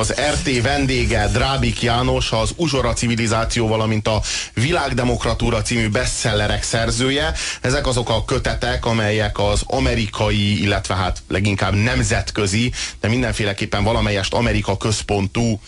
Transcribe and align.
Az 0.00 0.14
RT 0.32 0.62
vendége 0.62 1.28
Drábik 1.28 1.82
János, 1.82 2.32
az 2.32 2.50
Uzsora 2.56 2.92
Civilizáció, 2.92 3.68
valamint 3.68 4.08
a 4.08 4.22
Világdemokratúra 4.54 5.62
című 5.62 5.88
bestsellerek 5.88 6.62
szerzője. 6.62 7.32
Ezek 7.60 7.86
azok 7.86 8.10
a 8.10 8.24
kötetek, 8.24 8.86
amelyek 8.86 9.38
az 9.38 9.62
amerikai, 9.66 10.62
illetve 10.62 10.94
hát 10.94 11.22
leginkább 11.28 11.74
nemzetközi, 11.74 12.72
de 13.00 13.08
mindenféleképpen 13.08 13.84
valamelyest 13.84 14.34
Amerika 14.34 14.76
központú 14.76 15.60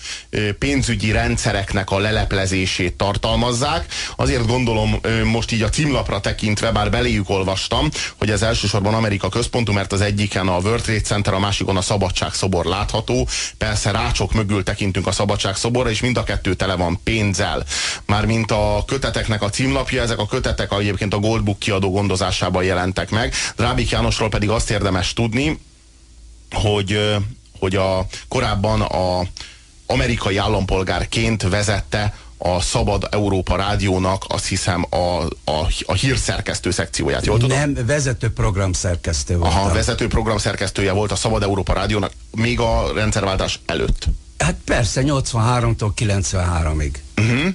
pénzügyi 0.58 1.12
rendszereknek 1.12 1.90
a 1.90 1.98
leleplezését 1.98 2.94
tartalmazzák. 2.94 3.86
Azért 4.16 4.46
gondolom 4.46 5.00
most 5.24 5.52
így 5.52 5.62
a 5.62 5.68
címlapra 5.68 6.20
tekintve, 6.20 6.70
bár 6.70 6.90
beléjük 6.90 7.30
olvastam, 7.30 7.88
hogy 8.16 8.30
ez 8.30 8.42
elsősorban 8.42 8.94
Amerika 8.94 9.28
központú, 9.28 9.72
mert 9.72 9.92
az 9.92 10.00
egyiken 10.00 10.48
a 10.48 10.58
World 10.58 10.82
Trade 10.82 11.00
Center, 11.00 11.34
a 11.34 11.38
másikon 11.38 11.76
a 11.76 11.82
Szabadságszobor 11.82 12.64
látható. 12.64 13.28
Persze 13.58 13.90
rácsok 14.16 14.34
mögül 14.34 14.62
tekintünk 14.62 15.06
a 15.06 15.12
Szabadságszoborra, 15.12 15.90
és 15.90 16.00
mind 16.00 16.16
a 16.16 16.22
kettő 16.22 16.54
tele 16.54 16.74
van 16.74 17.00
pénzzel. 17.04 17.64
Mármint 18.06 18.50
a 18.50 18.84
köteteknek 18.86 19.42
a 19.42 19.50
címlapja, 19.50 20.02
ezek 20.02 20.18
a 20.18 20.26
kötetek 20.26 20.72
egyébként 20.72 21.14
a 21.14 21.18
Goldbook 21.18 21.58
kiadó 21.58 21.90
gondozásában 21.90 22.64
jelentek 22.64 23.10
meg. 23.10 23.34
Drábik 23.56 23.90
Jánosról 23.90 24.28
pedig 24.28 24.48
azt 24.48 24.70
érdemes 24.70 25.12
tudni, 25.12 25.58
hogy, 26.50 27.16
hogy 27.58 27.76
a, 27.76 28.06
korábban 28.28 28.80
a 28.80 29.22
amerikai 29.86 30.36
állampolgárként 30.36 31.42
vezette 31.42 32.14
a 32.38 32.60
Szabad 32.60 33.08
Európa 33.10 33.56
Rádiónak 33.56 34.24
azt 34.28 34.46
hiszem 34.46 34.86
a, 34.90 34.96
a, 35.44 35.68
a 35.86 35.92
hírszerkesztő 35.92 36.70
szekcióját, 36.70 37.26
jól 37.26 37.38
tudom? 37.38 37.58
Nem, 37.58 37.86
vezető 37.86 38.30
programszerkesztő 38.30 39.36
volt. 39.36 39.52
Aha, 39.52 39.72
vezető 39.72 40.06
programszerkesztője 40.06 40.92
volt 40.92 41.12
a 41.12 41.16
Szabad 41.16 41.42
Európa 41.42 41.72
Rádiónak 41.72 42.12
még 42.30 42.60
a 42.60 42.92
rendszerváltás 42.94 43.60
előtt. 43.66 44.06
Hát 44.38 44.56
persze, 44.64 45.02
83-tól 45.04 45.90
93-ig. 45.96 46.92
Uh-huh. 47.16 47.54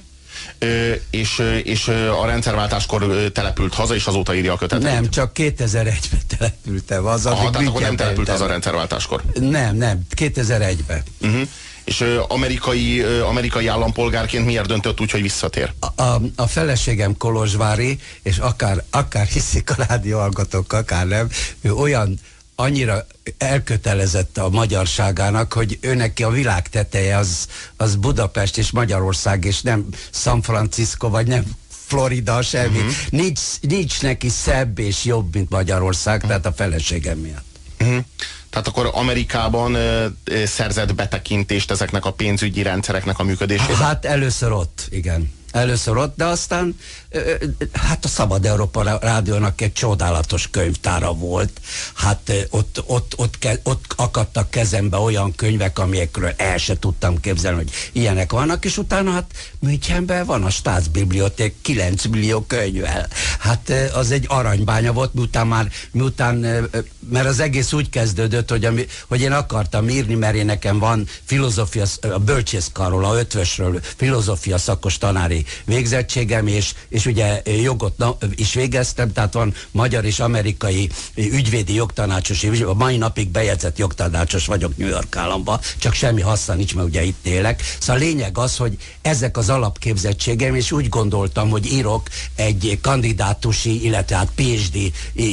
Ö, 0.58 0.92
és, 1.10 1.42
és 1.62 1.88
a 2.22 2.26
rendszerváltáskor 2.26 3.30
települt 3.32 3.74
haza, 3.74 3.94
és 3.94 4.06
azóta 4.06 4.34
írja 4.34 4.52
a 4.52 4.56
kötetet? 4.56 4.92
Nem, 4.92 5.10
csak 5.10 5.32
2001-ben 5.34 6.20
települtem 6.38 7.02
haza. 7.02 7.30
Aha, 7.30 7.50
tehát 7.50 7.68
akkor 7.68 7.80
nem 7.80 7.96
települt 7.96 8.28
haza 8.28 8.44
a 8.44 8.46
rendszerváltáskor? 8.46 9.22
Nem, 9.40 9.76
nem, 9.76 10.00
2001-ben. 10.16 11.02
Uh-huh 11.20 11.48
és 11.84 12.04
amerikai, 12.28 13.02
amerikai 13.02 13.66
állampolgárként 13.66 14.44
miért 14.44 14.66
döntött 14.66 15.00
úgy, 15.00 15.10
hogy 15.10 15.22
visszatér? 15.22 15.72
A, 15.80 16.02
a, 16.02 16.20
a 16.36 16.46
feleségem 16.46 17.16
Kolozsvári, 17.16 17.98
és 18.22 18.38
akár, 18.38 18.84
akár 18.90 19.26
hiszik 19.26 19.70
a 19.70 19.84
rádióhallgatók, 19.88 20.72
akár 20.72 21.06
nem, 21.06 21.28
ő 21.60 21.72
olyan 21.72 22.18
annyira 22.54 23.06
elkötelezett 23.38 24.38
a 24.38 24.48
magyarságának, 24.48 25.52
hogy 25.52 25.78
őnek 25.80 26.20
a 26.24 26.30
világ 26.30 26.68
teteje 26.68 27.16
az, 27.16 27.46
az 27.76 27.96
Budapest 27.96 28.58
és 28.58 28.70
Magyarország, 28.70 29.44
és 29.44 29.60
nem 29.60 29.86
San 30.10 30.42
Francisco, 30.42 31.08
vagy 31.08 31.26
nem 31.26 31.44
Florida, 31.86 32.42
semmi. 32.42 32.78
Uh-huh. 32.78 32.92
Nincs, 33.10 33.40
nincs 33.60 34.02
neki 34.02 34.28
szebb 34.28 34.78
és 34.78 35.04
jobb, 35.04 35.34
mint 35.34 35.50
Magyarország, 35.50 36.14
uh-huh. 36.14 36.28
tehát 36.28 36.46
a 36.46 36.52
feleségem 36.52 37.18
miatt. 37.18 37.51
Uh-huh. 37.82 38.04
Tehát 38.50 38.68
akkor 38.68 38.90
Amerikában 38.92 39.74
ö, 39.74 40.06
ö, 40.24 40.44
szerzett 40.44 40.94
betekintést 40.94 41.70
ezeknek 41.70 42.04
a 42.04 42.12
pénzügyi 42.12 42.62
rendszereknek 42.62 43.18
a 43.18 43.22
működésére? 43.22 43.76
Hát 43.76 44.04
először 44.04 44.52
ott, 44.52 44.86
igen 44.90 45.40
először 45.52 45.96
ott, 45.96 46.16
de 46.16 46.24
aztán 46.24 46.76
hát 47.72 48.04
a 48.04 48.08
Szabad 48.08 48.46
Európa 48.46 48.98
Rádiónak 48.98 49.60
egy 49.60 49.72
csodálatos 49.72 50.50
könyvtára 50.50 51.12
volt. 51.12 51.60
Hát 51.94 52.32
ott, 52.50 52.82
ott, 52.86 53.14
ott, 53.16 53.48
ott 53.62 53.94
akadtak 53.96 54.50
kezembe 54.50 54.96
olyan 54.96 55.34
könyvek, 55.34 55.78
amikről 55.78 56.32
el 56.36 56.58
se 56.58 56.78
tudtam 56.78 57.20
képzelni, 57.20 57.56
hogy 57.56 57.70
ilyenek 57.92 58.32
vannak, 58.32 58.64
és 58.64 58.78
utána 58.78 59.10
hát 59.10 59.32
Münchenben 59.58 60.26
van 60.26 60.44
a 60.44 60.50
Staatsbiblioték 60.50 61.54
9 61.62 62.04
millió 62.04 62.40
könyvvel. 62.40 63.08
Hát 63.38 63.72
az 63.94 64.10
egy 64.10 64.24
aranybánya 64.28 64.92
volt, 64.92 65.14
miután 65.14 65.46
már, 65.46 65.68
miután, 65.92 66.34
mert 67.08 67.26
az 67.26 67.40
egész 67.40 67.72
úgy 67.72 67.88
kezdődött, 67.88 68.50
hogy, 68.50 68.64
ami, 68.64 68.86
hogy 69.08 69.20
én 69.20 69.32
akartam 69.32 69.88
írni, 69.88 70.14
mert 70.14 70.34
én 70.34 70.44
nekem 70.44 70.78
van 70.78 71.06
filozófia, 71.24 71.84
a 72.00 72.18
bölcsészkarról, 72.18 73.04
a 73.04 73.18
ötvösről 73.18 73.80
filozófia 73.96 74.58
szakos 74.58 74.98
tanári 74.98 75.44
végzettségem, 75.64 76.46
és, 76.46 76.74
és 76.88 77.01
ugye 77.06 77.42
jogot 77.62 78.04
is 78.34 78.54
végeztem, 78.54 79.12
tehát 79.12 79.32
van 79.32 79.54
magyar 79.70 80.04
és 80.04 80.20
amerikai 80.20 80.90
ügyvédi 81.14 81.74
jogtanácsos, 81.74 82.42
és 82.42 82.60
a 82.60 82.74
mai 82.74 82.96
napig 82.96 83.28
bejegyzett 83.28 83.78
jogtanácsos 83.78 84.46
vagyok 84.46 84.76
New 84.76 84.88
York 84.88 85.16
államban, 85.16 85.60
csak 85.78 85.94
semmi 85.94 86.20
haszna 86.20 86.54
nincs, 86.54 86.74
mert 86.74 86.88
ugye 86.88 87.02
itt 87.02 87.26
élek. 87.26 87.62
Szóval 87.80 88.02
a 88.02 88.04
lényeg 88.04 88.38
az, 88.38 88.56
hogy 88.56 88.76
ezek 89.02 89.36
az 89.36 89.48
alapképzettségem, 89.48 90.54
és 90.54 90.72
úgy 90.72 90.88
gondoltam, 90.88 91.50
hogy 91.50 91.72
írok 91.72 92.08
egy 92.36 92.78
kandidátusi, 92.82 93.84
illetve 93.84 94.16
hát 94.16 94.30
PhD 94.34 94.92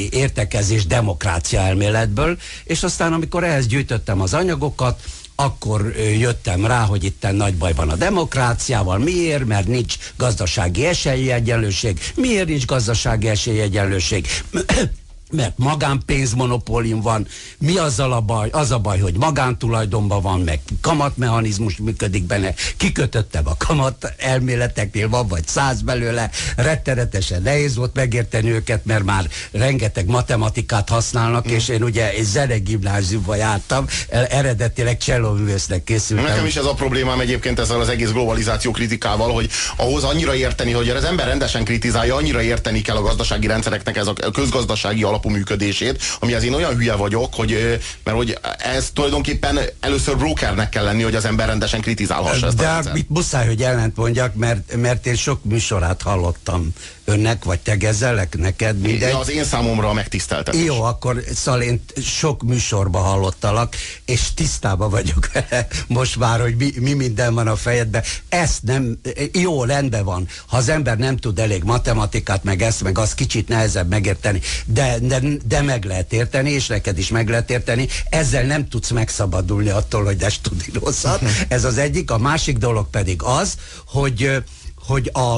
értekezés 0.10 0.86
demokrácia 0.86 1.60
elméletből, 1.60 2.38
és 2.64 2.84
aztán 2.84 3.14
amikor 3.14 3.44
ehhez 3.44 3.68
gyűjtöttem 3.68 4.22
az 4.22 4.34
anyagokat, 4.34 5.02
akkor 5.40 5.96
jöttem 6.18 6.66
rá, 6.66 6.86
hogy 6.86 7.04
itt 7.04 7.28
nagy 7.32 7.56
baj 7.56 7.74
van 7.74 7.90
a 7.90 7.96
demokráciával. 7.96 8.98
Miért? 8.98 9.46
Mert 9.46 9.68
nincs 9.68 9.96
gazdasági 10.18 10.86
esélyegyenlőség. 10.86 12.00
Miért 12.16 12.48
nincs 12.48 12.66
gazdasági 12.66 13.28
esélyegyenlőség? 13.28 14.28
mert 15.32 15.58
magánpénzmonopólium 15.58 17.02
van. 17.02 17.28
Mi 17.58 17.78
azzal 17.78 18.14
a 18.14 18.22
baj? 18.22 18.50
Az 18.52 18.72
a 18.72 18.80
baj, 18.80 19.00
hogy 19.00 19.18
magántulajdonban 19.18 20.22
van, 20.22 20.40
meg 20.40 20.60
kamatmechanizmus 20.82 21.78
működik 21.78 22.24
benne. 22.24 22.54
Kikötöttem 22.78 23.48
a 23.48 23.56
kamat 23.58 24.14
elméleteknél, 24.18 25.10
van 25.10 25.28
vagy 25.28 25.48
száz 25.48 25.82
belőle. 25.82 26.30
Rettenetesen 26.56 27.42
nehéz 27.42 27.76
volt 27.76 27.96
megérteni 27.96 28.52
őket, 28.52 28.86
mert 28.86 29.04
már 29.04 29.30
rengeteg 29.52 30.08
matematikát 30.08 30.90
használnak, 30.90 31.48
mm. 31.48 31.54
és 31.54 31.68
én 31.68 31.84
ugye 31.84 32.12
egy 32.12 32.24
zenegimnáziumba 32.24 33.36
jártam, 33.36 33.86
eredetileg 34.10 34.98
csellóművésznek 34.98 35.84
készültem. 35.84 36.26
Nekem 36.26 36.46
is 36.46 36.56
ez 36.56 36.66
a 36.66 36.74
problémám 36.74 37.20
egyébként 37.20 37.60
ezzel 37.60 37.80
az 37.80 37.90
egész 37.90 38.12
globalizáció 38.12 38.72
kritikával, 38.72 39.34
hogy 39.34 39.50
ahhoz 39.76 40.04
annyira 40.04 40.36
érteni, 40.36 40.72
hogy 40.72 40.90
az 40.90 41.04
ember 41.04 41.28
rendesen 41.28 41.64
kritizálja, 41.64 42.16
annyira 42.16 42.42
érteni 42.42 42.82
kell 42.82 42.96
a 42.96 43.02
gazdasági 43.02 43.48
rendszereknek 43.48 43.98
ez 43.98 44.08
a 44.08 44.14
közgazdasági 44.14 45.04
alap 45.04 45.19
alapú 45.20 45.30
működését, 45.30 46.02
ami 46.20 46.34
az 46.34 46.44
én 46.44 46.54
olyan 46.54 46.76
hülye 46.76 46.96
vagyok, 46.96 47.34
hogy, 47.34 47.80
mert 48.04 48.18
hogy 48.18 48.38
ez 48.58 48.90
tulajdonképpen 48.94 49.60
először 49.80 50.18
brokernek 50.18 50.70
kell 50.70 50.84
lenni, 50.84 51.04
hogy 51.04 51.16
az 51.16 51.26
ember 51.26 51.48
rendesen 51.48 51.82
kritizálhassa 51.82 52.48
ezt 52.48 52.56
De 52.56 52.68
a 52.68 52.84
mit 52.94 53.10
muszáj, 53.10 53.48
hogy 53.48 53.62
ellent 53.62 53.96
mondjak, 53.96 54.36
mert, 54.36 54.76
mert 54.76 55.06
én 55.06 55.16
sok 55.16 55.44
műsorát 55.44 56.02
hallottam 56.02 56.74
önnek, 57.10 57.44
vagy 57.44 57.60
tegezelek 57.60 58.38
neked, 58.38 58.80
mindegy. 58.80 59.12
Az 59.12 59.30
én 59.32 59.44
számomra 59.44 59.90
a 59.90 59.94
megtiszteltetés. 59.94 60.64
Jó, 60.64 60.82
akkor 60.82 61.24
szóval 61.36 61.62
én 61.62 61.84
sok 62.04 62.44
műsorba 62.44 63.00
hallottalak, 63.00 63.76
és 64.06 64.34
tisztában 64.34 64.90
vagyok 64.90 65.30
vele 65.34 65.68
most 65.88 66.18
már, 66.18 66.42
hogy 66.42 66.56
mi, 66.56 66.72
mi 66.80 66.94
minden 66.94 67.34
van 67.34 67.48
a 67.48 67.56
fejedben. 67.56 68.04
Ezt 68.30 68.64
nem, 68.64 69.00
jó, 69.32 69.64
rendben 69.64 70.04
van. 70.04 70.28
Ha 70.48 70.58
az 70.58 70.70
ember 70.70 70.98
nem 70.98 71.18
tud 71.18 71.40
elég 71.40 71.64
matematikát, 71.64 72.44
meg 72.44 72.62
ezt, 72.62 72.84
meg 72.84 72.98
az 72.98 73.14
kicsit 73.14 73.48
nehezebb 73.48 73.90
megérteni, 73.90 74.42
de, 74.66 74.98
de, 75.02 75.22
de 75.46 75.62
meg 75.62 75.84
lehet 75.84 76.14
érteni, 76.14 76.52
és 76.52 76.68
neked 76.68 76.98
is 76.98 77.10
meg 77.10 77.30
lehet 77.30 77.50
érteni. 77.50 77.88
Ezzel 78.10 78.44
nem 78.44 78.68
tudsz 78.68 78.90
megszabadulni 78.90 79.70
attól, 79.70 80.04
hogy 80.04 80.18
de 80.18 80.30
rosszat. 80.74 81.22
Ez 81.48 81.64
az 81.64 81.78
egyik. 81.78 82.12
A 82.12 82.18
másik 82.18 82.58
dolog 82.58 82.90
pedig 82.90 83.22
az, 83.24 83.58
hogy, 83.86 84.44
hogy 84.76 85.10
a, 85.14 85.38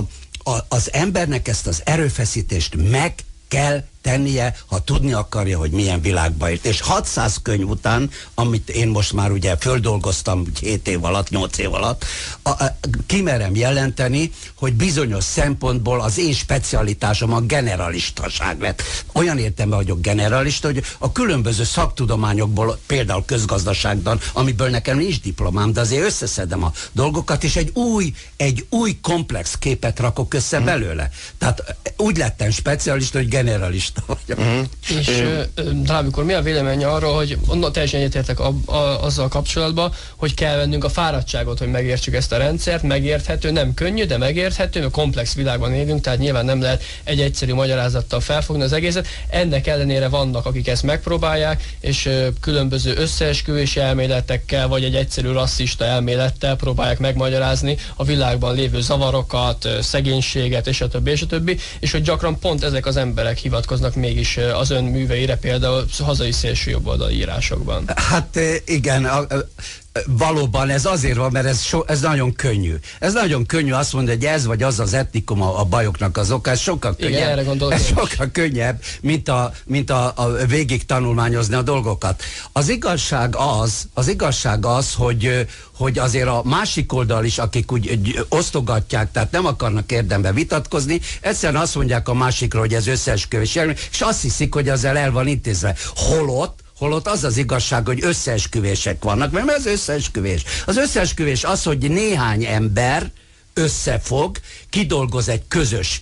az 0.68 0.94
embernek 0.94 1.48
ezt 1.48 1.68
az 1.68 1.82
erőfeszítést 1.86 2.76
meg 2.76 3.14
kell 3.48 3.84
tennie, 4.02 4.56
ha 4.66 4.84
tudni 4.84 5.14
akarja, 5.14 5.58
hogy 5.58 5.72
milyen 5.72 6.02
világba 6.02 6.50
ért. 6.50 6.66
És 6.66 6.82
600 6.82 7.40
könyv 7.44 7.70
után, 7.70 8.10
amit 8.34 8.70
én 8.70 8.88
most 8.88 9.14
már 9.14 9.32
ugye 9.32 9.56
földolgoztam 9.58 10.44
7 10.60 10.88
év 10.88 11.04
alatt, 11.04 11.30
8 11.30 11.58
év 11.58 11.74
alatt, 11.74 12.06
a, 12.42 12.50
a, 12.50 12.78
kimerem 13.06 13.56
jelenteni, 13.56 14.32
hogy 14.56 14.74
bizonyos 14.74 15.24
szempontból 15.24 16.02
az 16.02 16.18
én 16.18 16.34
specialitásom 16.34 17.34
a 17.34 17.40
generalistaság 17.40 18.62
lett. 18.62 18.84
Olyan 19.14 19.38
értem, 19.38 19.70
vagyok 19.70 20.02
generalista, 20.02 20.68
hogy 20.68 20.84
a 20.98 21.12
különböző 21.12 21.64
szaktudományokból, 21.64 22.80
például 22.86 23.26
közgazdaságban, 23.26 24.20
amiből 24.34 24.70
nekem 24.70 24.98
nincs 24.98 25.22
diplomám, 25.22 25.74
de 25.74 25.80
azért 25.80 26.06
összeszedem 26.06 26.64
a 26.64 26.72
dolgokat, 26.92 27.44
és 27.44 27.56
egy 27.56 27.72
új, 27.74 28.14
egy 28.38 28.66
új 28.70 29.00
komplex 29.02 29.58
képet 29.58 30.00
rakok 30.00 30.34
össze 30.34 30.58
hmm. 30.58 30.66
belőle. 30.66 31.10
Tehát 31.38 31.76
úgy 31.98 32.18
lettem 32.18 32.50
specialista, 32.50 33.18
hogy 33.18 33.28
generalista 33.28 33.91
optimista 33.92 34.04
vagyok. 34.06 34.40
Uh-huh. 34.40 35.00
És 35.00 35.24
uh, 35.88 35.98
amikor 35.98 36.24
mi 36.24 36.34
a 36.34 36.42
vélemény 36.42 36.84
arról, 36.84 37.16
hogy 37.16 37.38
onnan 37.48 37.72
teljesen 37.72 38.00
egyetértek 38.00 38.40
a, 38.40 38.54
a, 38.66 39.04
azzal 39.04 39.28
kapcsolatban, 39.28 39.94
hogy 40.16 40.34
kell 40.34 40.56
vennünk 40.56 40.84
a 40.84 40.90
fáradtságot, 40.90 41.60
hogy 41.60 41.68
megértsük 41.68 42.14
ezt 42.14 42.32
a 42.32 42.38
rendszert, 42.38 42.84
megérthető, 42.84 43.52
nem 43.52 43.74
könnyű, 43.74 44.06
de 44.06 44.18
megérthető, 44.18 44.80
mert 44.80 44.92
komplex 44.92 45.34
világban 45.34 45.74
élünk, 45.74 46.02
tehát 46.02 46.20
nyilván 46.20 46.46
nem 46.46 46.62
lehet 46.62 46.84
egy 47.04 47.22
egyszerű 47.22 47.54
magyarázattal 47.54 48.20
felfogni 48.20 48.64
az 48.64 48.74
egészet. 48.74 49.08
Ennek 49.30 49.68
ellenére 49.68 50.08
vannak, 50.08 50.46
akik 50.46 50.68
ezt 50.68 50.84
megpróbálják, 50.84 51.76
és 51.80 52.06
uh, 52.06 52.28
különböző 52.42 52.94
összeesküvési 52.98 53.80
elméletekkel, 53.80 54.68
vagy 54.68 54.84
egy 54.84 54.96
egyszerű 54.96 55.32
rasszista 55.32 55.86
elmélettel 55.86 56.56
próbálják 56.56 57.00
megmagyarázni 57.00 57.78
a 57.96 58.04
világban 58.04 58.56
lévő 58.56 58.82
zavarokat, 58.82 59.68
szegénységet, 59.82 60.68
és 60.68 60.82
a 60.82 60.88
többi, 60.88 61.12
és 61.12 61.22
a 61.22 61.26
többi, 61.26 61.58
és 61.80 61.92
hogy 61.92 62.02
gyakran 62.02 62.40
pont 62.40 62.64
ezek 62.64 62.86
az 62.86 62.98
emberek 62.98 63.38
hivatkoznak 63.38 63.81
mégis 63.96 64.38
az 64.38 64.70
ön 64.70 64.84
műveire, 64.84 65.38
például 65.38 65.86
hazai 66.00 66.32
szélső 66.32 66.72
jobboldali 66.72 67.16
írásokban. 67.16 67.84
Hát 67.96 68.40
igen, 68.66 69.06
a, 69.06 69.28
valóban 70.08 70.70
ez 70.70 70.86
azért 70.86 71.18
van, 71.18 71.32
mert 71.32 71.46
ez, 71.46 71.62
so, 71.62 71.82
ez 71.86 72.02
nagyon 72.02 72.34
könnyű. 72.34 72.76
Ez 73.00 73.14
nagyon 73.14 73.46
könnyű 73.46 73.72
azt 73.72 73.94
mondani, 73.94 74.18
hogy 74.18 74.26
ez 74.26 74.46
vagy 74.46 74.64
az 74.64 74.80
az 74.80 74.94
etnikum 74.94 75.42
a, 75.42 75.60
a 75.60 75.64
bajoknak 75.64 76.18
az 76.18 76.32
oka, 76.32 76.50
ez 76.50 76.60
sokkal 76.60 76.96
könnyebb. 76.96 77.14
Igen, 77.14 77.30
erre 77.30 77.44
gondolok. 77.44 77.74
Ez 77.74 77.86
sokkal 77.86 78.30
könnyebb, 78.32 78.82
mint, 79.02 79.30
a, 79.30 79.54
mint 79.66 79.90
a, 79.90 80.14
a 80.16 80.46
végig 80.48 80.86
tanulmányozni 80.86 81.56
a 81.56 81.62
dolgokat. 81.62 82.24
Az 82.52 82.70
igazság 82.70 83.36
az, 83.36 83.88
az 83.94 84.08
igazság 84.08 84.66
az, 84.66 84.94
hogy, 84.94 85.48
hogy 85.78 86.00
azért 86.00 86.28
a 86.28 86.42
másik 86.46 86.94
oldal 86.94 87.26
is, 87.26 87.38
akik 87.38 87.72
úgy, 87.72 87.90
úgy 87.90 88.26
osztogatják, 88.30 89.12
tehát 89.12 89.32
nem 89.32 89.46
akarnak 89.46 89.92
érdembe 89.92 90.32
vitatkozni, 90.32 91.00
egyszerűen 91.22 91.62
azt 91.62 91.76
mondják 91.76 92.08
a 92.08 92.14
másikra, 92.14 92.60
hogy 92.60 92.74
ez 92.74 92.88
összeesküvés, 92.88 93.60
és 93.92 94.02
azt 94.02 94.22
hiszik, 94.22 94.54
hogy 94.54 94.70
ezzel 94.70 94.98
el 94.98 95.12
van 95.12 95.28
intézve. 95.28 95.76
Holott 95.96 96.60
Holott 96.82 97.08
az 97.08 97.24
az 97.24 97.38
igazság, 97.38 97.86
hogy 97.86 98.04
összeesküvések 98.04 99.04
vannak, 99.04 99.32
mert 99.32 99.58
az 99.58 99.66
összeesküvés. 99.66 100.44
Az 100.66 100.78
összeesküvés 100.78 101.44
az, 101.44 101.64
hogy 101.64 101.90
néhány 101.90 102.46
ember 102.46 103.12
összefog, 103.54 104.38
kidolgoz 104.70 105.30
egy 105.30 105.42
közös 105.48 106.02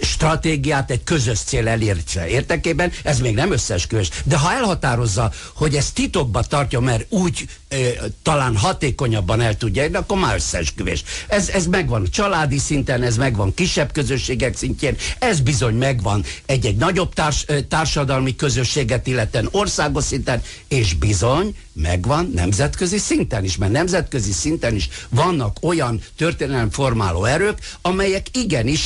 stratégiát 0.00 0.90
egy 0.90 1.04
közös 1.04 1.38
cél 1.38 1.68
elérése 1.68 2.28
értekében, 2.28 2.92
ez 3.02 3.18
még 3.18 3.34
nem 3.34 3.52
összeesküvés. 3.52 4.10
De 4.24 4.38
ha 4.38 4.52
elhatározza, 4.52 5.32
hogy 5.54 5.74
ez 5.74 5.90
titokba 5.90 6.42
tartja, 6.42 6.80
mert 6.80 7.06
úgy 7.08 7.48
e, 7.68 7.76
talán 8.22 8.56
hatékonyabban 8.56 9.40
el 9.40 9.56
tudja 9.56 9.82
érni, 9.82 9.96
akkor 9.96 10.18
már 10.18 10.34
összeesküvés. 10.34 11.04
Ez, 11.28 11.48
ez 11.48 11.66
megvan 11.66 12.06
családi 12.10 12.58
szinten, 12.58 13.02
ez 13.02 13.16
megvan 13.16 13.54
kisebb 13.54 13.92
közösségek 13.92 14.56
szintjén, 14.56 14.96
ez 15.18 15.40
bizony 15.40 15.74
megvan 15.74 16.24
egy-egy 16.46 16.76
nagyobb 16.76 17.14
társ, 17.14 17.46
társadalmi 17.68 18.36
közösséget 18.36 19.06
illeten 19.06 19.48
országos 19.50 20.04
szinten, 20.04 20.42
és 20.68 20.94
bizony 20.94 21.54
megvan 21.72 22.30
nemzetközi 22.34 22.98
szinten 22.98 23.44
is, 23.44 23.56
mert 23.56 23.72
nemzetközi 23.72 24.32
szinten 24.32 24.74
is 24.74 24.88
vannak 25.08 25.56
olyan 25.60 26.00
történelemformáló 26.16 27.24
erők, 27.24 27.58
amelyek 27.82 28.26
igenis 28.32 28.80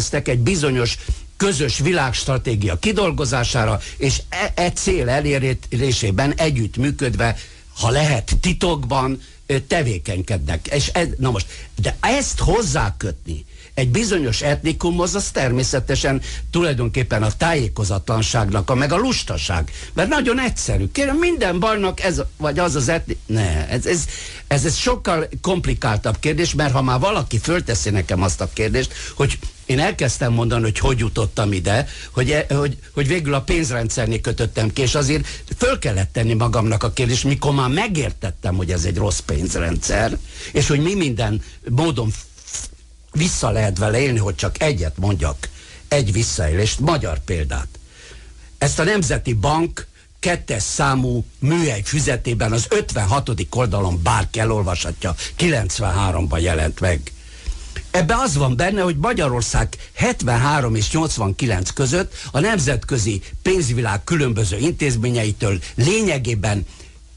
szövetkeztek 0.00 0.28
egy 0.28 0.38
bizonyos 0.38 0.98
közös 1.36 1.78
világstratégia 1.78 2.78
kidolgozására, 2.78 3.80
és 3.96 4.22
e, 4.28 4.52
e 4.54 4.72
cél 4.72 5.08
elérésében 5.08 6.34
együtt 6.34 6.76
működve, 6.76 7.36
ha 7.80 7.90
lehet 7.90 8.36
titokban, 8.40 9.20
tevékenykednek. 9.68 10.66
És 10.66 10.88
ez, 10.88 11.06
na 11.18 11.30
most, 11.30 11.46
de 11.82 11.96
ezt 12.00 12.38
hozzákötni 12.38 13.44
egy 13.74 13.88
bizonyos 13.88 14.42
etnikumhoz, 14.42 15.14
az 15.14 15.30
természetesen 15.30 16.20
tulajdonképpen 16.50 17.22
a 17.22 17.32
tájékozatlanságnak, 17.32 18.70
a 18.70 18.74
meg 18.74 18.92
a 18.92 18.96
lustaság. 18.96 19.70
Mert 19.92 20.08
nagyon 20.08 20.40
egyszerű. 20.40 20.88
Kérem, 20.92 21.16
minden 21.16 21.58
bajnak 21.58 22.00
ez, 22.00 22.22
vagy 22.36 22.58
az 22.58 22.74
az 22.74 22.88
etni... 22.88 23.16
Ne, 23.26 23.68
ez, 23.68 23.86
ez, 23.86 24.04
ez, 24.46 24.64
ez 24.64 24.76
sokkal 24.76 25.28
komplikáltabb 25.40 26.18
kérdés, 26.18 26.54
mert 26.54 26.72
ha 26.72 26.82
már 26.82 27.00
valaki 27.00 27.38
fölteszi 27.38 27.90
nekem 27.90 28.22
azt 28.22 28.40
a 28.40 28.50
kérdést, 28.52 28.92
hogy 29.14 29.38
én 29.70 29.78
elkezdtem 29.78 30.32
mondani, 30.32 30.62
hogy 30.62 30.78
hogy 30.78 30.98
jutottam 30.98 31.52
ide, 31.52 31.88
hogy, 32.10 32.30
e, 32.30 32.46
hogy, 32.54 32.78
hogy 32.94 33.06
végül 33.06 33.34
a 33.34 33.42
pénzrendszernél 33.42 34.20
kötöttem 34.20 34.72
ki, 34.72 34.82
és 34.82 34.94
azért 34.94 35.26
föl 35.56 35.78
kellett 35.78 36.12
tenni 36.12 36.34
magamnak 36.34 36.82
a 36.82 36.92
kérdést, 36.92 37.24
mikor 37.24 37.54
már 37.54 37.68
megértettem, 37.68 38.56
hogy 38.56 38.72
ez 38.72 38.84
egy 38.84 38.96
rossz 38.96 39.18
pénzrendszer, 39.18 40.18
és 40.52 40.68
hogy 40.68 40.80
mi 40.80 40.94
minden 40.94 41.42
módon 41.68 42.12
vissza 43.12 43.50
lehet 43.50 43.78
vele 43.78 44.00
élni, 44.00 44.18
hogy 44.18 44.34
csak 44.34 44.62
egyet 44.62 44.96
mondjak, 44.98 45.48
egy 45.88 46.12
visszaélést, 46.12 46.80
magyar 46.80 47.18
példát. 47.24 47.68
Ezt 48.58 48.78
a 48.78 48.84
Nemzeti 48.84 49.32
Bank 49.32 49.86
kettes 50.18 50.62
számú 50.62 51.24
műhely 51.38 51.82
füzetében 51.82 52.52
az 52.52 52.66
56. 52.68 53.30
oldalon 53.50 54.00
bárki 54.02 54.40
elolvashatja, 54.40 55.14
93-ban 55.38 56.40
jelent 56.40 56.80
meg. 56.80 57.12
Ebbe 57.90 58.14
az 58.16 58.36
van 58.36 58.56
benne, 58.56 58.80
hogy 58.80 58.96
Magyarország 58.96 59.76
73 59.94 60.74
és 60.74 60.90
89 60.90 61.70
között 61.70 62.14
a 62.30 62.40
nemzetközi 62.40 63.22
pénzvilág 63.42 64.04
különböző 64.04 64.58
intézményeitől 64.58 65.58
lényegében 65.74 66.66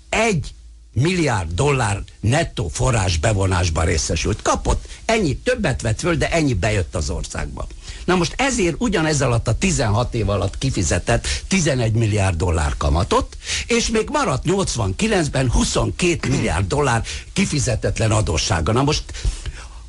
egy 0.10 0.54
milliárd 0.94 1.52
dollár 1.54 2.04
nettó 2.20 2.68
forrás 2.68 3.18
bevonásban 3.18 3.86
részesült. 3.86 4.42
Kapott, 4.42 4.88
ennyi, 5.06 5.38
többet 5.38 5.82
vett 5.82 6.00
föl, 6.00 6.16
de 6.16 6.32
ennyi 6.32 6.54
bejött 6.54 6.96
az 6.96 7.10
országba. 7.10 7.68
Na 8.06 8.16
most 8.16 8.34
ezért 8.38 8.76
ugyanez 8.78 9.22
alatt 9.22 9.48
a 9.48 9.58
16 9.58 10.14
év 10.14 10.30
alatt 10.30 10.58
kifizetett 10.58 11.28
11 11.48 11.94
milliárd 11.94 12.38
dollár 12.38 12.74
kamatot, 12.78 13.38
és 13.68 13.90
még 13.90 14.10
maradt 14.12 14.44
89-ben 14.48 15.52
22 15.52 16.30
milliárd 16.30 16.68
dollár 16.68 17.04
kifizetetlen 17.34 18.12
adóssága. 18.12 18.72
Na 18.72 18.84
most 18.84 19.04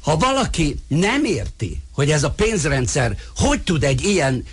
ha 0.04 0.16
valaki 0.16 0.76
nem 0.88 1.24
érti, 1.24 1.80
hogy 1.92 2.10
ez 2.10 2.22
a 2.24 2.30
pénzrendszer 2.30 3.18
hogy 3.36 3.62
tud 3.62 3.84
egy 3.84 4.04
ilyen 4.04 4.46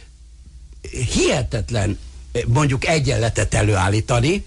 hihetetlen 1.13 1.99
mondjuk 2.47 2.87
egyenletet 2.87 3.53
előállítani, 3.53 4.45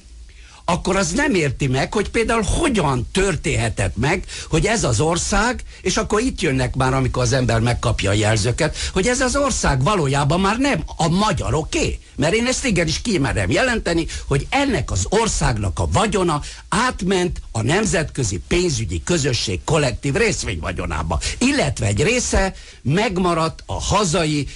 akkor 0.65 0.97
az 0.97 1.11
nem 1.11 1.35
érti 1.35 1.67
meg, 1.67 1.93
hogy 1.93 2.11
például 2.11 2.43
hogyan 2.43 3.09
történhetett 3.13 3.97
meg, 3.97 4.25
hogy 4.49 4.67
ez 4.67 4.85
az 4.85 5.01
ország, 5.01 5.63
és 5.83 5.97
akkor 5.97 6.21
itt 6.21 6.41
jönnek 6.41 6.75
már, 6.75 6.95
amikor 6.95 7.23
az 7.23 7.33
ember 7.33 7.61
megkapja 7.61 8.11
a 8.11 8.15
jelzőket, 8.15 8.77
hogy 8.93 9.07
ez 9.07 9.21
az 9.21 9.37
ország 9.37 9.83
valójában 9.83 10.41
már 10.41 10.59
nem 10.59 10.83
a 10.97 11.09
magyaroké. 11.09 11.99
Mert 12.17 12.35
én 12.35 12.47
ezt 12.47 12.67
igenis 12.67 13.03
kimerem 13.03 13.51
jelenteni, 13.51 14.07
hogy 14.27 14.47
ennek 14.51 14.91
az 14.91 15.07
országnak 15.09 15.79
a 15.79 15.89
vagyona 15.93 16.41
átment 16.69 17.41
a 17.53 17.63
nemzetközi 17.63 18.41
pénzügyi 18.49 19.03
közösség 19.05 19.61
kollektív 19.65 20.15
részvényvagyonába. 20.15 21.21
Illetve 21.39 21.87
egy 21.87 22.03
része 22.03 22.55
megmaradt 22.83 23.63
a 23.67 23.81
hazai, 23.81 24.47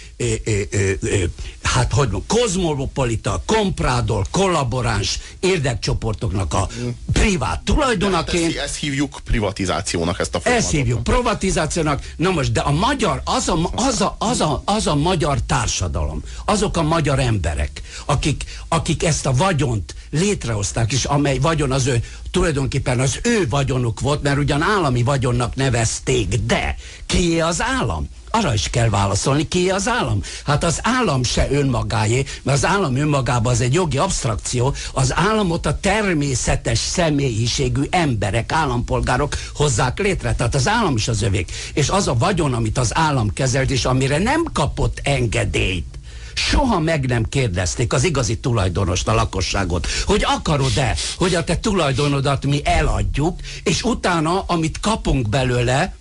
hát 1.62 1.92
hogy 1.92 2.08
mondjam, 2.10 2.40
kozmopolita, 2.40 3.42
komprádor, 3.46 4.26
kollaboráns 4.30 5.18
érdekcsoportoknak 5.40 6.54
a 6.54 6.68
privát 7.12 7.60
tulajdonaként. 7.62 8.56
Ezt, 8.56 8.64
ezt 8.64 8.76
hívjuk 8.76 9.20
privatizációnak, 9.24 10.20
ezt 10.20 10.34
a 10.34 10.40
folyamatot. 10.40 10.68
Ezt 10.68 10.76
hívjuk 10.76 11.02
privatizációnak. 11.02 12.12
Na 12.16 12.30
most, 12.30 12.52
de 12.52 12.60
a 12.60 12.70
magyar, 12.70 13.20
az 13.24 13.48
a, 13.48 13.70
az, 13.74 14.00
a, 14.00 14.16
az, 14.18 14.40
a, 14.40 14.62
az 14.64 14.86
a 14.86 14.94
magyar 14.94 15.40
társadalom, 15.40 16.22
azok 16.44 16.76
a 16.76 16.82
magyar 16.82 17.18
emberek, 17.18 17.82
akik, 18.04 18.44
akik 18.68 19.04
ezt 19.04 19.26
a 19.26 19.32
vagyont 19.32 19.94
létrehozták, 20.10 20.92
és 20.92 21.04
amely 21.04 21.38
vagyon 21.38 21.72
az 21.72 21.86
ő, 21.86 22.04
tulajdonképpen 22.30 23.00
az 23.00 23.18
ő 23.22 23.46
vagyonuk 23.48 24.00
volt, 24.00 24.22
mert 24.22 24.38
ugyan 24.38 24.62
állami 24.62 25.02
vagyonnak 25.02 25.54
nevezték, 25.54 26.34
de 26.34 26.76
kié 27.06 27.38
az 27.38 27.62
állam? 27.62 28.08
Arra 28.30 28.54
is 28.54 28.70
kell 28.70 28.88
válaszolni, 28.88 29.48
ki 29.48 29.70
az 29.70 29.88
állam. 29.88 30.22
Hát 30.44 30.64
az 30.64 30.80
állam 30.82 31.22
se 31.22 31.48
önmagáé, 31.50 32.24
mert 32.42 32.56
az 32.56 32.64
állam 32.64 32.96
önmagában 32.96 33.52
az 33.52 33.60
egy 33.60 33.74
jogi 33.74 33.98
abstrakció, 33.98 34.74
az 34.92 35.12
államot 35.16 35.66
a 35.66 35.78
természetes 35.80 36.78
személyiségű 36.78 37.82
emberek, 37.90 38.52
állampolgárok 38.52 39.36
hozzák 39.54 39.98
létre. 39.98 40.34
Tehát 40.34 40.54
az 40.54 40.68
állam 40.68 40.96
is 40.96 41.08
az 41.08 41.22
övék. 41.22 41.52
És 41.74 41.88
az 41.88 42.08
a 42.08 42.14
vagyon, 42.14 42.54
amit 42.54 42.78
az 42.78 42.96
állam 42.96 43.32
kezelt, 43.32 43.70
és 43.70 43.84
amire 43.84 44.18
nem 44.18 44.44
kapott 44.52 45.00
engedélyt, 45.02 45.98
soha 46.38 46.78
meg 46.80 47.06
nem 47.06 47.24
kérdezték 47.24 47.92
az 47.92 48.04
igazi 48.04 48.38
tulajdonost, 48.38 49.08
a 49.08 49.14
lakosságot, 49.14 49.86
hogy 50.06 50.24
akarod-e, 50.26 50.96
hogy 51.16 51.34
a 51.34 51.44
te 51.44 51.56
tulajdonodat 51.56 52.46
mi 52.46 52.60
eladjuk, 52.64 53.38
és 53.62 53.82
utána, 53.82 54.44
amit 54.46 54.80
kapunk 54.80 55.28
belőle, 55.28 55.96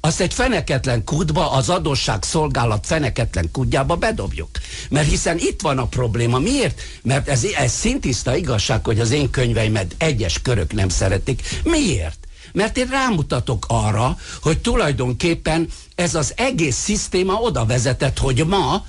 azt 0.00 0.20
egy 0.20 0.34
feneketlen 0.34 1.04
kutba, 1.04 1.50
az 1.50 1.68
adósság 1.68 2.22
szolgálat 2.22 2.86
feneketlen 2.86 3.50
kutjába 3.52 3.96
bedobjuk. 3.96 4.48
Mert 4.88 5.08
hiszen 5.08 5.38
itt 5.38 5.60
van 5.60 5.78
a 5.78 5.86
probléma. 5.86 6.38
Miért? 6.38 6.80
Mert 7.02 7.28
ez, 7.28 7.44
ez 7.44 7.72
szintiszta 7.72 8.36
igazság, 8.36 8.84
hogy 8.84 9.00
az 9.00 9.10
én 9.10 9.30
könyveimet 9.30 9.94
egyes 9.98 10.42
körök 10.42 10.72
nem 10.72 10.88
szeretik. 10.88 11.42
Miért? 11.64 12.18
Mert 12.52 12.76
én 12.76 12.86
rámutatok 12.90 13.64
arra, 13.68 14.16
hogy 14.42 14.58
tulajdonképpen 14.58 15.68
ez 15.94 16.14
az 16.14 16.32
egész 16.36 16.76
szisztéma 16.76 17.34
oda 17.34 17.64
vezetett, 17.64 18.18
hogy 18.18 18.46
ma, 18.46 18.86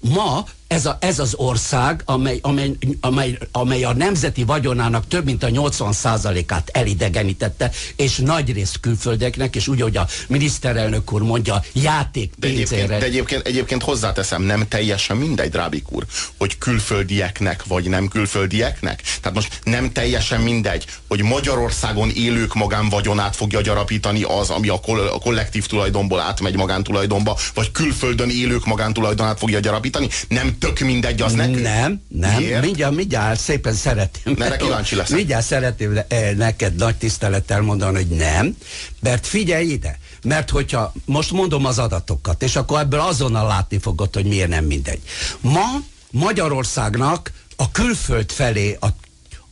ma 0.00 0.44
ez, 0.70 0.86
a, 0.86 0.96
ez 1.00 1.18
az 1.18 1.34
ország, 1.34 2.02
amely, 2.04 2.38
amely, 2.42 2.72
amely, 3.00 3.38
amely 3.52 3.84
a 3.84 3.92
nemzeti 3.92 4.44
vagyonának 4.44 5.08
több 5.08 5.24
mint 5.24 5.42
a 5.42 5.46
80%-át 5.46 6.70
elidegenítette, 6.72 7.70
és 7.96 8.16
nagy 8.16 8.52
részt 8.52 8.80
külföldeknek, 8.80 9.56
és 9.56 9.68
úgy, 9.68 9.80
hogy 9.80 9.96
a 9.96 10.06
miniszterelnök 10.28 11.12
úr 11.12 11.22
mondja, 11.22 11.62
játék 11.72 12.32
De 12.36 12.46
egyébként, 12.46 12.88
de 12.88 13.02
egyébként, 13.02 13.46
egyébként 13.46 13.82
hozzáteszem, 13.82 14.42
nem 14.42 14.68
teljesen 14.68 15.16
mindegy, 15.16 15.50
Drábik 15.50 15.92
úr, 15.92 16.06
hogy 16.38 16.58
külföldieknek 16.58 17.64
vagy 17.66 17.88
nem 17.88 18.08
külföldieknek. 18.08 19.02
Tehát 19.20 19.36
most 19.36 19.60
nem 19.64 19.92
teljesen 19.92 20.40
mindegy, 20.40 20.86
hogy 21.08 21.22
Magyarországon 21.22 22.10
élők 22.10 22.54
magánvagyonát 22.54 23.36
fogja 23.36 23.60
gyarapítani 23.60 24.22
az, 24.22 24.50
ami 24.50 24.68
a, 24.68 24.80
koll- 24.80 25.12
a 25.12 25.18
kollektív 25.18 25.66
tulajdonból 25.66 26.20
átmegy 26.20 26.56
magántulajdonba, 26.56 27.38
vagy 27.54 27.70
külföldön 27.70 28.30
élők 28.30 28.66
magántulajdonát 28.66 29.38
fogja 29.38 29.58
gyarapítani. 29.58 30.08
Nem 30.28 30.58
tök 30.60 30.78
mindegy 30.78 31.22
az 31.22 31.32
nekünk? 31.32 31.62
Nem, 31.62 32.02
nem. 32.08 32.36
Miért? 32.36 32.64
Mindjárt, 32.64 32.94
mindjárt 32.94 33.40
szépen 33.40 33.74
szeretném. 33.74 34.34
Mert 34.38 34.56
kíváncsi 34.56 34.94
leszek. 34.96 35.16
Mindjárt 35.16 35.46
szeretném 35.46 36.00
eh, 36.08 36.34
neked 36.36 36.74
nagy 36.74 36.96
tisztelettel 36.96 37.60
mondani, 37.60 37.96
hogy 37.96 38.16
nem. 38.16 38.56
Mert 39.00 39.26
figyelj 39.26 39.66
ide, 39.66 39.98
mert 40.22 40.50
hogyha 40.50 40.92
most 41.04 41.30
mondom 41.30 41.64
az 41.64 41.78
adatokat, 41.78 42.42
és 42.42 42.56
akkor 42.56 42.80
ebből 42.80 43.00
azonnal 43.00 43.46
látni 43.46 43.78
fogod, 43.78 44.14
hogy 44.14 44.24
miért 44.24 44.48
nem 44.48 44.64
mindegy. 44.64 45.00
Ma 45.40 45.66
Magyarországnak 46.10 47.32
a 47.56 47.70
külföld 47.70 48.32
felé 48.32 48.76
a 48.80 48.86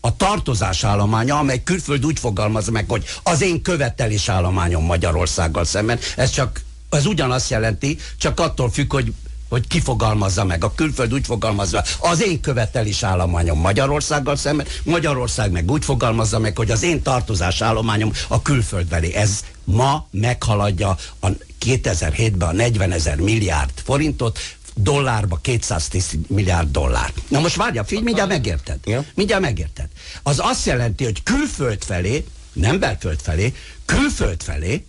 a 0.01 0.17
tartozás 0.17 0.85
állománya, 0.85 1.39
amely 1.39 1.63
külföld 1.63 2.07
úgy 2.07 2.19
fogalmaz 2.19 2.69
meg, 2.69 2.85
hogy 2.89 3.05
az 3.23 3.43
én 3.43 3.63
követelés 3.63 4.29
állományom 4.29 4.85
Magyarországgal 4.85 5.65
szemben, 5.65 5.99
ez 6.17 6.31
csak 6.31 6.61
ez 6.91 7.07
ugyanazt 7.07 7.51
jelenti, 7.51 7.99
csak 8.19 8.41
attól 8.41 8.71
függ, 8.71 8.93
hogy 8.93 9.13
hogy 9.49 9.67
kifogalmazza 9.67 10.45
meg. 10.45 10.65
A 10.65 10.75
külföld 10.75 11.13
úgy 11.13 11.27
fogalmazza, 11.27 11.85
az 11.99 12.23
én 12.23 12.41
követelés 12.41 13.03
állományom 13.03 13.59
Magyarországgal 13.61 14.37
szemben, 14.37 14.67
Magyarország 14.83 15.51
meg 15.51 15.71
úgy 15.71 15.85
fogalmazza 15.85 16.39
meg, 16.39 16.57
hogy 16.57 16.71
az 16.71 16.83
én 16.83 17.03
tartozás 17.03 17.61
állományom 17.61 18.13
a 18.29 18.43
külföldbeli. 18.43 19.15
Ez 19.15 19.45
ma 19.65 20.07
meghaladja 20.11 20.97
a 21.21 21.29
2007-ben 21.67 22.49
a 22.49 22.53
40 22.53 22.93
ezer 22.93 23.17
milliárd 23.17 23.73
forintot, 23.85 24.39
dollárba 24.75 25.39
210 25.43 26.19
milliárd 26.27 26.71
dollár. 26.71 27.13
Na 27.29 27.41
most 27.41 27.57
várja, 27.57 27.85
figyelj, 27.85 28.05
mindjárt 28.05 28.29
megérted. 28.29 28.79
Ja. 28.85 29.05
Mindjárt 29.15 29.43
megérted. 29.43 29.87
Az 30.23 30.39
azt 30.43 30.67
jelenti, 30.67 31.05
hogy 31.05 31.23
külföld 31.23 31.85
felé, 31.85 32.25
nem 32.53 32.79
belföld 32.79 33.21
felé, 33.23 33.55
külföld 33.85 34.43
felé, 34.43 34.87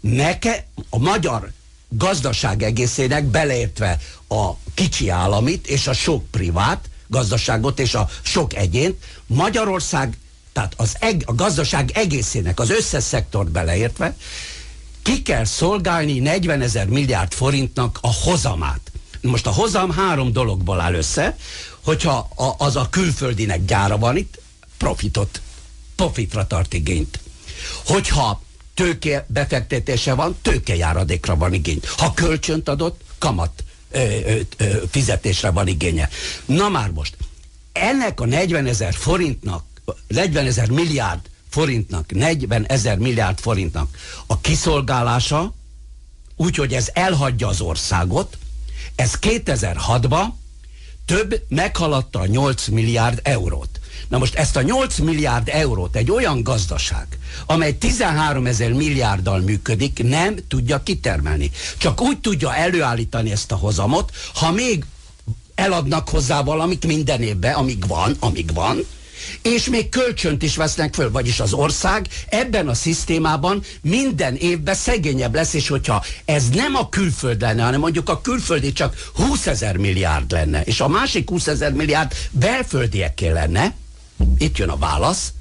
neke 0.00 0.66
a 0.90 0.98
magyar 0.98 1.50
gazdaság 1.96 2.62
egészének, 2.62 3.24
beleértve 3.24 3.98
a 4.28 4.52
kicsi 4.74 5.08
államit 5.08 5.66
és 5.66 5.86
a 5.86 5.92
sok 5.92 6.24
privát 6.30 6.90
gazdaságot 7.12 7.78
és 7.78 7.94
a 7.94 8.08
sok 8.22 8.54
egyént, 8.54 8.96
Magyarország, 9.26 10.18
tehát 10.52 10.74
az 10.76 10.96
eg, 10.98 11.22
a 11.26 11.34
gazdaság 11.34 11.90
egészének, 11.94 12.60
az 12.60 12.70
összes 12.70 13.02
szektort 13.04 13.50
beleértve, 13.50 14.16
ki 15.02 15.22
kell 15.22 15.44
szolgálni 15.44 16.18
40 16.18 16.60
ezer 16.60 16.86
milliárd 16.86 17.32
forintnak 17.32 17.98
a 18.00 18.12
hozamát. 18.12 18.80
Most 19.20 19.46
a 19.46 19.50
hozam 19.50 19.90
három 19.90 20.32
dologból 20.32 20.80
áll 20.80 20.94
össze, 20.94 21.36
hogyha 21.80 22.28
a, 22.36 22.64
az 22.64 22.76
a 22.76 22.88
külföldinek 22.90 23.64
gyára 23.64 23.98
van 23.98 24.16
itt, 24.16 24.40
profitot, 24.78 25.40
profitra 25.96 26.46
tart 26.46 26.74
igényt. 26.74 27.20
Hogyha 27.86 28.42
tőke 28.74 29.26
befektetése 29.28 30.14
van, 30.14 30.36
tőkejáradékra 30.42 31.36
van 31.36 31.52
igény. 31.52 31.80
Ha 31.96 32.14
kölcsönt 32.14 32.68
adott, 32.68 33.00
kamat 33.18 33.64
ö, 33.90 33.98
ö, 33.98 34.40
ö, 34.56 34.82
fizetésre 34.90 35.50
van 35.50 35.66
igénye. 35.66 36.08
Na 36.44 36.68
már 36.68 36.90
most, 36.90 37.16
ennek 37.72 38.20
a 38.20 38.26
40 38.26 38.66
ezer 38.66 38.94
forintnak, 38.94 39.64
40 40.08 40.46
ezer 40.46 40.70
milliárd 40.70 41.20
forintnak, 41.50 42.12
40 42.12 42.66
ezer 42.66 42.98
milliárd 42.98 43.38
forintnak 43.38 43.96
a 44.26 44.40
kiszolgálása, 44.40 45.54
úgyhogy 46.36 46.72
ez 46.74 46.88
elhagyja 46.92 47.48
az 47.48 47.60
országot, 47.60 48.38
ez 48.94 49.12
2006-ban 49.20 50.24
több 51.06 51.42
meghaladta 51.48 52.20
a 52.20 52.26
8 52.26 52.68
milliárd 52.68 53.20
eurót. 53.22 53.80
Na 54.08 54.18
most 54.18 54.34
ezt 54.34 54.56
a 54.56 54.62
8 54.62 54.98
milliárd 54.98 55.48
eurót 55.48 55.96
egy 55.96 56.10
olyan 56.10 56.42
gazdaság, 56.42 57.06
amely 57.46 57.78
13 57.78 58.46
ezer 58.46 58.72
milliárddal 58.72 59.40
működik, 59.40 60.02
nem 60.02 60.36
tudja 60.48 60.82
kitermelni. 60.82 61.50
Csak 61.78 62.00
úgy 62.00 62.18
tudja 62.20 62.54
előállítani 62.54 63.30
ezt 63.30 63.52
a 63.52 63.56
hozamot, 63.56 64.12
ha 64.34 64.50
még 64.50 64.84
eladnak 65.54 66.08
hozzá 66.08 66.42
valamit 66.42 66.86
minden 66.86 67.22
évben, 67.22 67.54
amíg 67.54 67.86
van, 67.86 68.16
amíg 68.20 68.54
van, 68.54 68.84
és 69.42 69.68
még 69.68 69.88
kölcsönt 69.88 70.42
is 70.42 70.56
vesznek 70.56 70.94
föl, 70.94 71.10
vagyis 71.10 71.40
az 71.40 71.52
ország 71.52 72.08
ebben 72.28 72.68
a 72.68 72.74
szisztémában 72.74 73.62
minden 73.82 74.36
évben 74.36 74.74
szegényebb 74.74 75.34
lesz, 75.34 75.52
és 75.52 75.68
hogyha 75.68 76.04
ez 76.24 76.48
nem 76.48 76.74
a 76.74 76.88
külföld 76.88 77.40
lenne, 77.40 77.62
hanem 77.62 77.80
mondjuk 77.80 78.08
a 78.08 78.20
külföldi 78.20 78.72
csak 78.72 79.10
20 79.14 79.46
ezer 79.46 79.76
milliárd 79.76 80.30
lenne, 80.30 80.62
és 80.62 80.80
a 80.80 80.88
másik 80.88 81.28
20 81.28 81.46
ezer 81.46 81.72
milliárd 81.72 82.12
belföldieké 82.30 83.28
lenne, 83.28 83.74
itt 84.38 84.56
jön 84.56 84.68
a 84.68 84.76
válasz, 84.76 85.32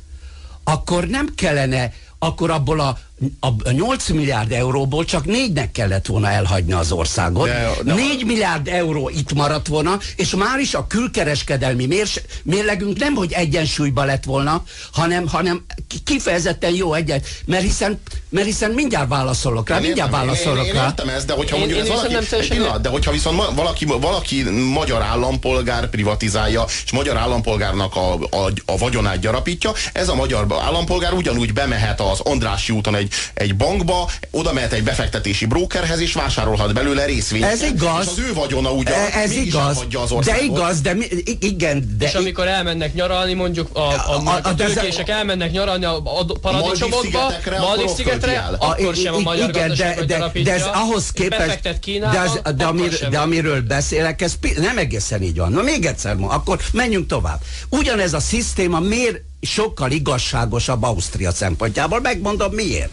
akkor 0.63 1.07
nem 1.07 1.33
kellene, 1.35 1.93
akkor 2.19 2.49
abból 2.49 2.79
a 2.79 2.97
a 3.39 3.71
8 3.71 4.09
milliárd 4.09 4.51
euróból 4.51 5.05
csak 5.05 5.25
négynek 5.25 5.71
kellett 5.71 6.05
volna 6.05 6.29
elhagyni 6.29 6.73
az 6.73 6.91
országot. 6.91 7.47
De, 7.47 7.69
de 7.83 7.93
4 7.93 8.25
milliárd 8.25 8.67
euró 8.67 9.09
itt 9.09 9.33
maradt 9.33 9.67
volna, 9.67 9.99
és 10.15 10.35
már 10.35 10.59
is 10.59 10.73
a 10.73 10.87
külkereskedelmi 10.87 11.85
mérs, 11.85 12.21
mérlegünk 12.43 12.97
nem, 12.97 13.13
hogy 13.13 13.31
egyensúlyba 13.31 14.03
lett 14.03 14.23
volna, 14.23 14.63
hanem, 14.91 15.27
hanem 15.27 15.65
kifejezetten 16.05 16.73
jó 16.73 16.93
egyet, 16.93 17.27
mert 17.45 17.63
hiszen, 17.63 17.99
mert 18.29 18.45
hiszen 18.45 18.71
mindjárt 18.71 19.07
válaszolok 19.07 19.69
rá, 19.69 19.75
én 19.75 19.81
mindjárt 19.81 20.11
értem, 20.11 20.25
válaszolok 20.25 20.65
én, 20.65 20.65
én, 20.65 20.73
rá. 20.73 20.81
Én 20.81 20.87
értem 20.87 21.09
ezt, 21.09 21.25
de 21.25 21.33
hogyha 21.33 21.55
én, 21.55 21.61
mondjuk 21.61 21.85
én 21.85 21.91
ez 21.91 21.97
valaki, 22.01 22.35
egy 22.35 22.47
pillanat, 22.47 22.81
de 22.81 22.89
hogyha 22.89 23.11
viszont 23.11 23.41
valaki, 23.55 23.85
valaki 23.85 24.43
magyar 24.73 25.01
állampolgár 25.01 25.89
privatizálja, 25.89 26.65
és 26.85 26.91
magyar 26.91 27.17
állampolgárnak 27.17 27.95
a, 27.95 28.13
a, 28.13 28.51
a 28.65 28.77
vagyonát 28.77 29.19
gyarapítja, 29.19 29.71
ez 29.93 30.09
a 30.09 30.15
magyar 30.15 30.45
állampolgár 30.61 31.13
ugyanúgy 31.13 31.53
bemehet 31.53 32.01
az 32.01 32.19
Andrássy 32.19 32.73
úton 32.73 32.95
egy 32.95 33.10
egy, 33.33 33.55
bankba, 33.55 34.09
oda 34.31 34.53
mehet 34.53 34.73
egy 34.73 34.83
befektetési 34.83 35.45
brókerhez, 35.45 35.99
és 35.99 36.13
vásárolhat 36.13 36.73
belőle 36.73 37.05
részvényt. 37.05 37.43
Ez 37.43 37.61
igaz. 37.61 38.05
És 38.05 38.11
az 38.11 38.19
ő 38.19 38.33
vagyona 38.33 38.71
ugye 38.71 38.95
e, 38.95 39.19
ez 39.19 39.31
igaz. 39.31 39.85
Az 39.93 40.25
de 40.25 40.41
igaz, 40.41 40.81
de 40.81 40.93
mi, 40.93 41.05
igen. 41.39 41.95
De 41.97 42.05
és 42.05 42.13
amikor 42.13 42.47
elmennek 42.47 42.93
nyaralni, 42.93 43.33
mondjuk 43.33 43.69
a, 43.73 43.79
a, 43.79 44.21
a, 44.25 44.39
a 44.43 44.55
tőkések 44.55 45.09
elmennek 45.09 45.51
nyaralni 45.51 45.85
a, 45.85 45.95
a 45.95 46.25
paradicsomokba, 46.41 47.33
Maldiv 47.59 47.87
szigetre, 47.87 48.49
akkor 48.59 48.95
sem 48.95 49.13
a 49.13 49.19
magyar 49.19 49.49
igen, 49.49 49.73
de, 49.75 50.05
de, 50.05 50.31
de 50.43 50.53
ez 50.53 50.65
ahhoz 50.73 51.11
képest, 51.11 51.79
de, 51.99 52.19
az, 52.19 52.55
de, 52.55 52.65
amir, 52.65 53.09
de 53.09 53.19
amiről 53.19 53.61
beszélek, 53.61 54.21
ez 54.21 54.33
nem 54.57 54.77
egészen 54.77 55.21
így 55.21 55.37
van. 55.37 55.51
Na 55.51 55.61
még 55.61 55.85
egyszer, 55.85 56.15
akkor 56.19 56.59
menjünk 56.71 57.07
tovább. 57.07 57.39
Ugyanez 57.69 58.13
a 58.13 58.19
szisztéma 58.19 58.79
miért 58.79 59.21
sokkal 59.41 59.91
igazságosabb 59.91 60.83
Ausztria 60.83 61.31
szempontjából. 61.31 61.99
Megmondom 61.99 62.53
miért. 62.53 62.91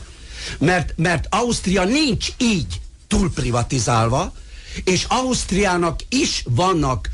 Mert, 0.58 0.92
mert 0.96 1.26
Ausztria 1.30 1.84
nincs 1.84 2.28
így 2.38 2.80
túlprivatizálva, 3.08 4.32
és 4.84 5.04
Ausztriának 5.08 6.00
is 6.08 6.42
vannak 6.48 7.10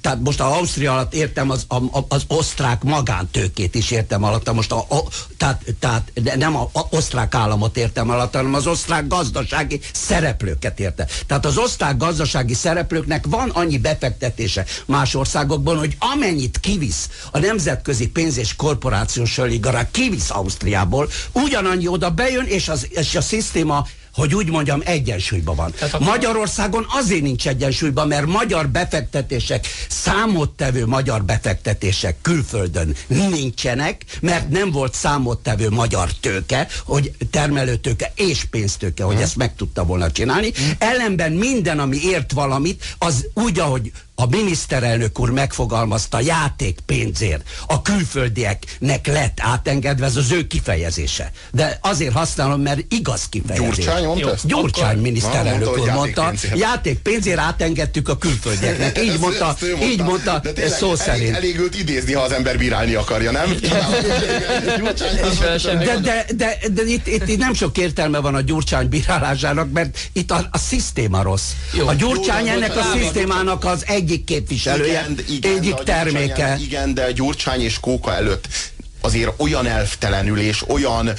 tehát 0.00 0.20
most 0.20 0.40
a 0.40 0.54
Ausztria 0.56 0.92
alatt 0.92 1.14
értem 1.14 1.50
az, 1.50 1.64
a, 1.68 2.04
az 2.08 2.22
osztrák 2.26 2.82
magántőkét 2.82 3.74
is 3.74 3.90
értem 3.90 4.22
alatt, 4.22 4.52
most 4.52 4.72
a, 4.72 4.78
a, 4.88 5.02
tehát, 5.36 5.62
tehát 5.78 6.12
nem 6.36 6.56
a, 6.56 6.70
a 6.72 6.80
osztrák 6.90 7.34
államot 7.34 7.76
értem 7.76 8.10
alatt, 8.10 8.34
hanem 8.34 8.54
az 8.54 8.66
osztrák 8.66 9.06
gazdasági 9.06 9.80
szereplőket 9.92 10.80
érte. 10.80 11.06
Tehát 11.26 11.46
az 11.46 11.56
osztrák 11.56 11.96
gazdasági 11.96 12.54
szereplőknek 12.54 13.26
van 13.26 13.50
annyi 13.50 13.78
befektetése 13.78 14.64
más 14.86 15.14
országokban, 15.14 15.78
hogy 15.78 15.96
amennyit 15.98 16.60
kivisz 16.60 17.08
a 17.30 17.38
nemzetközi 17.38 18.08
pénz 18.08 18.36
és 18.36 18.56
korporációs 18.56 19.38
oligarák 19.38 19.90
kivisz 19.90 20.30
Ausztriából, 20.30 21.08
ugyanannyi 21.32 21.88
oda 21.88 22.10
bejön, 22.10 22.46
és, 22.46 22.68
az, 22.68 22.86
és 22.90 23.14
a 23.14 23.20
szisztéma 23.20 23.86
hogy 24.16 24.34
úgy 24.34 24.50
mondjam, 24.50 24.82
egyensúlyban 24.84 25.56
van. 25.56 25.72
Tehát 25.78 25.98
Magyarországon 25.98 26.86
azért 26.88 27.22
nincs 27.22 27.48
egyensúlyban, 27.48 28.08
mert 28.08 28.26
magyar 28.26 28.68
befektetések, 28.68 29.66
számottevő 29.88 30.86
magyar 30.86 31.24
befektetések 31.24 32.16
külföldön 32.22 32.94
nincsenek, 33.06 34.04
mert 34.20 34.48
nem 34.48 34.70
volt 34.70 34.94
számottevő 34.94 35.70
magyar 35.70 36.10
tőke, 36.20 36.68
hogy 36.84 37.12
termelőtőke 37.30 38.12
és 38.14 38.44
pénztőke, 38.44 39.04
hogy 39.04 39.20
ezt 39.20 39.36
meg 39.36 39.54
tudta 39.54 39.84
volna 39.84 40.10
csinálni. 40.10 40.52
Ellenben 40.78 41.32
minden, 41.32 41.78
ami 41.78 41.98
ért 42.02 42.32
valamit, 42.32 42.94
az 42.98 43.26
úgy, 43.34 43.58
ahogy 43.58 43.92
a 44.18 44.26
miniszterelnök 44.26 45.18
úr 45.20 45.30
megfogalmazta 45.30 46.20
játékpénzért 46.20 47.48
a 47.66 47.82
külföldieknek 47.82 49.06
lett 49.06 49.38
átengedve, 49.40 50.06
ez 50.06 50.16
az 50.16 50.30
ő 50.32 50.46
kifejezése. 50.46 51.30
De 51.52 51.78
azért 51.82 52.12
használom, 52.12 52.60
mert 52.60 52.80
igaz 52.88 53.28
kifejezés. 53.28 53.66
Gyurcsány 53.76 54.04
mondta 54.04 54.32
ezt? 54.32 54.46
Gyurcsány 54.46 54.84
Akkor- 54.88 55.02
miniszterelnök 55.02 55.78
úr 55.78 55.90
mondta, 55.90 56.22
játékpénzért. 56.22 56.58
játékpénzért 56.58 57.38
átengedtük 57.38 58.08
a 58.08 58.18
külföldieknek. 58.18 58.98
Így 59.02 59.08
Ezt- 59.08 59.20
mondta, 59.20 59.48
ezt 59.48 59.62
ő 59.62 59.76
így 59.82 60.02
mondta 60.02 60.38
De 60.42 60.52
tényleg 60.52 60.72
szó 60.72 60.86
elég, 60.86 60.98
szerint. 61.00 61.36
Elég 61.36 61.58
őt 61.58 61.78
idézni, 61.78 62.12
ha 62.12 62.22
az 62.22 62.32
ember 62.32 62.58
bírálni 62.58 62.94
akarja, 62.94 63.30
nem? 63.30 63.54
De, 65.62 65.98
de, 66.02 66.24
de, 66.36 66.58
de 66.72 66.82
itt, 66.86 67.06
itt, 67.06 67.28
itt 67.28 67.38
nem 67.38 67.54
sok 67.54 67.78
értelme 67.78 68.18
van 68.18 68.34
a 68.34 68.40
Gyurcsány 68.40 68.88
bírálásának, 68.88 69.72
mert 69.72 69.98
itt 70.12 70.30
a, 70.30 70.48
a 70.50 70.58
szisztéma 70.58 71.22
rossz. 71.22 71.50
Jó. 71.72 71.86
a 71.86 71.94
Gyurcsány 71.94 72.46
Jó, 72.46 72.52
ennek 72.52 72.76
a 72.76 72.82
szisztémának 72.92 73.64
az 73.64 73.82
egyik 74.06 74.24
képviselője, 74.24 75.06
egyik 75.40 75.40
de 75.40 75.48
a 75.48 75.58
Gyurcsány 75.58 75.84
terméke. 75.84 76.58
igen, 76.60 76.94
de 76.94 77.12
Gyurcsány 77.12 77.60
és 77.60 77.80
Kóka 77.80 78.14
előtt 78.14 78.48
azért 79.00 79.32
olyan 79.36 79.66
elvtelenül 79.66 80.38
és 80.38 80.68
olyan 80.68 81.10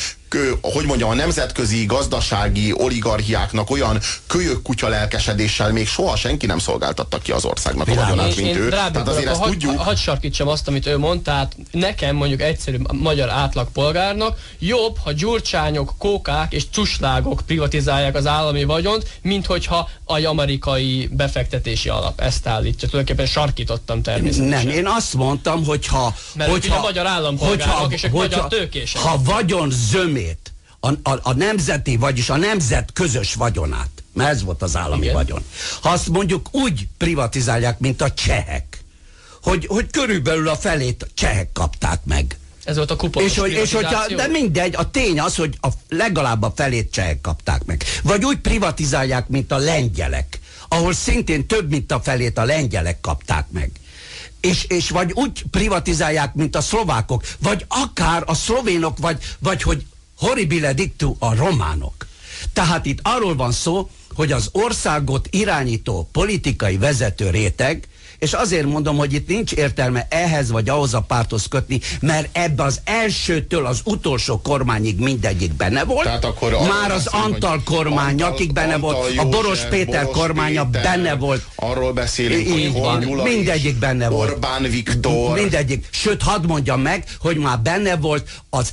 hogy 0.62 0.86
mondjam, 0.86 1.10
a 1.10 1.14
nemzetközi 1.14 1.86
gazdasági 1.86 2.74
oligarchiáknak 2.74 3.70
olyan 3.70 4.00
kölyök 4.28 4.62
kutya 4.62 4.88
lelkesedéssel 4.88 5.72
még 5.72 5.88
soha 5.88 6.16
senki 6.16 6.46
nem 6.46 6.60
szolgáltatta 6.60 7.18
ki 7.18 7.32
az 7.32 7.46
országnak 7.46 7.88
a 7.88 7.92
Világos. 7.92 8.10
vagyonát, 8.10 8.36
mint 8.36 8.48
én 8.48 8.58
ő. 8.58 8.70
Tehát 8.70 9.08
azért 9.08 9.26
úr, 9.26 9.32
ezt 9.32 9.42
tudjuk. 9.42 9.78
hadd 9.80 9.96
sarkítsam 9.96 10.48
azt, 10.48 10.68
amit 10.68 10.86
ő 10.86 10.98
mondta, 10.98 11.32
tehát 11.32 11.58
nekem 11.72 12.16
mondjuk 12.16 12.42
egyszerű 12.42 12.78
magyar 12.94 13.30
átlagpolgárnak 13.30 14.38
jobb, 14.60 14.98
ha 15.04 15.12
gyurcsányok, 15.12 15.94
kókák 15.98 16.54
és 16.54 16.64
cuslágok 16.72 17.42
privatizálják 17.46 18.16
az 18.16 18.28
állami 18.28 18.64
vagyont, 18.64 19.10
mint 19.22 19.46
hogyha 19.46 19.90
egy 20.06 20.26
amerikai 20.26 21.10
befektetési 21.12 21.90
alap 21.90 22.22
ezt 22.22 22.48
állítja. 22.48 22.88
Tulajdonképpen 22.88 23.32
sarkítottam 23.32 24.02
természetesen. 24.02 24.66
Nem, 24.66 24.76
én 24.76 24.88
azt 24.88 25.14
mondtam, 25.14 25.66
hogy 25.66 25.88
ha... 25.88 26.16
Mert 26.34 26.50
hogyha, 26.50 26.76
ugye 26.76 26.86
magyar 26.86 27.06
állampolgárok 27.06 27.94
és 27.94 28.04
ők 28.04 28.12
magyar 28.12 28.48
tőkések. 28.48 29.02
Ha 29.02 29.22
vagyon 29.24 29.72
zömét, 30.18 30.52
a, 30.80 30.88
a, 30.88 31.20
a 31.22 31.34
nemzeti, 31.34 31.98
vagyis 31.98 32.30
a 32.30 32.38
nemzet 32.38 32.90
közös 32.94 33.34
vagyonát, 33.34 33.90
mert 34.14 34.30
ez 34.30 34.44
volt 34.44 34.62
az 34.62 34.76
állami 34.76 35.02
Igen. 35.02 35.16
vagyon, 35.16 35.44
ha 35.82 35.90
azt 35.90 36.10
mondjuk 36.10 36.48
úgy 36.52 36.88
privatizálják, 36.98 37.80
mint 37.80 38.02
a 38.02 38.12
csehek, 38.12 38.84
hogy, 39.42 39.66
hogy 39.66 39.92
körülbelül 39.92 40.48
a 40.48 40.56
felét 40.56 41.04
a 41.04 41.08
csehek 41.14 41.52
kapták 41.52 42.00
meg. 42.04 42.38
Ez 42.64 42.76
volt 42.76 42.92
a 42.92 42.96
kuponos 42.96 43.32
És, 43.32 43.38
hogy, 43.38 43.52
és 43.52 43.74
hogyha, 43.74 44.08
de 44.08 44.28
mindegy, 44.28 44.76
a 44.76 44.92
tény 44.92 45.20
az, 45.20 45.36
hogy 45.36 45.58
a, 45.62 45.68
legalább 45.90 46.44
a 46.44 46.54
felét 46.56 46.92
csehek 46.92 47.22
kapták 47.22 47.66
meg. 47.66 47.84
Vagy 48.04 48.26
úgy 48.26 48.38
privatizálják, 48.38 49.28
mint 49.28 49.52
a 49.52 49.58
lengyelek, 49.58 50.40
ahol 50.68 50.94
szintén 50.94 51.48
több, 51.48 51.70
mint 51.70 51.92
a 51.92 52.00
felét 52.00 52.38
a 52.38 52.46
lengyelek 52.46 53.02
kapták 53.02 53.46
meg. 53.50 53.72
És, 54.42 54.66
és 54.68 54.90
vagy 54.90 55.12
úgy 55.14 55.44
privatizálják, 55.52 56.34
mint 56.34 56.56
a 56.56 56.62
szlovákok, 56.62 57.24
vagy 57.40 57.66
akár 57.68 58.24
a 58.26 58.34
szlovénok, 58.34 58.98
vagy, 58.98 59.18
vagy 59.40 59.62
hogy 59.62 59.86
horribile 60.18 60.74
dictu 60.74 61.16
a 61.20 61.36
románok. 61.36 62.08
Tehát 62.54 62.86
itt 62.86 63.00
arról 63.02 63.36
van 63.36 63.52
szó, 63.52 63.90
hogy 64.16 64.32
az 64.32 64.50
országot 64.52 65.28
irányító 65.32 66.10
politikai 66.12 66.78
vezető 66.78 67.30
réteg, 67.30 67.88
és 68.20 68.34
azért 68.34 68.66
mondom, 68.66 68.98
hogy 68.98 69.14
itt 69.14 69.28
nincs 69.28 69.52
értelme 69.52 70.08
ehhez 70.10 70.52
vagy 70.52 70.70
ahhoz 70.70 70.94
a 70.94 71.02
párthoz 71.02 71.48
kötni, 71.48 71.80
mert 72.00 72.38
ebbe 72.38 72.64
az 72.64 72.82
elsőtől 72.84 73.66
az 73.66 73.82
utolsó 73.84 74.42
kormányig 74.42 75.00
mindegyik 75.00 75.54
benne 75.54 75.84
volt. 75.84 76.04
Tehát 76.04 76.26
akkor 76.26 76.52
Már 76.52 76.92
az 76.92 77.04
beszélünk, 77.04 77.34
Antal 77.34 77.62
kormány, 77.64 78.10
Antal- 78.10 78.32
akik 78.32 78.54
benne 78.54 78.74
Antal 78.74 78.92
volt, 78.92 79.06
a 79.06 79.10
József, 79.10 79.32
Boros 79.32 79.60
Péter 79.60 80.04
Boros 80.04 80.18
kormánya 80.18 80.66
Péter, 80.66 80.84
benne 80.84 81.16
volt. 81.16 81.48
Arról 81.56 81.94
beszélünk, 81.94 82.48
Így 82.48 82.72
hogy 82.72 82.82
van, 82.82 83.00
Gyula 83.00 83.24
mindegyik 83.24 83.72
is, 83.72 83.78
benne 83.78 84.10
volt. 84.10 84.30
Orbán 84.32 84.64
Viktor. 84.64 85.40
Mindegyik. 85.40 85.88
Sőt, 85.92 86.22
hadd 86.22 86.46
mondjam 86.46 86.82
meg, 86.82 87.04
hogy 87.20 87.38
már 87.38 87.60
benne 87.60 87.96
volt 87.96 88.30
az 88.50 88.72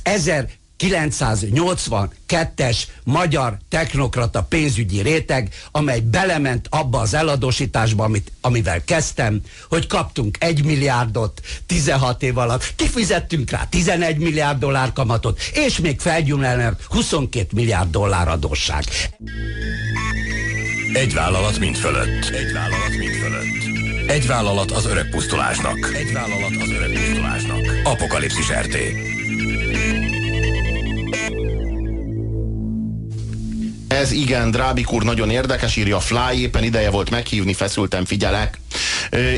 1982-es 0.79 2.77
magyar 3.03 3.57
technokrata 3.69 4.43
pénzügyi 4.43 5.01
réteg, 5.01 5.49
amely 5.71 5.99
belement 5.99 6.67
abba 6.69 6.99
az 6.99 7.13
eladósításba, 7.13 8.03
amit, 8.03 8.31
amivel 8.41 8.83
kezdtem, 8.83 9.41
hogy 9.69 9.87
kaptunk 9.87 10.37
1 10.39 10.63
milliárdot 10.63 11.41
16 11.65 12.23
év 12.23 12.37
alatt, 12.37 12.73
kifizettünk 12.75 13.49
rá 13.49 13.67
11 13.69 14.17
milliárd 14.17 14.59
dollár 14.59 14.93
kamatot, 14.93 15.41
és 15.53 15.79
még 15.79 15.99
felgyűlölnek 15.99 16.83
22 16.89 17.47
milliárd 17.53 17.89
dollár 17.89 18.27
adósság. 18.27 18.83
Egy 20.93 21.13
vállalat 21.13 21.59
mind 21.59 21.75
fölött. 21.75 22.25
Egy 22.25 22.53
vállalat 22.53 22.97
mind 22.97 23.13
fölött. 23.13 23.45
Egy 24.09 24.27
vállalat 24.27 24.71
az 24.71 24.85
öreg 24.85 25.09
pusztulásnak. 25.09 25.91
Egy 25.93 26.11
vállalat 26.13 26.55
az 26.61 26.69
öreg 26.69 26.91
pusztulásnak. 26.91 27.59
Apokalipszis 27.83 28.51
RT. 28.51 28.77
Ez 33.87 34.11
igen, 34.11 34.51
Drábik 34.51 34.91
úr 34.91 35.03
nagyon 35.03 35.29
érdekes, 35.29 35.75
írja 35.75 35.99
Fly, 35.99 36.37
éppen 36.37 36.63
ideje 36.63 36.89
volt 36.89 37.09
meghívni, 37.09 37.53
feszültem, 37.53 38.05
figyelek. 38.05 38.59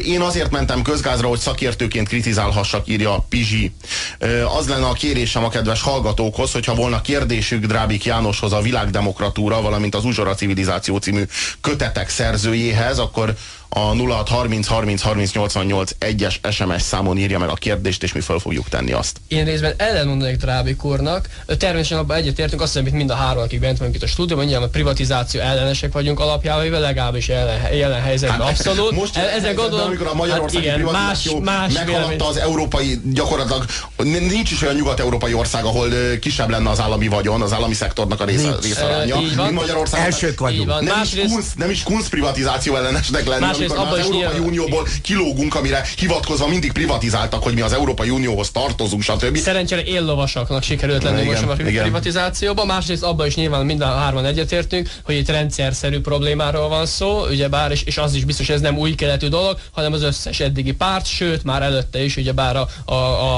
Én 0.06 0.21
azért 0.21 0.52
mentem 0.52 0.82
közgázra, 0.82 1.28
hogy 1.28 1.39
szakértőként 1.39 2.08
kritizálhassak, 2.08 2.88
írja 2.88 3.26
Pizsi. 3.30 3.71
Ö, 4.19 4.45
Az 4.45 4.67
lenne 4.67 4.86
a 4.86 4.93
kérésem 4.93 5.43
a 5.43 5.50
kedves 5.50 5.82
hallgatókhoz, 5.82 6.52
hogyha 6.52 6.76
volna 6.76 7.02
kérdésük 7.02 7.65
Drábik 7.65 8.06
Jánoshoz 8.06 8.54
a 8.54 8.62
világdemokratúra, 8.62 9.62
valamint 9.62 9.95
az 9.95 10.06
Uzsora 10.06 10.36
Civilizáció 10.36 10.98
című 10.98 11.24
kötetek 11.62 12.10
szerzőjéhez, 12.10 13.00
akkor 13.00 13.36
a 13.69 13.80
0630 13.80 14.67
30 14.67 15.01
30 15.01 15.32
88 15.32 15.91
1-es 15.99 16.36
SMS 16.51 16.82
számon 16.82 17.17
írja 17.17 17.39
meg 17.39 17.49
a 17.49 17.53
kérdést, 17.53 18.03
és 18.03 18.13
mi 18.13 18.19
föl 18.19 18.39
fogjuk 18.39 18.69
tenni 18.69 18.91
azt. 18.91 19.21
Én 19.27 19.45
részben 19.45 19.73
ellenmondanék 19.77 20.36
Drábik 20.36 20.84
úrnak. 20.84 21.30
Természetesen 21.45 21.97
abban 21.97 22.17
egyetértünk, 22.17 22.62
azt 22.62 22.77
hiszem, 22.77 22.95
mind 22.95 23.10
a 23.10 23.15
három, 23.15 23.43
akik 23.43 23.60
bent 23.60 23.77
vagyunk 23.77 23.95
itt 23.95 24.03
a 24.03 24.08
stúdióban, 24.08 24.45
nyilván 24.45 24.67
a 24.67 24.71
privatizáció 24.71 25.41
ellenesek 25.41 25.91
vagyunk 25.91 26.19
alapjával, 26.19 26.63
véve 26.63 26.80
legalábbis 26.80 27.27
jelen, 27.27 27.73
jelen 27.73 28.01
helyzetben 28.01 28.39
Hát, 28.39 28.49
abszolút. 28.49 28.91
Most 28.91 29.17
E- 29.17 29.21
ezen 29.36 29.56
gondolom, 29.56 29.86
amikor 29.86 30.08
a 30.08 30.13
Magyarországi 30.13 30.67
hát 30.67 30.77
igen, 30.77 30.91
más, 30.91 31.30
más 31.41 31.73
meghaladta 31.73 31.86
vélemény. 31.86 32.19
az 32.19 32.38
európai, 32.38 33.01
gyakorlatilag 33.13 33.65
nincs 34.03 34.51
is 34.51 34.62
olyan 34.62 34.75
nyugat-európai 34.75 35.34
ország, 35.34 35.65
ahol 35.65 35.89
kisebb 36.19 36.49
lenne 36.49 36.69
az 36.69 36.80
állami 36.80 37.08
vagyon, 37.08 37.41
az 37.41 37.53
állami 37.53 37.73
szektornak 37.73 38.21
a 38.21 38.25
része, 38.25 38.56
részaránya, 38.62 39.15
van. 39.15 39.23
mint 39.23 39.51
Magyarország. 39.51 40.06
Elsők 40.06 40.39
vagyunk. 40.39 40.80
Nem 40.80 41.01
is, 41.03 41.15
kunsz, 41.32 41.53
nem 41.56 41.69
is 41.69 41.84
kunsz 41.84 42.08
privatizáció 42.10 42.75
ellenesnek 42.75 43.27
lenni, 43.27 43.45
Már 43.60 43.78
abban 43.78 43.88
az 43.88 43.98
Európai 44.00 44.17
nyilván- 44.17 44.39
Unióból 44.39 44.88
kilógunk, 45.02 45.56
amire 45.56 45.86
hivatkozva 45.98 46.48
mindig 46.48 46.72
privatizáltak, 46.72 47.43
hogy 47.43 47.54
mi 47.54 47.62
az 47.62 47.74
Európai 47.74 48.10
Unióhoz 48.10 48.52
tartozunk, 48.52 49.02
stb. 49.02 49.38
Szerencsére 49.38 49.84
éllovasaknak 49.84 50.63
sikerült 50.63 51.04
lenni 51.04 51.22
Igen, 51.22 51.32
most 51.32 51.43
a 51.43 51.54
pri- 51.54 51.70
igen. 51.70 51.82
privatizációban, 51.82 52.65
másrészt 52.65 53.04
abban 53.04 53.28
is 53.28 53.36
nyilván 53.36 53.65
minden 53.65 53.88
hárman 53.88 54.26
egyetértünk, 54.26 54.89
hogy 55.04 55.15
itt 55.15 55.30
rendszerszerű 55.30 56.00
problémáról 56.00 56.67
van 56.70 56.86
szó, 56.86 57.26
ugyebár, 57.30 57.72
és, 57.72 57.84
és 57.84 57.98
az 57.98 58.13
is 58.13 58.24
biztos, 58.26 58.46
hogy 58.46 58.56
ez 58.56 58.62
nem 58.62 58.78
új 58.78 58.96
keletű 58.96 59.28
dolog, 59.28 59.58
hanem 59.72 59.93
az 59.93 60.02
összes 60.04 60.39
eddigi 60.39 60.72
párt, 60.74 61.06
sőt 61.06 61.43
már 61.43 61.62
előtte 61.62 62.04
is, 62.04 62.17
ugyebár 62.17 62.56
a, 62.56 62.67
a, 62.86 62.93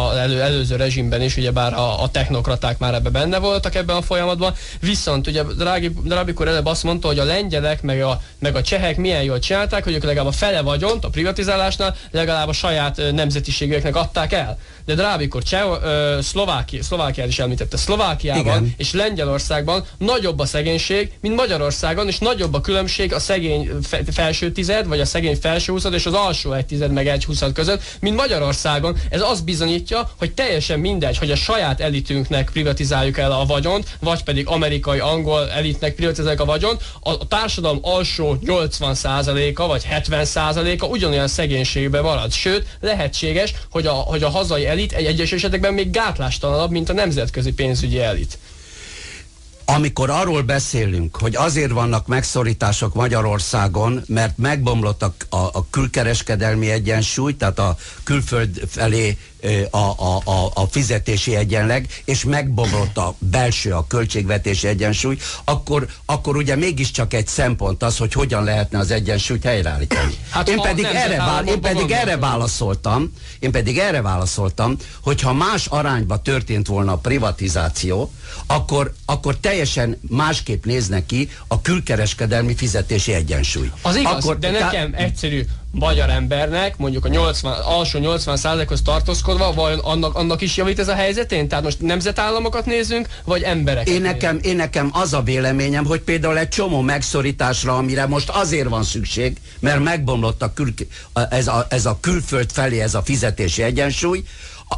a 0.08 0.17
elő, 0.19 0.41
előző 0.41 0.75
rezsimben 0.75 1.21
is, 1.21 1.38
ugyebár 1.38 1.73
a, 1.73 2.03
a 2.03 2.10
technokraták 2.10 2.77
már 2.77 2.93
ebbe 2.93 3.10
benne 3.10 3.38
voltak 3.38 3.75
ebben 3.75 3.95
a 3.95 4.01
folyamatban, 4.01 4.53
viszont 4.79 5.27
ugye 5.27 5.43
Drági, 5.43 5.91
úr 6.38 6.47
előbb 6.47 6.65
azt 6.65 6.84
mondta, 6.84 7.08
hogy 7.08 7.19
a 7.19 7.23
lengyelek 7.23 7.82
meg 7.82 8.01
a, 8.01 8.21
meg 8.39 8.55
a 8.55 8.62
csehek 8.62 8.97
milyen 8.97 9.23
jól 9.23 9.39
csinálták, 9.39 9.84
hogy 9.84 9.93
ők 9.93 10.03
legalább 10.09 10.33
a 10.33 10.35
fele 10.37 10.61
vagyont 10.61 11.05
a 11.05 11.09
privatizálásnál 11.09 11.95
legalább 12.11 12.47
a 12.47 12.53
saját 12.53 13.01
nemzetiségeknek 13.11 13.95
adták 13.95 14.33
el. 14.33 14.57
De 14.89 14.95
Drábikor 14.95 15.43
Cseh, 15.43 15.84
ö, 15.84 16.17
Szlovákia, 16.21 16.84
Szlovákiát 16.84 17.28
is 17.28 17.39
említette. 17.39 17.78
Szlovákiában 17.78 18.41
Igen. 18.41 18.73
és 18.78 18.93
Lengyelországban 18.93 19.86
nagyobb 19.97 20.39
a 20.39 20.45
szegénység, 20.45 21.12
mint 21.21 21.36
Magyarországon, 21.36 22.08
és 22.08 22.17
nagyobb 22.17 22.54
a 22.54 22.62
különbség 22.62 23.13
a 23.13 23.19
szegény 23.19 23.69
fe, 23.84 24.02
felső 24.12 24.52
tized, 24.52 24.88
vagy 24.88 24.99
a 24.99 25.06
szegény 25.06 25.36
felső 25.36 25.71
huszad 25.71 25.93
és 25.93 26.06
az 26.06 26.13
alsó 26.13 26.54
egy 26.54 26.65
tized 26.65 26.91
meg 26.91 27.08
egy 27.08 27.25
huszad 27.25 27.54
között, 27.54 27.82
mint 27.99 28.15
Magyarországon. 28.15 28.97
Ez 29.10 29.21
azt 29.21 29.43
bizonyítja, 29.43 30.12
hogy 30.17 30.34
teljesen 30.34 30.80
mindegy, 30.80 31.17
hogy 31.17 31.32
a 31.32 31.36
saját 31.36 31.82
elitünknek 31.82 32.49
privatizáljuk 32.54 33.17
el 33.17 33.32
a 33.32 33.45
vagyont, 33.45 33.97
vagy 33.99 34.23
pedig 34.23 34.47
amerikai, 34.47 34.99
angol 34.99 35.49
elitnek 35.49 35.95
privatizáljuk 35.95 36.41
a 36.41 36.45
vagyont, 36.45 36.82
a, 36.99 37.10
a 37.10 37.28
társadalom 37.28 37.80
alsó 37.82 38.38
80%-a 38.45 39.67
vagy 39.67 39.88
70%-a 39.91 40.86
ugyanolyan 40.86 41.28
szegénységben 41.28 42.04
marad. 42.04 42.32
Sőt, 42.32 42.78
lehetséges, 42.80 43.54
hogy 43.71 43.86
a, 43.86 43.91
hogy 43.91 44.23
a 44.23 44.30
hazai 44.30 44.65
elit 44.65 44.78
egy 44.79 45.05
egyes 45.05 45.31
esetekben 45.31 45.73
még 45.73 45.91
gátlástalanabb, 45.91 46.71
mint 46.71 46.89
a 46.89 46.93
nemzetközi 46.93 47.53
pénzügyi 47.53 47.99
elit. 47.99 48.37
amikor 49.65 50.09
arról 50.09 50.41
beszélünk, 50.41 51.15
hogy 51.15 51.35
azért 51.35 51.71
vannak 51.71 52.07
megszorítások 52.07 52.93
Magyarországon, 52.93 54.03
mert 54.07 54.37
megbomlott 54.37 55.03
a, 55.03 55.13
a, 55.29 55.37
a 55.37 55.65
külkereskedelmi 55.69 56.69
egyensúly, 56.69 57.35
tehát 57.35 57.59
a 57.59 57.77
külföld 58.03 58.61
felé 58.67 59.17
a, 59.69 59.78
a, 59.78 60.21
a, 60.23 60.52
a 60.54 60.67
fizetési 60.69 61.36
egyenleg, 61.36 62.02
és 62.06 62.23
megbomlott 62.23 62.97
a 62.97 63.15
belső, 63.19 63.71
a 63.71 63.88
költségvetési 63.88 64.67
egyensúly, 64.67 65.17
akkor, 65.43 65.88
akkor 66.06 66.36
ugye 66.36 66.56
mégiscsak 66.56 67.13
egy 67.13 67.28
szempont 67.28 67.84
az, 67.84 67.97
hogy 67.97 68.13
hogyan 68.13 68.43
lehetne 68.43 68.80
az 68.80 68.91
egyensúlyt 68.91 69.43
helyreállítani. 69.43 70.17
Hát 70.30 70.49
én 70.49 70.62
pedig, 70.62 70.86
erre, 70.86 71.17
vál, 71.17 71.47
én 71.47 71.62
pedig 71.62 71.91
erre 71.91 72.17
válaszoltam, 72.17 73.13
én 73.39 73.52
pedig 73.52 73.78
erre 73.78 74.02
válaszoltam, 74.02 74.75
hogyha 75.02 75.34
más 75.34 75.65
arányba 75.65 76.21
történt 76.21 76.67
volna 76.67 76.91
a 76.91 76.97
privatizáció, 76.97 78.12
akkor, 78.45 78.93
akkor 79.06 79.38
teljesen 79.38 79.99
másképp 80.10 80.65
néznek 80.65 81.06
ki 81.06 81.30
a 81.47 81.62
külkereskedelmi 81.62 82.56
fizetési 82.56 83.13
egyensúly. 83.13 83.71
Az 83.82 83.95
igaz, 83.95 84.13
akkor, 84.13 84.38
de 84.38 84.52
nekem 84.52 84.93
egyszerű 84.97 85.45
magyar 85.71 86.10
embernek, 86.10 86.77
mondjuk 86.77 87.05
a 87.05 87.08
80, 87.08 87.53
alsó 87.62 87.99
80 87.99 88.65
hoz 88.67 88.82
tartózkodva, 88.82 89.53
vagy 89.53 89.79
annak, 89.82 90.15
annak 90.15 90.41
is 90.41 90.58
javít 90.58 90.79
ez 90.79 90.88
a 90.88 90.93
helyzetén? 90.93 91.47
Tehát 91.47 91.63
most 91.63 91.82
nemzetállamokat 91.82 92.65
nézünk, 92.65 93.08
vagy 93.23 93.41
embereket? 93.41 93.93
Én 93.93 94.01
nekem, 94.01 94.39
én 94.41 94.55
nekem 94.55 94.89
az 94.93 95.13
a 95.13 95.21
véleményem, 95.21 95.86
hogy 95.86 95.99
például 95.99 96.38
egy 96.38 96.47
csomó 96.47 96.82
megszorításra, 96.82 97.77
amire 97.77 98.05
most 98.05 98.29
azért 98.29 98.69
van 98.69 98.84
szükség, 98.84 99.38
mert 99.60 99.84
megbomlott 99.84 100.41
a 100.41 100.53
kül, 100.53 100.73
ez, 101.29 101.47
a, 101.47 101.65
ez 101.69 101.86
a 101.86 101.97
külföld 102.01 102.51
felé 102.51 102.79
ez 102.79 102.95
a 102.95 103.01
fizetési 103.01 103.62
egyensúly, 103.62 104.23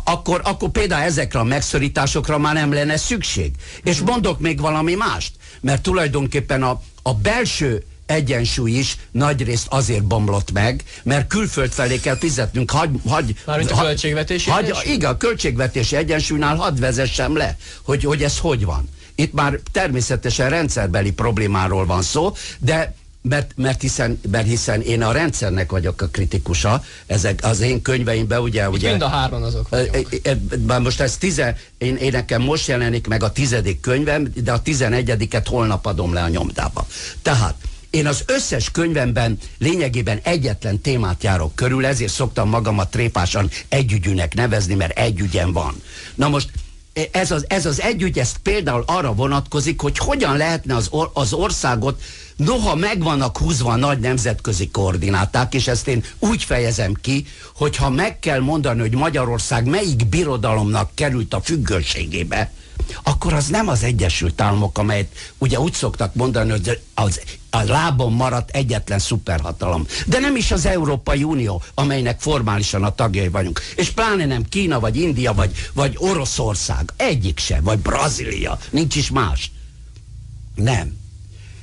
akkor, 0.04 0.41
akkor 0.43 0.69
például 0.69 1.04
ezekre 1.04 1.39
a 1.39 1.43
megszorításokra 1.43 2.38
már 2.38 2.54
nem 2.54 2.73
lenne 2.73 2.97
szükség. 2.97 3.51
És 3.84 3.99
mondok 3.99 4.39
még 4.39 4.60
valami 4.60 4.93
mást, 4.93 5.32
mert 5.62 5.82
tulajdonképpen 5.82 6.63
a, 6.63 6.82
a 7.01 7.13
belső 7.13 7.86
egyensúly 8.12 8.71
is 8.71 8.97
nagyrészt 9.12 9.67
azért 9.69 10.04
bomlott 10.04 10.52
meg, 10.52 10.84
mert 11.04 11.28
külföld 11.28 11.71
felé 11.71 12.00
kell 12.00 12.17
fizetnünk. 12.17 12.71
Hagy, 12.71 12.89
hagy, 13.08 13.36
Mármint 13.45 13.71
a 13.71 13.82
költségvetési 13.82 14.50
hagy, 14.50 14.63
egyensúly? 14.63 14.93
Igen, 14.93 15.12
a 15.12 15.17
költségvetési 15.17 15.95
egyensúlynál 15.95 16.56
hadd 16.56 16.80
vezessem 16.80 17.36
le, 17.36 17.58
hogy, 17.82 18.04
hogy 18.04 18.24
ez 18.24 18.38
hogy 18.38 18.65
van. 18.65 18.89
Itt 19.15 19.34
már 19.34 19.60
természetesen 19.71 20.50
rendszerbeli 20.50 21.12
problémáról 21.12 21.86
van 21.86 22.02
szó, 22.02 22.34
de 22.60 22.95
mert, 23.21 23.52
mert, 23.56 23.82
hiszen, 23.82 24.19
mert 24.32 24.47
hiszen 24.47 24.82
én 24.82 25.02
a 25.02 25.12
rendszernek 25.12 25.71
vagyok 25.71 26.02
a 26.02 26.08
kritikusa, 26.08 26.84
ezek 27.06 27.39
az 27.43 27.60
én 27.60 27.82
könyveimben 27.82 28.39
ugye... 28.39 28.69
ugye 28.69 28.89
mind 28.89 29.02
a 29.02 29.08
hárman 29.08 29.43
azok 29.43 29.69
vagyunk. 29.69 30.80
Most 30.80 31.00
ez 31.00 31.17
tize, 31.17 31.58
én, 31.78 31.95
én 31.95 32.12
nekem 32.12 32.41
most 32.41 32.67
jelenik 32.67 33.08
meg 33.08 33.24
a 33.24 33.32
tizedik 33.32 33.80
könyvem, 33.80 34.28
de 34.36 34.52
a 34.52 34.62
tizenegyediket 34.62 35.47
holnap 35.47 35.86
adom 35.86 36.13
le 36.13 36.21
a 36.21 36.28
nyomdába. 36.28 36.88
Tehát 37.21 37.56
én 37.91 38.08
az 38.08 38.23
összes 38.25 38.71
könyvemben 38.71 39.38
lényegében 39.58 40.19
egyetlen 40.23 40.82
témát 40.82 41.23
járok 41.23 41.56
körül, 41.56 41.86
ezért 41.86 42.13
szoktam 42.13 42.49
magamat 42.49 42.91
trépásan 42.91 43.49
együgyűnek 43.69 44.34
nevezni, 44.34 44.73
mert 44.73 44.97
együgyen 44.97 45.54
van. 45.54 45.82
Na 46.15 46.30
most 46.30 46.49
ez 47.12 47.32
az, 47.32 47.45
ez 47.47 47.65
az 47.65 47.82
együgy, 47.82 48.19
ez 48.19 48.34
például 48.43 48.84
arra 48.88 49.13
vonatkozik, 49.13 49.82
hogy 49.82 49.97
hogyan 49.97 50.38
lehetne 50.38 50.75
az, 50.75 50.88
or, 50.89 51.10
az 51.13 51.34
országot, 51.34 52.01
noha 52.36 52.75
megvannak 52.75 53.38
húzva 53.38 53.75
nagy 53.75 53.99
nemzetközi 53.99 54.69
koordináták, 54.69 55.54
és 55.54 55.67
ezt 55.67 55.88
én 55.88 56.04
úgy 56.19 56.43
fejezem 56.43 56.93
ki, 57.01 57.25
hogyha 57.56 57.89
meg 57.89 58.19
kell 58.19 58.39
mondani, 58.39 58.80
hogy 58.80 58.95
Magyarország 58.95 59.65
melyik 59.65 60.08
birodalomnak 60.08 60.91
került 60.95 61.34
a 61.34 61.41
függőségébe, 61.41 62.51
akkor 63.04 63.34
az 63.34 63.47
nem 63.47 63.67
az 63.67 63.84
Egyesült 63.84 64.41
Államok, 64.41 64.77
amelyet 64.77 65.08
ugye 65.38 65.60
úgy 65.60 65.73
szoktak 65.73 66.15
mondani, 66.15 66.51
hogy 66.51 66.80
az 66.93 67.21
a 67.49 67.63
lábon 67.63 68.13
maradt 68.13 68.49
egyetlen 68.49 68.99
szuperhatalom. 68.99 69.86
De 70.06 70.19
nem 70.19 70.36
is 70.36 70.51
az 70.51 70.65
Európai 70.65 71.23
Unió, 71.23 71.62
amelynek 71.73 72.19
formálisan 72.19 72.84
a 72.84 72.95
tagjai 72.95 73.27
vagyunk. 73.27 73.62
És 73.75 73.89
pláne 73.89 74.25
nem 74.25 74.43
Kína, 74.49 74.80
vagy 74.80 74.95
India, 74.95 75.34
vagy, 75.34 75.51
vagy 75.73 75.95
Oroszország. 75.97 76.93
Egyik 76.95 77.39
se, 77.39 77.60
vagy 77.62 77.80
Brazília. 77.80 78.58
Nincs 78.69 78.95
is 78.95 79.10
más. 79.10 79.51
Nem. 80.56 80.99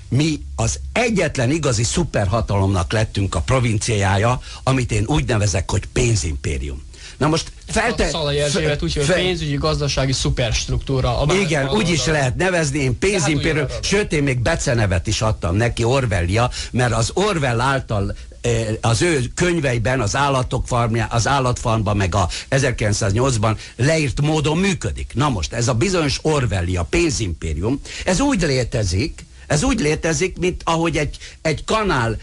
Mi 0.09 0.43
az 0.57 0.79
egyetlen 0.93 1.51
igazi 1.51 1.85
szuperhatalomnak 1.85 2.93
lettünk 2.93 3.35
a 3.35 3.41
provinciája, 3.41 4.41
amit 4.63 4.93
én 4.93 5.05
úgy 5.07 5.25
nevezek, 5.25 5.71
hogy 5.71 5.87
pénzimpérium. 5.93 6.83
Na 7.19 7.29
most 7.29 7.53
felte... 7.67 8.09
Szalai 8.09 8.39
Erzsébet 8.39 8.83
úgy, 8.83 8.95
hogy 8.95 9.05
fe... 9.05 9.15
pénzügyi, 9.15 9.55
gazdasági 9.55 10.13
szuperstruktúra. 10.13 11.21
A 11.21 11.35
Igen, 11.35 11.69
úgy 11.69 11.89
is 11.89 12.05
lehet 12.05 12.37
nevezni, 12.37 12.79
én 12.79 12.99
pénzimpérium, 12.99 13.69
hát 13.69 13.85
sőt 13.85 14.13
én 14.13 14.23
még 14.23 14.39
becenevet 14.39 15.07
is 15.07 15.23
adtam 15.23 15.57
neki, 15.57 15.85
Orwellia, 15.85 16.51
mert 16.71 16.93
az 16.93 17.11
Orwell 17.15 17.61
által 17.61 18.15
eh, 18.41 18.67
az 18.81 19.03
ő 19.03 19.25
könyveiben, 19.35 20.01
az 20.01 20.17
állatok 20.17 20.67
farmja, 20.67 21.07
az 21.11 21.27
állatfarmban, 21.27 21.97
meg 21.97 22.15
a 22.15 22.29
1908-ban 22.51 23.57
leírt 23.77 24.21
módon 24.21 24.59
működik. 24.59 25.11
Na 25.15 25.29
most, 25.29 25.53
ez 25.53 25.69
a 25.69 25.75
bizonyos 25.75 26.19
Orwellia, 26.23 26.83
pénzimpérium, 26.83 27.81
ez 28.05 28.21
úgy 28.21 28.43
létezik, 28.43 29.27
ez 29.47 29.63
úgy 29.63 29.81
létezik, 29.81 30.39
mint 30.39 30.61
ahogy 30.65 30.97
egy, 30.97 31.17
egy 31.43 31.65
kanál 31.65 32.17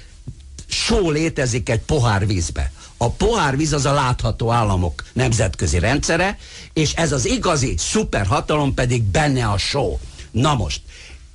só 0.67 1.09
létezik 1.09 1.69
egy 1.69 1.79
pohár 1.79 2.27
vízbe. 2.27 2.71
A 2.97 3.09
pohárvíz 3.09 3.73
az 3.73 3.85
a 3.85 3.93
látható 3.93 4.51
államok 4.51 5.03
nemzetközi 5.13 5.79
rendszere, 5.79 6.37
és 6.73 6.93
ez 6.93 7.11
az 7.11 7.25
igazi 7.25 7.75
szuperhatalom 7.77 8.73
pedig 8.73 9.03
benne 9.03 9.45
a 9.45 9.57
só. 9.57 9.99
Na 10.31 10.55
most, 10.55 10.81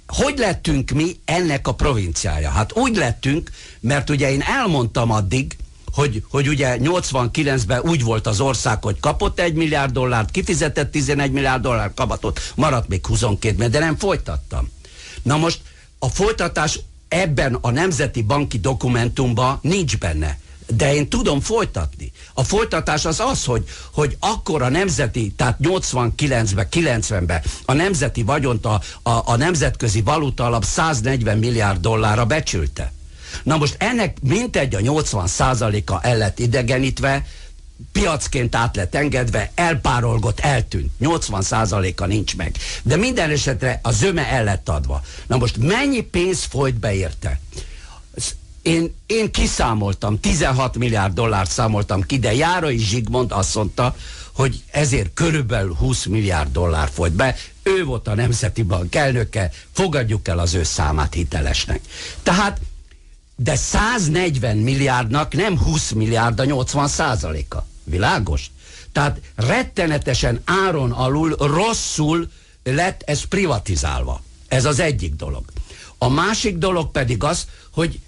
hogy 0.06 0.38
lettünk 0.38 0.90
mi 0.90 1.16
ennek 1.24 1.68
a 1.68 1.74
provinciája? 1.74 2.50
Hát 2.50 2.76
úgy 2.76 2.96
lettünk, 2.96 3.50
mert 3.80 4.10
ugye 4.10 4.30
én 4.30 4.40
elmondtam 4.40 5.10
addig, 5.10 5.56
hogy, 5.92 6.24
hogy 6.30 6.48
ugye 6.48 6.76
89-ben 6.80 7.80
úgy 7.80 8.02
volt 8.02 8.26
az 8.26 8.40
ország, 8.40 8.82
hogy 8.82 9.00
kapott 9.00 9.40
1 9.40 9.54
milliárd 9.54 9.92
dollárt, 9.92 10.30
kifizetett 10.30 10.90
11 10.90 11.32
milliárd 11.32 11.62
dollár 11.62 11.94
kabatot, 11.94 12.52
maradt 12.54 12.88
még 12.88 13.06
22 13.06 13.52
milliárd, 13.52 13.72
de 13.72 13.78
nem 13.78 13.98
folytattam. 13.98 14.70
Na 15.22 15.36
most 15.36 15.60
a 15.98 16.08
folytatás 16.08 16.80
ebben 17.08 17.54
a 17.60 17.70
Nemzeti 17.70 18.22
Banki 18.22 18.58
dokumentumban 18.58 19.58
nincs 19.62 19.98
benne 19.98 20.38
de 20.76 20.94
én 20.94 21.08
tudom 21.08 21.40
folytatni. 21.40 22.12
A 22.34 22.44
folytatás 22.44 23.04
az 23.04 23.20
az, 23.20 23.44
hogy, 23.44 23.64
hogy 23.92 24.16
akkor 24.20 24.62
a 24.62 24.68
nemzeti, 24.68 25.32
tehát 25.36 25.56
89-ben, 25.62 26.68
90-ben 26.70 27.42
a 27.64 27.72
nemzeti 27.72 28.22
vagyont 28.22 28.64
a, 28.64 28.80
a, 29.02 29.10
a 29.24 29.36
nemzetközi 29.36 30.02
valuta 30.02 30.44
alap 30.44 30.64
140 30.64 31.38
milliárd 31.38 31.80
dollárra 31.80 32.24
becsülte. 32.24 32.92
Na 33.42 33.56
most 33.56 33.74
ennek 33.78 34.16
mintegy 34.22 34.74
a 34.74 34.80
80 34.80 35.26
százaléka 35.26 36.00
el 36.02 36.16
lett 36.16 36.38
idegenítve, 36.38 37.26
piacként 37.92 38.54
át 38.54 38.76
lett 38.76 38.94
engedve, 38.94 39.50
elpárolgott, 39.54 40.40
eltűnt. 40.40 40.90
80 40.98 41.42
százaléka 41.42 42.06
nincs 42.06 42.36
meg. 42.36 42.56
De 42.82 42.96
minden 42.96 43.30
esetre 43.30 43.80
a 43.82 43.92
zöme 43.92 44.26
el 44.28 44.44
lett 44.44 44.68
adva. 44.68 45.02
Na 45.26 45.36
most 45.36 45.56
mennyi 45.56 46.00
pénz 46.00 46.44
folyt 46.44 46.78
be 46.78 46.94
érte? 46.94 47.40
Én, 48.62 48.94
én 49.06 49.30
kiszámoltam, 49.30 50.20
16 50.20 50.78
milliárd 50.78 51.14
dollárt 51.14 51.50
számoltam 51.50 52.02
ki, 52.02 52.18
de 52.18 52.34
Járai 52.34 52.78
Zsigmond 52.78 53.32
azt 53.32 53.54
mondta, 53.54 53.96
hogy 54.32 54.62
ezért 54.70 55.14
körülbelül 55.14 55.74
20 55.74 56.04
milliárd 56.04 56.52
dollár 56.52 56.88
folyt 56.92 57.12
be. 57.12 57.36
Ő 57.62 57.84
volt 57.84 58.08
a 58.08 58.14
Nemzeti 58.14 58.62
Bank 58.62 58.94
elnöke, 58.94 59.50
fogadjuk 59.72 60.28
el 60.28 60.38
az 60.38 60.54
ő 60.54 60.62
számát 60.62 61.14
hitelesnek. 61.14 61.80
Tehát, 62.22 62.60
de 63.36 63.56
140 63.56 64.56
milliárdnak 64.56 65.34
nem 65.34 65.58
20 65.58 65.90
milliárd 65.90 66.40
a 66.40 66.44
80 66.44 66.88
százaléka. 66.88 67.66
Világos? 67.84 68.50
Tehát 68.92 69.20
rettenetesen 69.34 70.40
áron 70.44 70.90
alul, 70.90 71.36
rosszul 71.38 72.30
lett 72.62 73.02
ez 73.06 73.22
privatizálva. 73.22 74.22
Ez 74.48 74.64
az 74.64 74.80
egyik 74.80 75.14
dolog. 75.14 75.44
A 75.98 76.08
másik 76.08 76.56
dolog 76.56 76.90
pedig 76.90 77.24
az, 77.24 77.46
hogy 77.70 78.00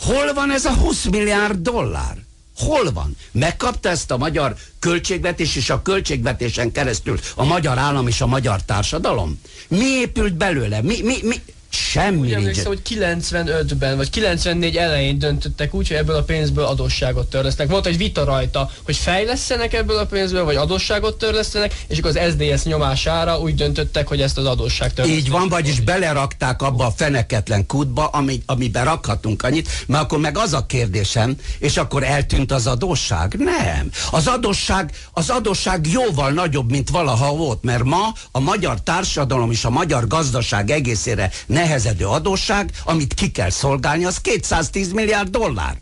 Hol 0.00 0.32
van 0.34 0.50
ez 0.50 0.64
a 0.64 0.72
20 0.74 1.04
milliárd 1.04 1.58
dollár? 1.58 2.16
Hol 2.58 2.92
van? 2.92 3.16
Megkapta 3.32 3.88
ezt 3.88 4.10
a 4.10 4.16
magyar 4.16 4.54
költségvetés 4.78 5.56
és 5.56 5.70
a 5.70 5.82
költségvetésen 5.82 6.72
keresztül 6.72 7.18
a 7.34 7.44
magyar 7.44 7.78
állam 7.78 8.06
és 8.06 8.20
a 8.20 8.26
magyar 8.26 8.62
társadalom? 8.62 9.40
Mi 9.68 9.84
épült 9.84 10.34
belőle? 10.34 10.82
Mi, 10.82 11.02
mi, 11.02 11.16
mi, 11.22 11.42
Semmi 11.70 12.34
úgy 12.34 12.44
nincs. 12.44 12.62
hogy 12.62 12.80
95-ben, 12.88 13.96
vagy 13.96 14.10
94 14.10 14.76
elején 14.76 15.18
döntöttek 15.18 15.74
úgy, 15.74 15.88
hogy 15.88 15.96
ebből 15.96 16.16
a 16.16 16.22
pénzből 16.22 16.64
adósságot 16.64 17.30
törlesztenek. 17.30 17.72
Volt 17.72 17.86
egy 17.86 17.96
vita 17.96 18.24
rajta, 18.24 18.70
hogy 18.84 18.96
fejlesztenek 18.96 19.72
ebből 19.72 19.96
a 19.96 20.06
pénzből, 20.06 20.44
vagy 20.44 20.56
adósságot 20.56 21.18
törlesztenek, 21.18 21.74
és 21.88 21.98
akkor 21.98 22.16
az 22.16 22.32
SDS 22.32 22.64
nyomására 22.64 23.38
úgy 23.38 23.54
döntöttek, 23.54 24.08
hogy 24.08 24.20
ezt 24.20 24.38
az 24.38 24.44
adósság 24.44 24.92
törlesztenek. 24.92 25.26
Így 25.26 25.30
van, 25.30 25.48
vagyis 25.48 25.80
belerakták 25.80 26.62
abba 26.62 26.86
a 26.86 26.92
feneketlen 26.96 27.66
kútba, 27.66 28.06
ami, 28.06 28.42
amiben 28.46 28.84
rakhatunk 28.84 29.42
annyit, 29.42 29.68
mert 29.86 30.02
akkor 30.02 30.18
meg 30.18 30.38
az 30.38 30.52
a 30.52 30.66
kérdésem, 30.66 31.36
és 31.58 31.76
akkor 31.76 32.02
eltűnt 32.02 32.52
az 32.52 32.66
adósság? 32.66 33.34
Nem. 33.38 33.90
Az 34.10 34.26
adósság, 34.26 34.90
az 35.12 35.30
adósság 35.30 35.86
jóval 35.86 36.30
nagyobb, 36.30 36.70
mint 36.70 36.90
valaha 36.90 37.34
volt, 37.34 37.62
mert 37.62 37.84
ma 37.84 38.12
a 38.30 38.40
magyar 38.40 38.82
társadalom 38.82 39.50
és 39.50 39.64
a 39.64 39.70
magyar 39.70 40.06
gazdaság 40.06 40.70
egészére 40.70 41.30
nehezedő 41.60 42.06
adósság, 42.06 42.70
amit 42.84 43.14
ki 43.14 43.30
kell 43.30 43.50
szolgálni, 43.50 44.04
az 44.04 44.20
210 44.20 44.92
milliárd 44.92 45.28
dollár. 45.28 45.76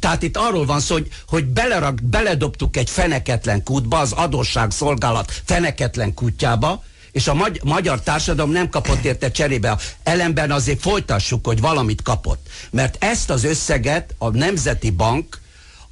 Tehát 0.00 0.22
itt 0.22 0.36
arról 0.36 0.66
van 0.66 0.80
szó, 0.80 0.94
hogy, 0.94 1.08
hogy 1.28 1.44
belerak, 1.44 2.02
beledobtuk 2.02 2.76
egy 2.76 2.90
feneketlen 2.90 3.62
kútba, 3.62 3.98
az 3.98 4.12
adósságszolgálat 4.12 5.42
feneketlen 5.44 6.14
kutyába, 6.14 6.82
és 7.12 7.28
a 7.28 7.34
magy 7.34 7.60
magyar 7.64 8.00
társadalom 8.00 8.52
nem 8.52 8.68
kapott 8.68 9.04
érte 9.04 9.30
cserébe. 9.30 9.78
Ellenben 10.02 10.50
azért 10.50 10.80
folytassuk, 10.80 11.46
hogy 11.46 11.60
valamit 11.60 12.02
kapott. 12.02 12.46
Mert 12.70 13.04
ezt 13.04 13.30
az 13.30 13.44
összeget 13.44 14.14
a 14.18 14.28
Nemzeti 14.28 14.90
Bank, 14.90 15.40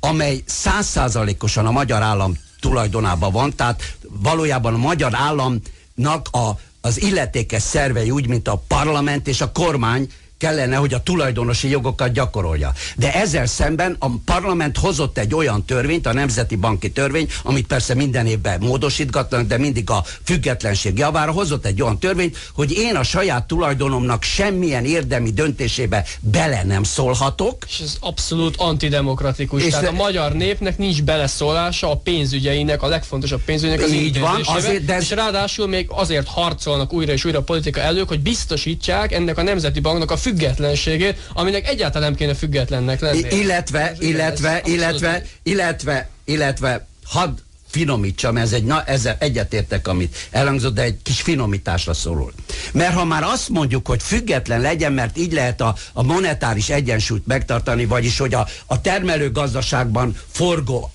amely 0.01 0.43
százszázalékosan 0.45 1.67
a 1.67 1.71
magyar 1.71 2.03
állam 2.03 2.39
tulajdonában 2.61 3.33
van, 3.33 3.55
tehát 3.57 3.97
valójában 4.09 4.75
a 4.75 4.79
magyar 4.79 5.15
államnak 5.15 6.29
a, 6.31 6.51
az 6.81 7.03
illetékes 7.03 7.63
szervei 7.63 8.11
úgy, 8.11 8.27
mint 8.27 8.49
a 8.49 8.63
parlament 8.69 9.29
és 9.29 9.41
a 9.41 9.53
kormány 9.53 10.09
kellene, 10.41 10.77
hogy 10.77 10.95
a 10.95 11.03
tulajdonosi 11.03 11.69
jogokat 11.69 12.13
gyakorolja. 12.13 12.73
De 12.97 13.15
ezzel 13.15 13.47
szemben 13.47 13.97
a 13.99 14.07
parlament 14.25 14.77
hozott 14.77 15.19
egy 15.19 15.35
olyan 15.35 15.65
törvényt, 15.65 16.07
a 16.07 16.13
Nemzeti 16.13 16.57
Banki 16.57 16.91
Törvény, 16.91 17.29
amit 17.43 17.67
persze 17.67 17.95
minden 17.95 18.27
évben 18.27 18.61
módosítgatnak, 18.61 19.47
de 19.47 19.59
mindig 19.59 19.91
a 19.91 20.05
függetlenség 20.25 20.99
javára 20.99 21.33
hozott 21.33 21.67
egy 21.67 21.83
olyan 21.83 21.99
törvényt, 21.99 22.37
hogy 22.55 22.73
én 22.73 22.97
a 22.97 23.03
saját 23.03 23.47
tulajdonomnak 23.47 24.23
semmilyen 24.23 24.85
érdemi 24.85 25.31
döntésébe 25.31 26.05
bele 26.21 26.63
nem 26.65 26.83
szólhatok. 26.83 27.65
És 27.69 27.81
ez 27.81 27.97
abszolút 28.01 28.55
antidemokratikus. 28.57 29.65
És 29.65 29.71
Tehát 29.71 29.89
a 29.89 29.93
magyar 29.93 30.33
népnek 30.33 30.79
nincs 30.79 31.03
beleszólása 31.03 31.91
a 31.91 31.97
pénzügyeinek, 31.97 32.83
a 32.83 32.87
legfontosabb 32.87 33.41
pénzügyeinek 33.45 33.85
az 33.85 33.93
Így 33.93 34.21
van, 34.21 34.41
azért, 34.45 34.85
de 34.85 34.95
ez... 34.95 35.03
és 35.03 35.11
ráadásul 35.11 35.69
még 35.69 35.87
azért 35.91 36.27
harcolnak 36.27 36.93
újra 36.93 37.13
és 37.13 37.25
újra 37.25 37.39
a 37.39 37.43
politika 37.43 37.81
elők, 37.81 38.09
hogy 38.09 38.21
biztosítsák 38.21 39.13
ennek 39.13 39.39
a 39.39 39.43
Nemzeti 39.43 39.81
Banknak 39.81 40.11
a 40.11 40.17
függetlenségét, 40.31 41.17
aminek 41.33 41.69
egyáltalán 41.69 42.09
nem 42.09 42.19
kéne 42.19 42.35
függetlennek 42.35 43.01
lenni. 43.01 43.19
illetve, 43.31 43.95
illetve, 43.99 44.61
illetve, 44.65 45.23
illetve, 45.43 46.09
illetve, 46.25 46.87
hadd 47.05 47.31
finomítsam, 47.71 48.37
ez 48.37 48.53
egy, 48.53 48.65
na, 48.65 48.85
ezzel 48.85 49.17
egyetértek, 49.19 49.89
amit 49.89 50.17
elhangzott, 50.31 50.75
de 50.75 50.83
egy 50.83 50.97
kis 51.03 51.21
finomításra 51.21 51.95
szorul. 51.95 52.33
Mert 52.73 52.95
ha 52.95 53.05
már 53.05 53.23
azt 53.23 53.49
mondjuk, 53.49 53.87
hogy 53.87 54.03
független 54.03 54.61
legyen, 54.61 54.93
mert 54.93 55.19
így 55.19 55.33
lehet 55.33 55.61
a, 55.61 55.75
a 55.93 56.03
monetáris 56.03 56.69
egyensúlyt 56.69 57.27
megtartani, 57.27 57.85
vagyis 57.85 58.19
hogy 58.19 58.35
a, 58.35 58.47
a 58.67 58.81
termelő 58.81 59.31
gazdaságban 59.31 60.17
forgó 60.31 60.93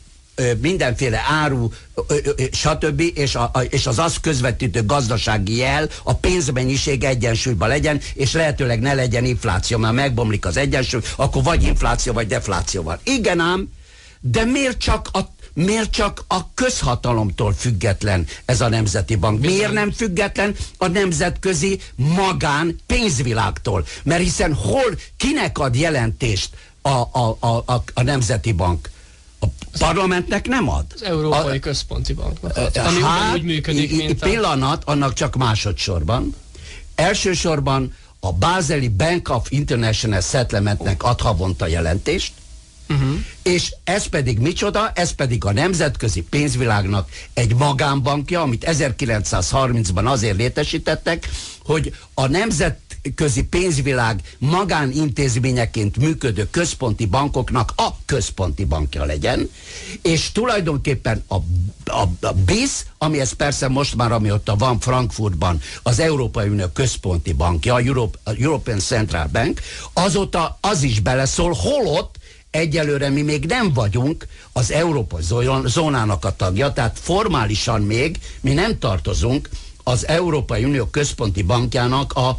mindenféle 0.61 1.21
áru, 1.29 1.69
stb. 2.51 3.01
És, 3.13 3.35
a, 3.35 3.51
és 3.69 3.87
az 3.87 3.99
azt 3.99 4.19
közvetítő 4.19 4.85
gazdasági 4.85 5.55
jel, 5.55 5.89
a 6.03 6.13
pénzmennyiség 6.13 7.03
egyensúlyban 7.03 7.67
legyen, 7.67 8.01
és 8.13 8.33
lehetőleg 8.33 8.79
ne 8.79 8.93
legyen 8.93 9.25
infláció, 9.25 9.77
mert 9.77 9.93
megbomlik 9.93 10.45
az 10.45 10.57
egyensúly, 10.57 11.01
akkor 11.15 11.43
vagy 11.43 11.63
infláció, 11.63 12.13
vagy 12.13 12.27
defláció 12.27 12.83
van. 12.83 12.99
Igen 13.03 13.39
ám, 13.39 13.69
de 14.19 14.45
miért 14.45 14.77
csak 14.77 15.09
a 15.11 15.33
miért 15.55 15.91
csak 15.91 16.23
a 16.27 16.53
közhatalomtól 16.53 17.53
független 17.53 18.27
ez 18.45 18.61
a 18.61 18.69
Nemzeti 18.69 19.15
Bank? 19.15 19.39
Miért 19.39 19.71
nem 19.71 19.91
független 19.91 20.55
a 20.77 20.87
nemzetközi 20.87 21.79
magán 21.95 22.79
pénzvilágtól? 22.85 23.85
Mert 24.03 24.21
hiszen 24.21 24.53
hol, 24.53 24.97
kinek 25.17 25.57
ad 25.59 25.75
jelentést 25.75 26.49
a, 26.81 26.89
a, 26.89 27.37
a, 27.39 27.63
a, 27.65 27.83
a 27.93 28.01
Nemzeti 28.01 28.51
Bank? 28.51 28.89
A 29.79 29.85
parlamentnek 29.85 30.47
nem 30.47 30.69
ad. 30.69 30.85
Az 30.93 31.03
Európai 31.03 31.57
a, 31.57 31.59
Központi 31.59 32.13
Banknak 32.13 32.57
ad, 32.57 32.77
ami 32.77 33.01
hát, 33.01 33.33
úgy 33.33 33.43
működik, 33.43 33.95
mint 33.95 34.21
a... 34.21 34.25
Pillanat, 34.25 34.83
annak 34.85 35.13
csak 35.13 35.35
másodszorban. 35.35 36.35
Elsősorban 36.95 37.95
a 38.19 38.33
Bázeli 38.33 38.89
Bank 38.89 39.29
of 39.29 39.47
International 39.49 40.21
Settlementnek 40.21 41.03
ad 41.03 41.21
havonta 41.21 41.67
jelentést, 41.67 42.31
Uh-huh. 42.89 43.15
És 43.43 43.73
ez 43.83 44.05
pedig 44.05 44.39
micsoda? 44.39 44.91
Ez 44.95 45.11
pedig 45.11 45.45
a 45.45 45.51
nemzetközi 45.51 46.21
pénzvilágnak 46.21 47.09
egy 47.33 47.55
magánbankja, 47.55 48.41
amit 48.41 48.65
1930-ban 48.67 50.05
azért 50.05 50.37
létesítettek, 50.37 51.29
hogy 51.63 51.95
a 52.13 52.27
nemzetközi 53.05 53.43
pénzvilág 53.43 54.21
magánintézményeként 54.37 55.97
működő 55.97 56.47
központi 56.51 57.05
bankoknak 57.05 57.73
a 57.75 57.89
központi 58.05 58.65
bankja 58.65 59.03
legyen, 59.05 59.49
és 60.01 60.31
tulajdonképpen 60.31 61.23
a, 61.27 61.35
a, 61.85 62.01
a 62.21 62.33
BIS, 62.45 62.71
ami 62.97 63.19
ez 63.19 63.31
persze 63.31 63.67
most 63.67 63.95
már, 63.95 64.11
amióta 64.11 64.55
van 64.55 64.79
Frankfurtban, 64.79 65.59
az 65.83 65.99
Európai 65.99 66.47
Unió 66.47 66.67
központi 66.67 67.33
bankja, 67.33 67.73
a, 67.73 67.79
Europe, 67.79 68.17
a 68.23 68.31
European 68.39 68.79
Central 68.79 69.27
Bank, 69.31 69.61
azóta 69.93 70.57
az 70.61 70.83
is 70.83 70.99
beleszól, 70.99 71.53
holott 71.57 72.15
egyelőre 72.51 73.09
mi 73.09 73.21
még 73.21 73.45
nem 73.45 73.73
vagyunk 73.73 74.27
az 74.51 74.71
Európa 74.71 75.17
zónának 75.65 76.25
a 76.25 76.35
tagja, 76.35 76.73
tehát 76.73 76.99
formálisan 77.01 77.81
még 77.81 78.19
mi 78.41 78.53
nem 78.53 78.79
tartozunk 78.79 79.49
az 79.83 80.07
Európai 80.07 80.63
Unió 80.63 80.85
központi 80.85 81.41
bankjának 81.41 82.13
a 82.13 82.37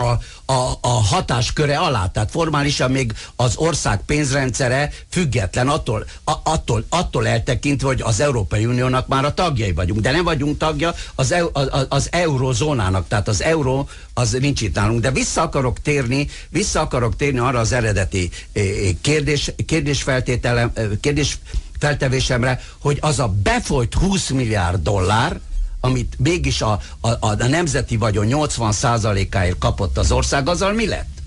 a, 0.00 0.18
a, 0.52 0.78
a 0.80 0.88
hatásköre 0.88 1.78
alá, 1.78 2.06
tehát 2.06 2.30
formálisan 2.30 2.90
még 2.90 3.12
az 3.36 3.56
ország 3.56 4.00
pénzrendszere 4.06 4.92
független 5.10 5.68
attól, 5.68 6.06
a, 6.24 6.32
attól, 6.42 6.84
attól 6.88 7.26
eltekintve, 7.28 7.86
hogy 7.86 8.00
az 8.02 8.20
Európai 8.20 8.66
Uniónak 8.66 9.06
már 9.08 9.24
a 9.24 9.34
tagjai 9.34 9.72
vagyunk, 9.72 10.00
de 10.00 10.10
nem 10.10 10.24
vagyunk 10.24 10.58
tagja 10.58 10.94
az, 11.14 11.34
az, 11.52 11.86
az 11.88 12.08
eurozónának, 12.10 13.08
tehát 13.08 13.28
az 13.28 13.42
euró 13.42 13.88
az 14.14 14.36
nincs 14.40 14.60
itt 14.60 14.74
nálunk, 14.74 15.00
de 15.00 15.10
vissza 15.10 15.42
akarok 15.42 15.80
térni, 15.80 16.28
vissza 16.48 16.80
akarok 16.80 17.16
térni 17.16 17.38
arra 17.38 17.58
az 17.58 17.72
eredeti 17.72 18.30
eh, 18.52 18.62
eh, 18.64 18.94
kérdés, 19.00 19.52
kérdésfeltételem, 19.66 20.70
eh, 20.74 20.86
kérdés 21.00 21.38
feltevésemre, 21.78 22.60
hogy 22.80 22.98
az 23.00 23.18
a 23.18 23.28
befolyt 23.42 23.94
20 23.94 24.28
milliárd 24.28 24.82
dollár, 24.82 25.40
amit 25.80 26.14
mégis 26.18 26.62
a, 26.62 26.80
a, 27.00 27.08
a 27.20 27.34
nemzeti 27.34 27.96
vagyon 27.96 28.26
80%-áért 28.28 29.58
kapott 29.58 29.98
az 29.98 30.12
ország, 30.12 30.48
azzal 30.48 30.72
mi 30.72 30.86
lett? 30.86 31.18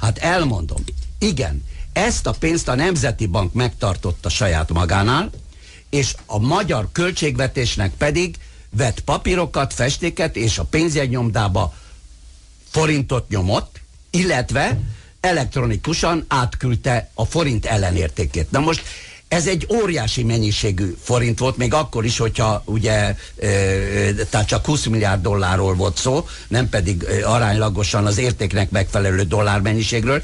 Hát 0.00 0.18
elmondom. 0.18 0.84
Igen, 1.18 1.64
ezt 1.92 2.26
a 2.26 2.32
pénzt 2.32 2.68
a 2.68 2.74
Nemzeti 2.74 3.26
Bank 3.26 3.52
megtartotta 3.52 4.28
saját 4.28 4.72
magánál, 4.72 5.30
és 5.90 6.14
a 6.26 6.38
magyar 6.38 6.88
költségvetésnek 6.92 7.92
pedig 7.92 8.36
vett 8.70 9.00
papírokat, 9.00 9.72
festéket, 9.72 10.36
és 10.36 10.58
a 10.58 10.64
pénzjegynyomdába 10.64 11.74
forintot 12.70 13.28
nyomott, 13.28 13.80
illetve 14.10 14.78
elektronikusan 15.20 16.24
átküldte 16.28 17.10
a 17.14 17.24
forint 17.24 17.66
ellenértékét. 17.66 18.50
Na 18.50 18.60
most 18.60 18.82
ez 19.28 19.46
egy 19.46 19.66
óriási 19.82 20.22
mennyiségű 20.22 20.96
forint 21.02 21.38
volt, 21.38 21.56
még 21.56 21.74
akkor 21.74 22.04
is, 22.04 22.18
hogyha 22.18 22.62
ugye, 22.64 22.92
e, 22.92 23.14
tehát 24.30 24.46
csak 24.46 24.66
20 24.66 24.86
milliárd 24.86 25.22
dollárról 25.22 25.74
volt 25.74 25.96
szó, 25.96 26.26
nem 26.48 26.68
pedig 26.68 27.02
e, 27.02 27.28
aránylagosan 27.28 28.06
az 28.06 28.18
értéknek 28.18 28.70
megfelelő 28.70 29.22
dollár 29.22 29.60
mennyiségről. 29.60 30.22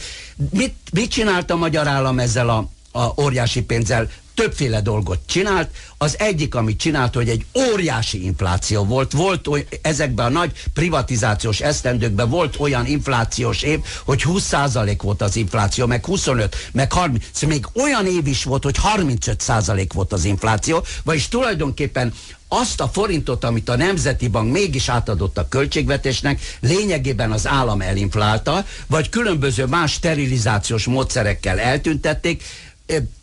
Mit, 0.51 0.75
mit 0.93 1.11
csinált 1.11 1.51
a 1.51 1.57
magyar 1.57 1.87
állam 1.87 2.19
ezzel 2.19 2.49
a, 2.49 2.69
a 2.99 3.23
óriási 3.23 3.63
pénzzel? 3.63 4.11
Többféle 4.35 4.81
dolgot 4.81 5.21
csinált. 5.27 5.71
Az 5.99 6.19
egyik, 6.19 6.55
amit 6.55 6.79
csinált, 6.79 7.15
hogy 7.15 7.29
egy 7.29 7.45
óriási 7.71 8.25
infláció 8.25 8.85
volt. 8.85 9.13
Volt 9.13 9.47
oly, 9.47 9.67
ezekben 9.83 10.27
a 10.27 10.39
nagy 10.39 10.53
privatizációs 10.73 11.61
esztendőkben 11.61 12.29
volt 12.29 12.57
olyan 12.59 12.87
inflációs 12.87 13.63
év, 13.63 13.81
hogy 14.05 14.23
20% 14.27 14.99
volt 15.03 15.23
az 15.23 15.37
infláció, 15.37 15.87
meg 15.87 16.05
25, 16.05 16.57
meg 16.73 16.93
30. 16.93 17.25
Szóval 17.33 17.57
még 17.57 17.67
olyan 17.85 18.07
év 18.07 18.27
is 18.27 18.45
volt, 18.45 18.63
hogy 18.63 18.77
35% 18.97 19.89
volt 19.95 20.13
az 20.13 20.25
infláció, 20.25 20.85
vagyis 21.05 21.29
tulajdonképpen 21.29 22.13
azt 22.55 22.81
a 22.81 22.89
forintot, 22.89 23.45
amit 23.45 23.69
a 23.69 23.77
Nemzeti 23.77 24.29
Bank 24.29 24.53
mégis 24.53 24.89
átadott 24.89 25.39
a 25.39 25.49
költségvetésnek, 25.49 26.41
lényegében 26.61 27.33
az 27.33 27.47
állam 27.47 27.81
elinflálta, 27.81 28.65
vagy 28.87 29.09
különböző 29.09 29.67
más 29.67 29.93
sterilizációs 29.93 30.87
módszerekkel 30.87 31.61
eltüntették, 31.61 32.43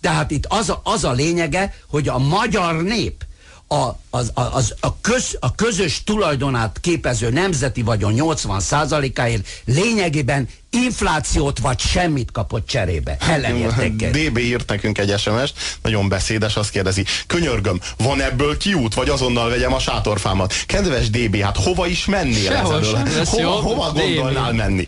tehát 0.02 0.32
itt 0.32 0.46
az 0.46 0.70
a, 0.70 0.82
az 0.84 1.04
a 1.04 1.12
lényege, 1.12 1.74
hogy 1.88 2.08
a 2.08 2.18
magyar 2.18 2.82
nép 2.84 3.24
a, 3.70 4.00
az, 4.10 4.32
az, 4.34 4.76
a, 4.80 5.02
köz, 5.02 5.38
a 5.40 5.56
közös 5.56 6.04
tulajdonát 6.04 6.78
képező 6.82 7.30
nemzeti 7.30 7.82
vagyon 7.82 8.14
80%-áért 8.18 9.48
lényegében 9.66 10.48
inflációt 10.70 11.60
vagy 11.60 11.80
semmit 11.80 12.32
kapott 12.32 12.68
cserébe. 12.68 13.18
Ellenértékkel. 13.20 14.12
DB 14.12 14.38
írt 14.38 14.70
nekünk 14.70 14.98
egy 14.98 15.20
SMS-t, 15.20 15.54
nagyon 15.82 16.10
beszédes, 16.10 16.56
azt 16.56 16.70
kérdezi, 16.70 17.06
könyörgöm, 17.28 17.80
van 17.98 18.22
ebből 18.22 18.58
kiút, 18.58 18.94
vagy 18.94 19.10
azonnal 19.10 19.50
vegyem 19.50 19.74
a 19.74 19.80
sátorfámat? 19.80 20.54
Kedves 20.66 21.10
DB, 21.10 21.42
hát 21.42 21.58
hova 21.58 21.88
is 21.88 22.06
mennél 22.06 22.52
Sehol 22.52 22.76
ebből? 22.76 23.26
Hova, 23.26 23.50
hova 23.50 23.92
gondolnál 23.92 24.54
menni? 24.54 24.88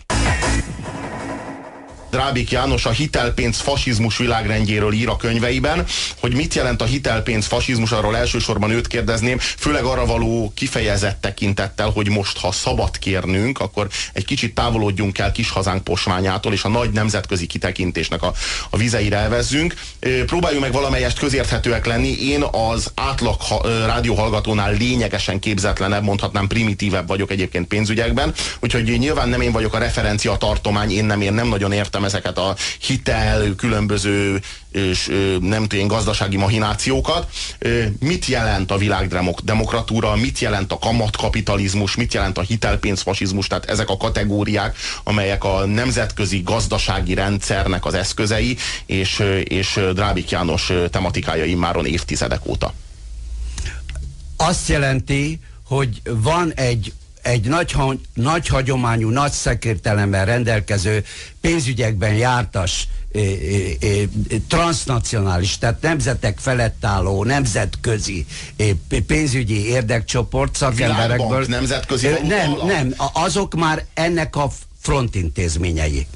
Drábik 2.12 2.50
János 2.50 2.86
a 2.86 2.90
hitelpénz 2.90 3.60
fasizmus 3.60 4.16
világrendjéről 4.16 4.92
ír 4.92 5.08
a 5.08 5.16
könyveiben, 5.16 5.86
hogy 6.20 6.34
mit 6.34 6.54
jelent 6.54 6.82
a 6.82 6.84
hitelpénz 6.84 7.46
fasizmus, 7.46 7.92
arról 7.92 8.16
elsősorban 8.16 8.70
őt 8.70 8.86
kérdezném, 8.86 9.38
főleg 9.38 9.84
arra 9.84 10.06
való 10.06 10.52
kifejezett 10.54 11.20
tekintettel, 11.20 11.90
hogy 11.90 12.08
most, 12.08 12.38
ha 12.38 12.52
szabad 12.52 12.98
kérnünk, 12.98 13.60
akkor 13.60 13.88
egy 14.12 14.24
kicsit 14.24 14.54
távolodjunk 14.54 15.18
el 15.18 15.32
kis 15.32 15.50
hazánk 15.50 15.84
posványától, 15.84 16.52
és 16.52 16.64
a 16.64 16.68
nagy 16.68 16.90
nemzetközi 16.90 17.46
kitekintésnek 17.46 18.22
a, 18.22 18.32
a 18.70 18.76
vizeire 18.76 19.16
elvezzünk. 19.16 19.74
Próbáljunk 20.26 20.62
meg 20.62 20.72
valamelyest 20.72 21.18
közérthetőek 21.18 21.86
lenni. 21.86 22.28
Én 22.28 22.42
az 22.42 22.92
átlag 22.94 23.36
rádióhallgatónál 23.86 24.72
lényegesen 24.72 25.38
képzetlenebb, 25.38 26.02
mondhatnám 26.04 26.46
primitívebb 26.46 27.06
vagyok 27.06 27.30
egyébként 27.30 27.66
pénzügyekben, 27.66 28.34
úgyhogy 28.60 28.98
nyilván 28.98 29.28
nem 29.28 29.40
én 29.40 29.52
vagyok 29.52 29.74
a 29.74 29.78
referencia 29.78 30.36
tartomány, 30.36 30.90
én 30.90 31.04
nem, 31.04 31.20
én 31.20 31.32
nem 31.32 31.48
nagyon 31.48 31.72
értem 31.72 32.00
ezeket 32.04 32.38
a 32.38 32.56
hitel, 32.80 33.54
különböző 33.54 34.40
és 34.72 35.06
nem 35.40 35.66
tudom, 35.66 35.86
gazdasági 35.86 36.36
mahinációkat. 36.36 37.26
Mit 38.00 38.26
jelent 38.26 38.70
a 38.70 38.76
világdemokratúra, 38.76 40.16
mit 40.16 40.38
jelent 40.38 40.72
a 40.72 40.78
kamatkapitalizmus, 40.78 41.96
mit 41.96 42.14
jelent 42.14 42.38
a 42.38 42.42
hitelpénzfasizmus, 42.42 43.46
tehát 43.46 43.64
ezek 43.64 43.88
a 43.88 43.96
kategóriák, 43.96 44.76
amelyek 45.04 45.44
a 45.44 45.66
nemzetközi 45.66 46.42
gazdasági 46.42 47.14
rendszernek 47.14 47.84
az 47.84 47.94
eszközei, 47.94 48.56
és, 48.86 49.22
és 49.44 49.80
Drábik 49.92 50.30
János 50.30 50.72
tematikája 50.90 51.44
immáron 51.44 51.86
évtizedek 51.86 52.46
óta. 52.46 52.74
Azt 54.36 54.68
jelenti, 54.68 55.40
hogy 55.64 56.00
van 56.04 56.52
egy 56.52 56.92
egy 57.22 57.48
nagy, 57.48 57.74
nagy 58.14 58.46
hagyományú, 58.46 59.08
nagy 59.08 59.32
szekértelemmel 59.32 60.24
rendelkező 60.24 61.04
pénzügyekben 61.40 62.14
jártas 62.14 62.88
transnacionális, 64.48 65.58
tehát 65.58 65.80
nemzetek 65.80 66.38
felett 66.38 66.84
álló, 66.84 67.24
nemzetközi 67.24 68.26
pénzügyi 69.06 69.66
érdekcsoport 69.66 70.56
szakemberekből. 70.56 71.16
Világbank, 71.16 71.48
nemzetközi 71.48 72.08
Nem, 72.08 72.56
nem, 72.66 72.94
azok 73.12 73.54
már 73.54 73.84
ennek 73.94 74.36
a 74.36 74.50
frontintézményei. 74.80 76.06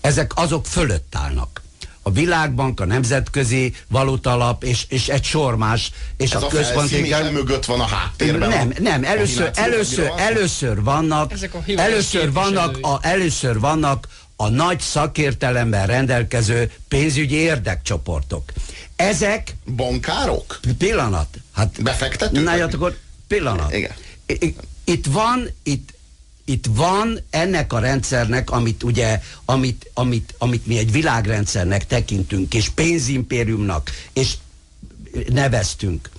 Ezek 0.00 0.32
azok 0.34 0.66
fölött 0.66 1.14
állnak 1.16 1.63
a 2.06 2.10
Világbank, 2.10 2.80
a 2.80 2.84
Nemzetközi 2.84 3.74
Valutalap 3.88 4.64
és, 4.64 4.84
és 4.88 5.08
egy 5.08 5.24
sor 5.24 5.56
más. 5.56 5.90
És 6.16 6.30
Ez 6.30 6.42
a, 6.42 6.46
a 6.46 6.48
központi... 6.48 7.12
A 7.12 7.30
mögött 7.30 7.64
van 7.64 7.80
a 7.80 7.86
háttérben. 7.86 8.48
Nem, 8.48 8.72
nem, 8.78 9.04
először, 9.04 9.50
először, 9.54 10.12
először 10.16 10.82
vannak, 10.82 11.32
először 11.76 12.32
vannak, 12.32 12.78
a, 12.80 12.98
először 13.00 13.60
vannak 13.60 14.08
a 14.36 14.48
nagy 14.48 14.80
szakértelemben 14.80 15.86
rendelkező 15.86 16.72
pénzügyi 16.88 17.36
érdekcsoportok. 17.36 18.52
Ezek... 18.96 19.56
Bankárok? 19.76 20.60
Pillanat. 20.78 21.28
Hát, 21.52 21.82
Befektetők? 21.82 22.44
Na, 22.44 22.50
hát 22.50 22.74
akkor 22.74 22.96
pillanat. 23.28 23.74
Igen. 23.74 23.92
Itt 24.84 25.06
van, 25.06 25.48
itt 25.62 25.93
itt 26.44 26.66
van 26.70 27.20
ennek 27.30 27.72
a 27.72 27.78
rendszernek, 27.78 28.50
amit 28.50 28.82
ugye, 28.82 29.20
amit, 29.44 29.90
amit, 29.94 30.34
amit 30.38 30.66
mi 30.66 30.78
egy 30.78 30.92
világrendszernek 30.92 31.86
tekintünk, 31.86 32.54
és 32.54 32.68
pénzimpériumnak, 32.68 33.90
és 34.12 34.34
neveztünk. 35.28 36.10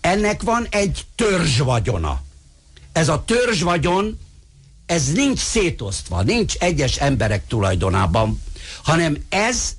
Ennek 0.00 0.42
van 0.42 0.66
egy 0.70 1.04
törzsvagyona. 1.14 2.22
Ez 2.92 3.08
a 3.08 3.24
törzsvagyon, 3.24 4.18
ez 4.86 5.12
nincs 5.12 5.38
szétosztva, 5.38 6.22
nincs 6.22 6.54
egyes 6.54 6.96
emberek 6.96 7.46
tulajdonában, 7.46 8.42
hanem 8.82 9.16
ez, 9.28 9.76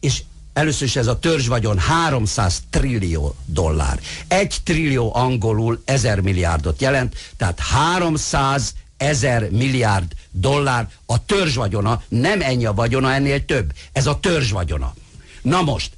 és 0.00 0.22
először 0.52 0.86
is 0.86 0.96
ez 0.96 1.06
a 1.06 1.18
törzsvagyon 1.18 1.78
300 1.78 2.62
trillió 2.70 3.34
dollár. 3.46 4.00
Egy 4.28 4.56
trillió 4.64 5.14
angolul 5.14 5.82
ezer 5.84 6.20
milliárdot 6.20 6.80
jelent, 6.80 7.16
tehát 7.36 7.60
300 7.60 8.74
ezer 9.04 9.50
milliárd 9.50 10.12
dollár 10.30 10.88
a 11.06 11.24
törzsvagyona, 11.24 12.02
nem 12.08 12.40
ennyi 12.40 12.64
a 12.64 12.74
vagyona, 12.74 13.12
ennél 13.12 13.44
több. 13.44 13.72
Ez 13.92 14.06
a 14.06 14.20
törzsvagyona. 14.20 14.94
Na 15.42 15.62
most, 15.62 15.90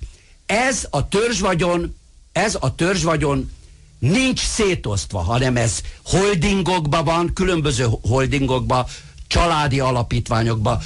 ez 0.47 0.87
a 0.91 1.09
törzsvagyon, 1.09 1.97
ez 2.33 2.57
a 2.61 2.75
törzsvagyon 2.75 3.51
nincs 3.99 4.41
szétosztva, 4.41 5.19
hanem 5.19 5.57
ez 5.57 5.81
holdingokban 6.05 7.05
van, 7.05 7.33
különböző 7.35 7.87
holdingokban, 8.03 8.87
családi 9.27 9.81
alapítványokba, 9.81 10.83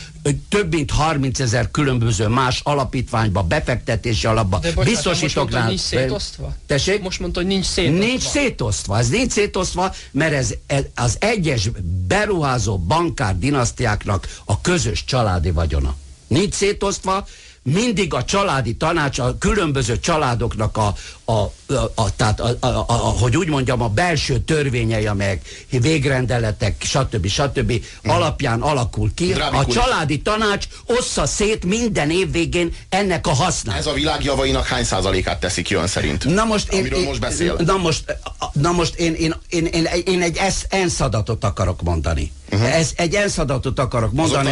több 0.48 0.74
mint 0.74 0.90
30 0.90 1.40
ezer 1.40 1.70
különböző 1.70 2.28
más 2.28 2.60
alapítványba, 2.64 3.42
befektetési 3.42 4.26
alapba, 4.26 4.60
biztosítóknál. 4.84 5.66
Nincs 5.66 5.80
szétosztva? 5.80 6.54
Tessék? 6.66 7.02
Most 7.02 7.20
mondta, 7.20 7.40
hogy 7.40 7.48
nincs 7.48 7.64
szétosztva. 7.64 8.04
Nincs 8.06 8.22
szétosztva. 8.22 8.98
Ez 8.98 9.08
nincs 9.08 9.32
szétosztva, 9.32 9.94
mert 10.10 10.32
ez, 10.32 10.54
ez 10.66 10.84
az 10.94 11.16
egyes 11.20 11.70
beruházó 12.08 12.78
bankár 12.78 13.38
dinasztiáknak 13.38 14.36
a 14.44 14.60
közös 14.60 15.04
családi 15.04 15.50
vagyona. 15.50 15.96
Nincs 16.26 16.54
szétosztva, 16.54 17.26
mindig 17.62 18.14
a 18.14 18.24
családi 18.24 18.76
tanács, 18.76 19.18
a 19.18 19.38
különböző 19.38 19.98
családoknak 19.98 20.76
a, 20.76 20.94
a, 21.30 21.52
a, 21.74 21.92
a, 21.94 22.16
tehát 22.16 22.40
a, 22.40 22.56
a, 22.60 22.66
a, 22.66 22.84
a, 22.88 22.94
hogy 22.94 23.36
úgy 23.36 23.48
mondjam, 23.48 23.82
a 23.82 23.88
belső 23.88 24.38
törvényei, 24.38 25.06
amelyek 25.06 25.42
végrendeletek, 25.70 26.82
stb. 26.82 27.26
stb. 27.26 27.72
Mm. 27.72 28.10
alapján 28.10 28.60
alakul 28.60 29.10
ki. 29.14 29.32
a 29.32 29.66
családi 29.66 30.22
tanács 30.22 30.64
ossza 30.86 31.26
szét 31.26 31.64
minden 31.64 32.10
év 32.10 32.30
végén 32.32 32.74
ennek 32.88 33.26
a 33.26 33.32
hasznát. 33.32 33.78
Ez 33.78 33.86
a 33.86 33.92
világ 33.92 34.24
javainak 34.24 34.66
hány 34.66 34.84
százalékát 34.84 35.40
teszik 35.40 35.64
ki 35.64 35.74
ön 35.74 35.86
szerint? 35.86 36.24
Na 36.24 36.44
most 36.44 36.72
én, 36.72 36.84
én, 36.84 37.04
most 37.04 37.20
beszél? 37.20 37.56
Na 37.64 37.76
most, 37.76 38.16
na 38.52 38.72
most 38.72 38.94
én, 38.94 39.14
én, 39.14 39.34
én, 39.48 39.66
én, 39.66 39.88
én 40.04 40.22
egy 40.22 40.40
ENSZ 40.68 41.00
adatot 41.00 41.44
akarok 41.44 41.82
mondani. 41.82 42.32
Uh-huh. 42.52 42.76
Ez 42.76 42.90
egy 42.96 43.14
ENSZ 43.14 43.38
adatot 43.38 43.78
akarok 43.78 44.12
mondani, 44.12 44.50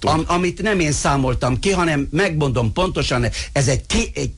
am, 0.00 0.24
amit 0.26 0.62
nem 0.62 0.80
én 0.80 0.92
számoltam 0.92 1.58
ki, 1.58 1.70
hanem 1.70 2.08
megmondom 2.10 2.72
pontosan, 2.72 3.26
ez 3.52 3.68
egy, 3.68 3.86
ki, 3.86 4.10
egy 4.14 4.36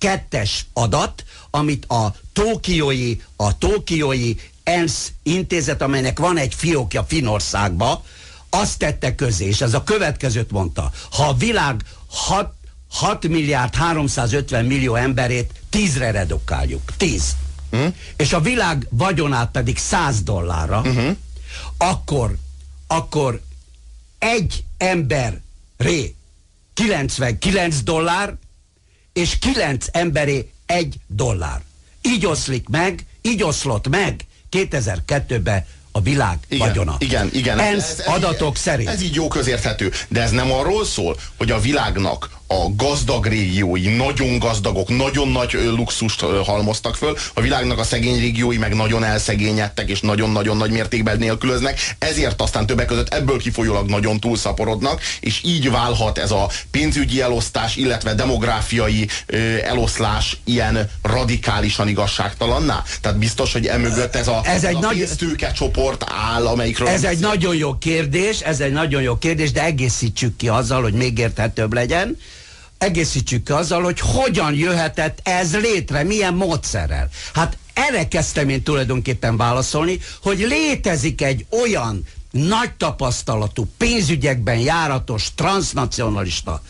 2002-es 0.00 0.50
adat, 0.72 1.24
amit 1.50 1.84
a 1.84 2.14
Tókiói, 2.32 3.16
a 3.36 3.58
Tókiói 3.58 4.34
ENSZ 4.62 5.12
intézet, 5.22 5.82
amelynek 5.82 6.18
van 6.18 6.36
egy 6.38 6.54
fiókja 6.54 7.04
Finországba, 7.04 8.04
azt 8.50 8.78
tette 8.78 9.14
közé, 9.14 9.44
és 9.44 9.60
ez 9.60 9.74
a 9.74 9.84
következőt 9.84 10.50
mondta. 10.50 10.90
Ha 11.10 11.28
a 11.28 11.34
világ 11.34 11.80
6, 12.10 12.52
6 12.90 13.28
milliárd 13.28 13.74
350 13.74 14.64
millió 14.64 14.94
emberét 14.94 15.52
tízre 15.70 16.10
redukáljuk, 16.10 16.82
tíz, 16.96 17.36
uh-huh. 17.72 17.94
és 18.16 18.32
a 18.32 18.40
világ 18.40 18.86
vagyonát 18.90 19.50
pedig 19.50 19.78
100 19.78 20.22
dollárra, 20.22 20.78
uh-huh 20.78 21.16
akkor, 21.78 22.36
akkor 22.86 23.42
egy 24.18 24.64
ember 24.76 25.40
ré 25.76 26.14
99 26.74 27.82
dollár, 27.82 28.34
és 29.16 29.38
9 29.38 29.86
emberé 29.92 30.50
egy 30.66 30.94
dollár. 31.06 31.62
Így 32.02 32.26
oszlik 32.26 32.68
meg, 32.68 33.06
így 33.22 33.42
oszlott 33.42 33.88
meg 33.88 34.20
2002-ben 34.50 35.66
a 35.92 36.00
világ 36.00 36.38
igen, 36.48 36.68
vagyona. 36.68 36.96
Igen, 36.98 37.30
igen. 37.32 37.58
ENSZ 37.58 37.90
ez, 37.90 37.98
ez, 37.98 38.06
adatok 38.06 38.54
ez, 38.54 38.60
szerint. 38.60 38.88
Ez 38.88 39.02
így 39.02 39.14
jó 39.14 39.28
közérthető, 39.28 39.92
de 40.08 40.22
ez 40.22 40.30
nem 40.30 40.52
arról 40.52 40.84
szól, 40.84 41.20
hogy 41.36 41.50
a 41.50 41.60
világnak 41.60 42.30
a 42.48 42.74
gazdag 42.76 43.26
régiói 43.26 43.96
nagyon 43.96 44.38
gazdagok, 44.38 44.88
nagyon 44.88 45.28
nagy 45.28 45.52
luxust 45.52 46.20
halmoztak 46.20 46.94
föl, 46.94 47.16
a 47.34 47.40
világnak 47.40 47.78
a 47.78 47.84
szegény 47.84 48.18
régiói 48.18 48.56
meg 48.56 48.74
nagyon 48.74 49.04
elszegényedtek, 49.04 49.88
és 49.88 50.00
nagyon-nagyon 50.00 50.56
nagy 50.56 50.70
mértékben 50.70 51.18
nélkülöznek, 51.18 51.94
ezért 51.98 52.40
aztán 52.40 52.66
többek 52.66 52.86
között 52.86 53.14
ebből 53.14 53.38
kifolyólag 53.38 53.88
nagyon 53.88 54.20
túlszaporodnak, 54.20 55.00
és 55.20 55.40
így 55.44 55.70
válhat 55.70 56.18
ez 56.18 56.30
a 56.30 56.50
pénzügyi 56.70 57.20
elosztás, 57.20 57.76
illetve 57.76 58.14
demográfiai 58.14 59.08
eloszlás 59.64 60.36
ilyen 60.44 60.90
radikálisan 61.02 61.88
igazságtalanná? 61.88 62.82
Tehát 63.00 63.18
biztos, 63.18 63.52
hogy 63.52 63.66
emögött 63.66 64.14
ez 64.14 64.28
a, 64.28 64.40
ez, 64.44 64.54
ez 64.54 64.64
egy 64.64 64.74
a 64.74 64.78
nagy... 64.78 64.96
pénztőke 64.96 65.52
csoport 65.52 66.04
áll, 66.08 66.46
amelyikről... 66.46 66.88
Ez 66.88 67.04
egy 67.04 67.18
nagyon 67.18 67.56
jó 67.56 67.74
kérdés, 67.78 68.40
ez 68.40 68.60
egy 68.60 68.72
nagyon 68.72 69.02
jó 69.02 69.18
kérdés, 69.18 69.52
de 69.52 69.64
egészítsük 69.64 70.36
ki 70.36 70.48
azzal, 70.48 70.82
hogy 70.82 70.94
még 70.94 71.18
érthetőbb 71.18 71.72
legyen 71.72 72.16
egészítsük 72.78 73.48
azzal, 73.48 73.82
hogy 73.82 74.00
hogyan 74.00 74.54
jöhetett 74.54 75.18
ez 75.22 75.56
létre, 75.56 76.02
milyen 76.02 76.34
módszerrel. 76.34 77.08
Hát 77.34 77.58
erre 77.72 78.08
kezdtem 78.08 78.48
én 78.48 78.62
tulajdonképpen 78.62 79.36
válaszolni, 79.36 80.00
hogy 80.22 80.38
létezik 80.38 81.22
egy 81.22 81.46
olyan 81.62 82.06
nagy 82.30 82.72
tapasztalatú, 82.72 83.66
pénzügyekben 83.76 84.58
járatos, 84.58 85.34
transnacionalista 85.34 86.62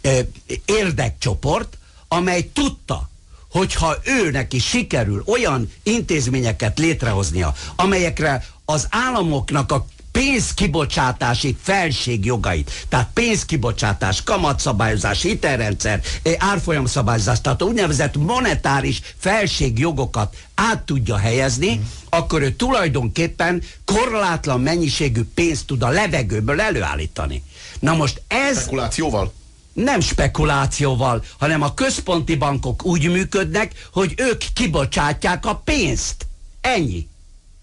ö, 0.00 0.18
érdekcsoport, 0.64 1.78
amely 2.08 2.50
tudta, 2.52 3.08
hogyha 3.50 3.96
ő 4.04 4.30
neki 4.30 4.58
sikerül 4.58 5.22
olyan 5.26 5.72
intézményeket 5.82 6.78
létrehoznia, 6.78 7.54
amelyekre 7.76 8.46
az 8.64 8.86
államoknak 8.90 9.72
a 9.72 9.86
pénzkibocsátási 10.18 11.56
felségjogait, 11.62 12.70
tehát 12.88 13.08
pénzkibocsátás, 13.14 14.22
kamatszabályozás, 14.22 15.22
hitelrendszer, 15.22 16.00
eh, 16.22 16.34
árfolyamszabályozás, 16.38 17.40
tehát 17.40 17.62
úgynevezett 17.62 18.16
monetáris 18.16 19.00
felségjogokat 19.18 20.36
át 20.54 20.82
tudja 20.82 21.16
helyezni, 21.16 21.74
mm. 21.74 21.82
akkor 22.08 22.42
ő 22.42 22.52
tulajdonképpen 22.52 23.62
korlátlan 23.84 24.60
mennyiségű 24.60 25.22
pénzt 25.34 25.66
tud 25.66 25.82
a 25.82 25.88
levegőből 25.88 26.60
előállítani. 26.60 27.42
Na 27.78 27.94
most 27.94 28.22
ez... 28.28 28.58
Spekulációval? 28.58 29.32
nem 29.72 30.00
spekulációval, 30.00 31.24
hanem 31.38 31.62
a 31.62 31.74
központi 31.74 32.34
bankok 32.34 32.84
úgy 32.84 33.10
működnek, 33.10 33.72
hogy 33.92 34.14
ők 34.16 34.42
kibocsátják 34.54 35.46
a 35.46 35.54
pénzt. 35.64 36.26
Ennyi. 36.60 37.06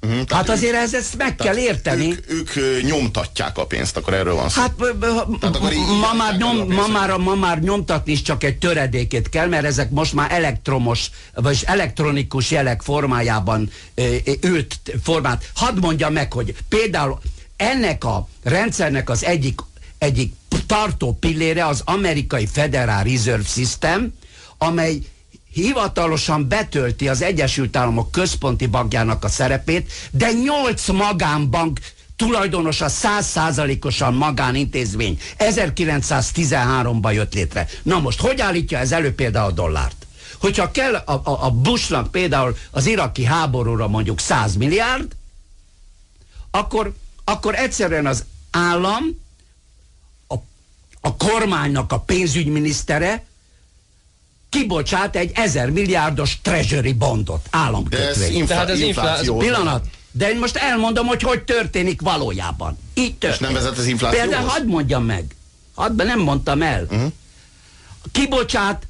Uh-huh, 0.05 0.29
hát 0.29 0.49
azért 0.49 0.75
ez, 0.75 0.93
ezt 0.93 1.17
meg 1.17 1.35
kell 1.35 1.57
érteni. 1.57 2.15
Ők, 2.27 2.55
ők 2.55 2.83
nyomtatják 2.83 3.57
a 3.57 3.65
pénzt, 3.65 3.97
akkor 3.97 4.13
erről 4.13 4.35
van 4.35 4.49
szó. 4.49 4.61
Hát 4.61 4.73
ma, 6.01 6.13
már 6.17 6.37
nyom, 6.37 6.73
ma, 6.73 6.87
már, 6.87 7.17
ma 7.17 7.35
már 7.35 7.59
nyomtatni 7.59 8.11
is 8.11 8.21
csak 8.21 8.43
egy 8.43 8.57
töredékét 8.57 9.29
kell, 9.29 9.47
mert 9.47 9.65
ezek 9.65 9.89
most 9.89 10.13
már 10.13 10.31
elektromos, 10.31 11.09
vagy 11.33 11.63
elektronikus 11.65 12.51
jelek 12.51 12.81
formájában 12.81 13.71
ült 14.41 14.79
formát. 15.03 15.49
Hadd 15.53 15.79
mondja 15.79 16.09
meg, 16.09 16.33
hogy 16.33 16.55
például 16.69 17.19
ennek 17.55 18.03
a 18.03 18.27
rendszernek 18.43 19.09
az 19.09 19.23
egyik, 19.23 19.59
egyik 19.97 20.33
tartó 20.67 21.17
pillére 21.19 21.65
az 21.65 21.81
amerikai 21.85 22.47
Federal 22.47 23.03
Reserve 23.03 23.47
System, 23.47 24.13
amely 24.57 24.99
hivatalosan 25.55 26.47
betölti 26.47 27.07
az 27.07 27.21
Egyesült 27.21 27.75
Államok 27.75 28.11
központi 28.11 28.65
bankjának 28.65 29.23
a 29.23 29.27
szerepét, 29.27 29.91
de 30.11 30.31
nyolc 30.31 30.87
magánbank 30.87 31.79
tulajdonosa 32.15 32.89
százszázalékosan 32.89 34.13
magánintézmény 34.13 35.19
1913-ban 35.37 37.13
jött 37.13 37.33
létre. 37.33 37.67
Na 37.83 37.99
most, 37.99 38.19
hogy 38.19 38.41
állítja 38.41 38.77
ez 38.77 38.91
elő 38.91 39.15
például 39.15 39.49
a 39.49 39.53
dollárt? 39.53 40.05
Hogyha 40.39 40.71
kell 40.71 40.95
a, 40.95 41.11
a, 41.13 41.45
a 41.45 41.51
Bushnak 41.51 42.11
például 42.11 42.57
az 42.71 42.85
iraki 42.85 43.23
háborúra 43.23 43.87
mondjuk 43.87 44.19
100 44.19 44.55
milliárd, 44.55 45.15
akkor, 46.51 46.93
akkor 47.23 47.55
egyszerűen 47.55 48.05
az 48.05 48.23
állam, 48.51 49.03
a, 50.27 50.35
a 51.01 51.15
kormánynak 51.15 51.91
a 51.91 51.99
pénzügyminisztere 51.99 53.23
kibocsát 54.55 55.15
egy 55.15 55.31
ezer 55.33 55.69
milliárdos 55.69 56.39
treasury 56.41 56.93
bondot, 56.93 57.47
államkötvényt. 57.49 58.47
Tehát 58.47 58.69
ez 58.69 58.79
infláció. 58.79 59.37
Pillanat. 59.37 59.85
De 60.11 60.29
én 60.29 60.37
most 60.37 60.55
elmondom, 60.55 61.07
hogy 61.07 61.21
hogy 61.21 61.43
történik 61.43 62.01
valójában. 62.01 62.77
Így 62.93 63.15
történik. 63.15 63.35
És 63.35 63.39
nem 63.39 63.53
vezet 63.53 63.77
az 63.77 63.85
inflációhoz? 63.85 64.29
Például 64.29 64.49
hadd 64.49 64.65
mondjam 64.65 65.03
meg. 65.05 65.35
Hadd, 65.73 65.95
nem 65.95 66.19
mondtam 66.19 66.61
el. 66.61 66.83
Uh-huh. 66.83 67.11
Kibocsát 68.11 68.87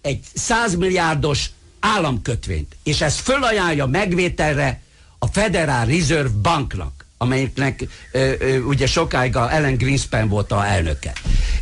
egy 0.00 0.20
100 0.34 0.74
milliárdos 0.74 1.50
államkötvényt, 1.80 2.76
és 2.82 3.00
ez 3.00 3.18
fölajánlja 3.18 3.86
megvételre 3.86 4.80
a 5.18 5.26
Federal 5.26 5.84
Reserve 5.84 6.28
Banknak 6.42 7.01
amelyiknek 7.22 7.84
ö, 8.12 8.32
ö, 8.38 8.58
ugye 8.58 8.86
sokáig 8.86 9.36
a 9.36 9.52
Ellen 9.52 9.76
Greenspan 9.76 10.28
volt 10.28 10.52
a 10.52 10.66
elnöke. 10.66 11.12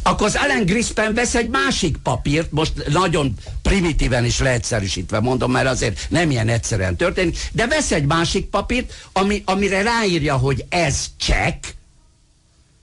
Akkor 0.02 0.26
az 0.26 0.36
Ellen 0.36 0.64
Greenspan 0.64 1.14
vesz 1.14 1.34
egy 1.34 1.48
másik 1.48 1.96
papírt, 1.96 2.52
most 2.52 2.72
nagyon 2.88 3.34
primitíven 3.62 4.24
is 4.24 4.38
leegyszerűsítve 4.38 5.20
mondom, 5.20 5.50
mert 5.50 5.66
azért 5.66 6.06
nem 6.08 6.30
ilyen 6.30 6.48
egyszerűen 6.48 6.96
történik, 6.96 7.38
de 7.52 7.66
vesz 7.66 7.90
egy 7.90 8.04
másik 8.04 8.46
papírt, 8.46 8.92
ami, 9.12 9.42
amire 9.44 9.82
ráírja, 9.82 10.36
hogy 10.36 10.64
ez 10.68 11.06
csekk, 11.16 11.64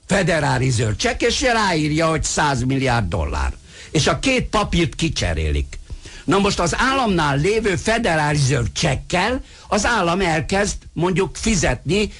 Federal 0.07 0.57
Reserve 0.57 0.95
csekk, 0.95 1.21
és 1.21 1.41
ráírja, 1.41 2.07
hogy 2.09 2.23
100 2.23 2.63
milliárd 2.63 3.07
dollár. 3.07 3.53
És 3.91 4.07
a 4.07 4.19
két 4.19 4.43
papírt 4.43 4.95
kicserélik. 4.95 5.77
Na 6.23 6.37
most 6.37 6.59
az 6.59 6.75
államnál 6.77 7.37
lévő 7.37 7.75
Federal 7.75 8.31
Reserve 8.31 8.69
csekkel 8.73 9.43
az 9.67 9.85
állam 9.85 10.21
elkezd 10.21 10.75
mondjuk 10.93 11.35
fizetni 11.35 12.11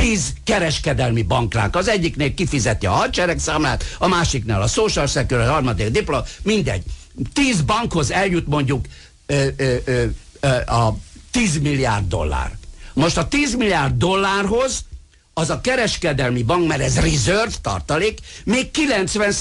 tíz 0.00 0.32
kereskedelmi 0.44 1.22
bankránk. 1.22 1.76
Az 1.76 1.88
egyiknél 1.88 2.34
kifizeti 2.34 2.86
a 2.86 2.90
hadsereg 2.90 3.38
számlát, 3.38 3.84
a 3.98 4.08
másiknál 4.08 4.62
a 4.62 4.66
social 4.66 5.06
security, 5.06 5.48
a 5.48 5.52
harmadik 5.52 5.88
diploma, 5.88 6.24
mindegy. 6.42 6.82
Tíz 7.32 7.60
bankhoz 7.60 8.10
eljut 8.10 8.46
mondjuk 8.46 8.84
ö, 9.26 9.46
ö, 9.56 9.76
ö, 9.84 10.48
a 10.66 10.96
10 11.30 11.58
milliárd 11.58 12.08
dollár. 12.08 12.58
Most 12.92 13.16
a 13.16 13.28
10 13.28 13.54
milliárd 13.54 13.96
dollárhoz 13.96 14.84
az 15.34 15.50
a 15.50 15.60
kereskedelmi 15.60 16.42
bank, 16.42 16.68
mert 16.68 16.80
ez 16.80 17.00
reserve 17.00 17.54
tartalék, 17.62 18.18
még 18.44 18.70
90 18.70 19.34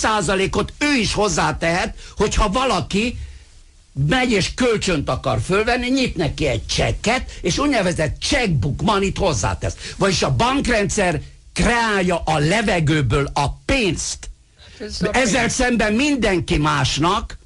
ot 0.51 0.73
ő 0.77 0.95
is 0.99 1.13
hozzátehet, 1.13 1.95
hogyha 2.17 2.49
valaki 2.49 3.17
megy 4.07 4.31
és 4.31 4.53
kölcsönt 4.53 5.09
akar 5.09 5.39
fölvenni, 5.41 5.89
nyit 5.89 6.15
neki 6.15 6.47
egy 6.47 6.65
csekket, 6.65 7.31
és 7.41 7.57
úgynevezett 7.57 8.21
checkbook 8.21 8.81
manit 8.81 9.17
hozzátesz. 9.17 9.75
Vagyis 9.97 10.23
a 10.23 10.35
bankrendszer 10.35 11.21
kreálja 11.53 12.21
a 12.25 12.37
levegőből 12.37 13.29
a 13.33 13.49
pénzt. 13.65 14.29
Ez 14.79 15.01
a 15.01 15.09
Ezzel 15.11 15.39
pénz. 15.39 15.53
szemben 15.53 15.93
mindenki 15.93 16.57
másnak 16.57 17.37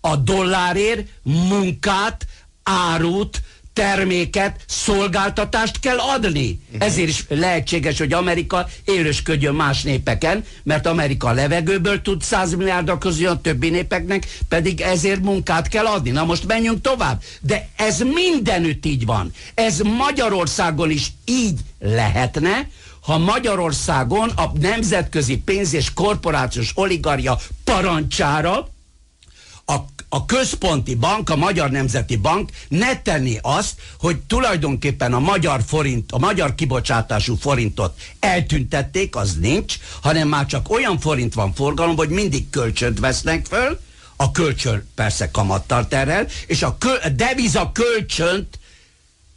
a 0.00 0.16
dollárért 0.16 1.08
munkát, 1.22 2.26
árut, 2.62 3.40
terméket, 3.72 4.64
szolgáltatást 4.66 5.80
kell 5.80 5.98
adni. 5.98 6.60
Uh-huh. 6.66 6.86
Ezért 6.86 7.08
is 7.08 7.24
lehetséges, 7.28 7.98
hogy 7.98 8.12
Amerika 8.12 8.68
élősködjön 8.84 9.54
más 9.54 9.82
népeken, 9.82 10.44
mert 10.62 10.86
Amerika 10.86 11.28
a 11.28 11.32
levegőből 11.32 12.02
tud 12.02 12.22
100 12.22 12.54
milliárdal 12.54 12.98
közül 12.98 13.28
a 13.28 13.40
többi 13.40 13.70
népeknek, 13.70 14.26
pedig 14.48 14.80
ezért 14.80 15.22
munkát 15.22 15.68
kell 15.68 15.86
adni. 15.86 16.10
Na 16.10 16.24
most 16.24 16.46
menjünk 16.46 16.80
tovább. 16.80 17.22
De 17.40 17.68
ez 17.76 17.98
mindenütt 17.98 18.86
így 18.86 19.06
van. 19.06 19.32
Ez 19.54 19.78
Magyarországon 19.78 20.90
is 20.90 21.12
így 21.24 21.60
lehetne, 21.78 22.68
ha 23.00 23.18
Magyarországon 23.18 24.28
a 24.28 24.52
nemzetközi 24.60 25.38
pénz- 25.38 25.72
és 25.72 25.92
korporációs 25.94 26.72
oligarja 26.74 27.38
parancsára 27.64 28.68
a 29.66 29.76
a 30.12 30.24
központi 30.24 30.94
bank, 30.94 31.30
a 31.30 31.36
Magyar 31.36 31.70
Nemzeti 31.70 32.16
Bank 32.16 32.50
ne 32.68 33.02
tenni 33.02 33.38
azt, 33.42 33.74
hogy 33.98 34.16
tulajdonképpen 34.16 35.12
a 35.12 35.18
magyar 35.18 35.62
forint, 35.66 36.12
a 36.12 36.18
magyar 36.18 36.54
kibocsátású 36.54 37.36
forintot 37.36 38.00
eltüntették, 38.20 39.16
az 39.16 39.36
nincs, 39.40 39.78
hanem 40.00 40.28
már 40.28 40.46
csak 40.46 40.70
olyan 40.70 40.98
forint 40.98 41.34
van 41.34 41.54
forgalom, 41.54 41.96
hogy 41.96 42.08
mindig 42.08 42.50
kölcsönt 42.50 42.98
vesznek 42.98 43.46
föl, 43.46 43.80
a 44.16 44.30
kölcsön 44.30 44.88
persze 44.94 45.30
kamattal 45.30 45.88
terel, 45.88 46.26
és 46.46 46.62
a, 46.62 46.76
kö, 46.78 46.92
a 47.02 47.08
deviza 47.08 47.72
kölcsönt 47.72 48.58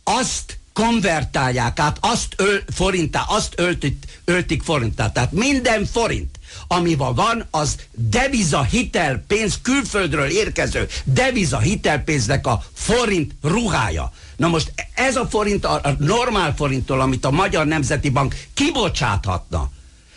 azt 0.03 0.57
konvertálják 0.73 1.79
át, 1.79 1.97
azt 2.01 2.33
öl, 2.37 2.63
forintá, 2.73 3.25
azt 3.27 3.53
öltik, 3.55 4.21
öltik 4.25 4.63
forintá. 4.63 5.11
Tehát 5.11 5.31
minden 5.31 5.85
forint, 5.85 6.39
ami 6.67 6.95
van, 6.95 7.47
az 7.51 7.75
deviza 7.91 8.63
hitelpénz, 8.63 9.59
külföldről 9.61 10.29
érkező 10.29 10.87
deviza 11.03 11.59
hitelpénznek 11.59 12.47
a 12.47 12.63
forint 12.73 13.31
ruhája. 13.41 14.11
Na 14.35 14.47
most 14.47 14.73
ez 14.93 15.15
a 15.15 15.27
forint 15.27 15.65
a, 15.65 15.95
normál 15.99 16.55
forinttól, 16.55 17.01
amit 17.01 17.25
a 17.25 17.31
Magyar 17.31 17.65
Nemzeti 17.65 18.09
Bank 18.09 18.35
kibocsáthatna, 18.53 19.71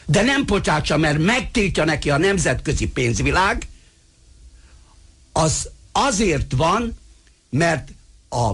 de 0.06 0.22
nem 0.22 0.46
bocsátsa, 0.46 0.96
mert 0.96 1.18
megtiltja 1.18 1.84
neki 1.84 2.10
a 2.10 2.16
nemzetközi 2.18 2.86
pénzvilág, 2.86 3.66
az 5.32 5.70
azért 5.92 6.52
van, 6.56 6.96
mert 7.50 7.88
a, 8.28 8.50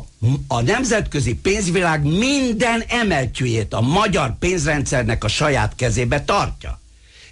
a 0.46 0.60
nemzetközi 0.60 1.34
pénzvilág 1.34 2.02
minden 2.02 2.80
emeltyűjét 2.88 3.72
a 3.72 3.80
magyar 3.80 4.38
pénzrendszernek 4.38 5.24
a 5.24 5.28
saját 5.28 5.74
kezébe 5.74 6.24
tartja. 6.24 6.80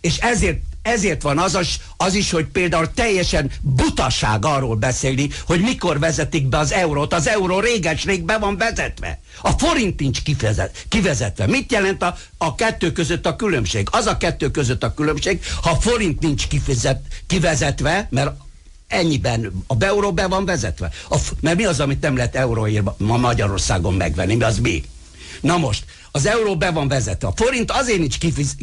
És 0.01 0.19
ezért 0.19 0.59
ezért 0.83 1.23
van 1.23 1.39
az, 1.39 1.59
az 1.97 2.15
is, 2.15 2.31
hogy 2.31 2.45
például 2.45 2.91
teljesen 2.95 3.51
butaság 3.61 4.45
arról 4.45 4.77
beszélni, 4.77 5.29
hogy 5.47 5.61
mikor 5.61 5.99
vezetik 5.99 6.47
be 6.49 6.59
az 6.59 6.73
eurót. 6.73 7.13
Az 7.13 7.29
euró 7.29 7.61
réges-rég 7.61 8.23
be 8.23 8.39
van 8.39 8.57
vezetve. 8.57 9.21
A 9.43 9.51
forint 9.51 10.01
nincs 10.01 10.23
kifezet, 10.23 10.85
kivezetve. 10.89 11.47
Mit 11.47 11.73
jelent 11.73 12.03
a, 12.03 12.17
a 12.39 12.55
kettő 12.55 12.93
között 12.93 13.27
a 13.27 13.37
különbség? 13.37 13.89
Az 13.91 14.07
a 14.07 14.17
kettő 14.17 14.51
között 14.51 14.83
a 14.83 14.95
különbség, 14.95 15.43
ha 15.63 15.71
a 15.71 15.81
forint 15.81 16.21
nincs 16.21 16.47
kifizet, 16.49 17.01
kivezetve, 17.27 18.07
mert 18.11 18.31
ennyiben 18.89 19.65
a 19.67 19.85
euró 19.85 20.13
be 20.13 20.27
van 20.27 20.45
vezetve. 20.45 20.91
A, 21.11 21.17
mert 21.41 21.57
mi 21.57 21.65
az, 21.65 21.81
amit 21.81 22.01
nem 22.01 22.17
lehet 22.17 22.37
euróért 22.37 22.99
ma 22.99 23.17
Magyarországon 23.17 23.95
megvenni? 23.95 24.35
Mi 24.35 24.43
az 24.43 24.59
mi? 24.59 24.85
Na 25.41 25.57
most, 25.59 25.85
az 26.13 26.27
euró 26.27 26.57
be 26.57 26.71
van 26.71 26.89
vezetve. 26.89 27.29
A 27.29 27.33
forint 27.37 27.71
azért 27.71 27.99
nincs 27.99 28.19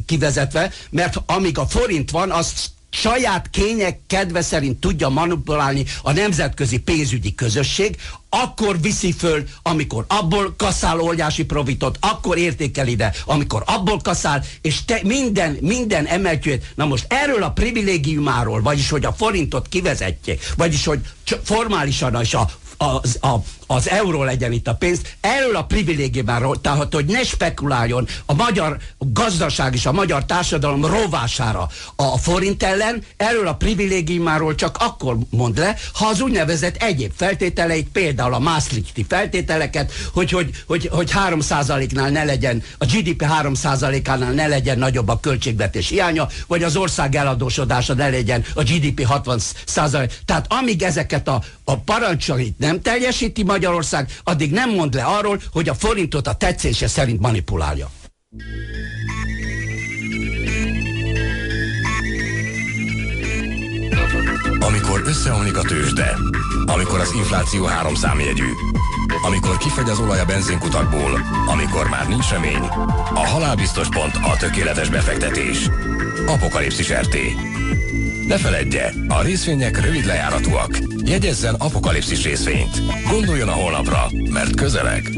kivezetve, 0.05 0.71
mert 0.89 1.21
amíg 1.25 1.57
a 1.57 1.67
forint 1.67 2.11
van, 2.11 2.31
azt 2.31 2.69
saját 2.89 3.49
kények 3.49 3.99
kedve 4.07 4.41
szerint 4.41 4.79
tudja 4.79 5.09
manipulálni 5.09 5.85
a 6.01 6.11
nemzetközi 6.11 6.77
pénzügyi 6.77 7.35
közösség, 7.35 7.95
akkor 8.29 8.81
viszi 8.81 9.11
föl, 9.11 9.43
amikor 9.61 10.05
abból 10.07 10.53
kaszál 10.57 10.99
óriási 10.99 11.45
profitot, 11.45 11.97
akkor 11.99 12.37
értékel 12.37 12.87
ide, 12.87 13.13
amikor 13.25 13.63
abból 13.65 13.99
kaszál, 14.01 14.43
és 14.61 14.85
te 14.85 14.99
minden, 15.03 15.57
minden 15.61 16.05
emeltjét. 16.05 16.71
Na 16.75 16.85
most 16.85 17.05
erről 17.09 17.43
a 17.43 17.51
privilégiumáról, 17.51 18.61
vagyis 18.61 18.89
hogy 18.89 19.05
a 19.05 19.13
forintot 19.13 19.67
kivezetjék, 19.67 20.53
vagyis 20.57 20.85
hogy 20.85 20.99
formálisan 21.43 22.21
is 22.21 22.33
a 22.33 22.49
az, 22.77 23.17
a, 23.21 23.35
az 23.67 23.89
euró 23.89 24.23
legyen 24.23 24.51
itt 24.51 24.67
a 24.67 24.75
pénz, 24.75 25.01
erről 25.19 25.55
a 25.55 25.65
privilégiumáról, 25.65 26.61
tehát 26.61 26.93
hogy 26.93 27.05
ne 27.05 27.23
spekuláljon 27.23 28.07
a 28.25 28.33
magyar 28.33 28.77
gazdaság 28.97 29.73
és 29.73 29.85
a 29.85 29.91
magyar 29.91 30.25
társadalom 30.25 30.85
rovására 30.85 31.67
a 31.95 32.17
forint 32.17 32.63
ellen, 32.63 33.03
erről 33.17 33.47
a 33.47 33.55
privilégiumáról 33.55 34.55
csak 34.55 34.77
akkor 34.79 35.17
mond 35.29 35.57
le, 35.57 35.75
ha 35.93 36.07
az 36.07 36.21
úgynevezett 36.21 36.75
egyéb 36.75 37.11
feltételeit, 37.15 37.87
például 37.87 38.33
a 38.33 38.39
Maastrichti 38.39 39.05
feltételeket, 39.09 39.91
hogy, 40.13 40.31
hogy, 40.31 40.63
hogy, 40.67 40.89
hogy 40.91 41.11
3%-nál 41.29 42.09
ne 42.09 42.23
legyen, 42.23 42.63
a 42.77 42.85
GDP 42.85 43.25
3%-ánál 43.41 44.31
ne 44.31 44.47
legyen 44.47 44.77
nagyobb 44.77 45.07
a 45.07 45.19
költségvetés 45.19 45.89
hiánya, 45.89 46.27
vagy 46.47 46.63
az 46.63 46.75
ország 46.75 47.15
eladósodása 47.15 47.93
ne 47.93 48.09
legyen 48.09 48.45
a 48.53 48.63
GDP 48.63 49.07
60%. 49.09 50.11
Tehát 50.25 50.45
amíg 50.49 50.83
ezeket 50.83 51.27
a, 51.27 51.41
a 51.63 51.77
parancsait 51.77 52.57
nem 52.57 52.81
teljesíti 52.81 53.43
Magyarország, 53.57 54.11
addig 54.23 54.51
nem 54.51 54.69
mond 54.69 54.93
le 54.93 55.03
arról, 55.03 55.41
hogy 55.51 55.69
a 55.69 55.73
forintot 55.73 56.27
a 56.27 56.33
tetszése 56.33 56.87
szerint 56.87 57.19
manipulálja. 57.19 57.89
Amikor 64.59 65.01
összeomlik 65.05 65.57
a 65.57 65.61
tőzsde, 65.61 66.17
amikor 66.65 66.99
az 66.99 67.13
infláció 67.15 67.65
három 67.65 67.95
számjegyű, 67.95 68.47
amikor 69.25 69.57
kifagy 69.57 69.89
az 69.89 69.99
olaj 69.99 70.19
a 70.19 70.25
benzinkutakból, 70.25 71.21
amikor 71.47 71.89
már 71.89 72.07
nincs 72.07 72.29
remény, 72.29 72.63
a 73.13 73.27
halálbiztos 73.27 73.87
pont 73.89 74.15
a 74.15 74.37
tökéletes 74.39 74.89
befektetés. 74.89 75.69
Apokalipszis 76.27 76.93
RT. 76.93 77.17
Ne 78.27 78.37
feledje, 78.37 78.93
a 79.07 79.21
részvények 79.21 79.81
rövid 79.81 80.05
lejáratúak. 80.05 80.79
Jegyezzen 81.03 81.55
apokalipszis 81.55 82.23
részvényt. 82.23 82.81
Gondoljon 83.09 83.47
a 83.47 83.51
holnapra, 83.51 84.09
mert 84.29 84.55
közeleg. 84.55 85.09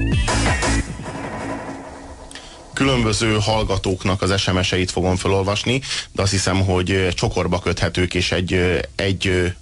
Különböző 2.74 3.38
hallgatóknak 3.42 4.22
az 4.22 4.40
SMS-eit 4.42 4.92
fogom 4.92 5.16
felolvasni, 5.16 5.82
de 6.12 6.22
azt 6.22 6.32
hiszem, 6.32 6.66
hogy 6.66 7.08
csokorba 7.14 7.60
köthetők, 7.60 8.14
és 8.14 8.32
egy, 8.32 8.80
egy 8.96 9.54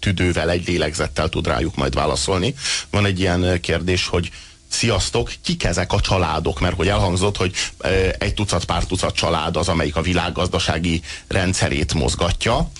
tüdővel, 0.00 0.50
egy 0.50 0.66
lélegzettel 0.66 1.28
tud 1.28 1.46
rájuk 1.46 1.76
majd 1.76 1.94
válaszolni. 1.94 2.54
Van 2.90 3.06
egy 3.06 3.20
ilyen 3.20 3.60
kérdés, 3.60 4.06
hogy 4.06 4.30
sziasztok, 4.76 5.32
kik 5.42 5.64
ezek 5.64 5.92
a 5.92 6.00
családok? 6.00 6.60
Mert 6.60 6.76
hogy 6.76 6.88
elhangzott, 6.88 7.36
hogy 7.36 7.52
egy 8.18 8.34
tucat, 8.34 8.64
pár 8.64 8.84
tucat 8.84 9.14
család 9.14 9.56
az, 9.56 9.68
amelyik 9.68 9.96
a 9.96 10.02
világgazdasági 10.02 11.00
rendszerét 11.28 11.94
mozgatja. 11.94 12.70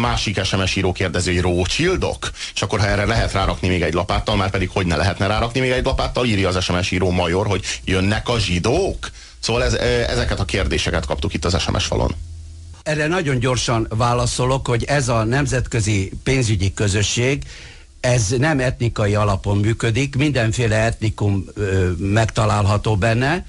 Másik 0.00 0.44
SMS 0.44 0.76
író 0.76 0.92
kérdező, 0.92 1.32
hogy 1.32 1.42
Rothschildok? 1.42 2.30
És 2.54 2.62
akkor 2.62 2.78
ha 2.78 2.86
erre 2.86 3.04
lehet 3.04 3.32
rárakni 3.32 3.68
még 3.68 3.82
egy 3.82 3.92
lapáttal, 3.92 4.36
már 4.36 4.50
pedig 4.50 4.70
hogy 4.72 4.86
ne 4.86 4.96
lehetne 4.96 5.26
rárakni 5.26 5.60
még 5.60 5.70
egy 5.70 5.84
lapáttal, 5.84 6.26
írja 6.26 6.48
az 6.48 6.64
SMS 6.64 6.90
író 6.90 7.10
Major, 7.10 7.46
hogy 7.46 7.64
jönnek 7.84 8.28
a 8.28 8.38
zsidók? 8.38 9.10
Szóval 9.40 9.64
ez, 9.64 9.74
ezeket 10.08 10.40
a 10.40 10.44
kérdéseket 10.44 11.06
kaptuk 11.06 11.34
itt 11.34 11.44
az 11.44 11.60
SMS 11.62 11.84
falon. 11.84 12.14
Erre 12.82 13.06
nagyon 13.06 13.38
gyorsan 13.38 13.86
válaszolok, 13.96 14.66
hogy 14.66 14.84
ez 14.84 15.08
a 15.08 15.24
nemzetközi 15.24 16.12
pénzügyi 16.22 16.74
közösség 16.74 17.42
ez 18.00 18.28
nem 18.38 18.60
etnikai 18.60 19.14
alapon 19.14 19.58
működik, 19.58 20.16
mindenféle 20.16 20.76
etnikum 20.76 21.44
ö, 21.54 21.90
megtalálható 21.98 22.96
benne, 22.96 23.46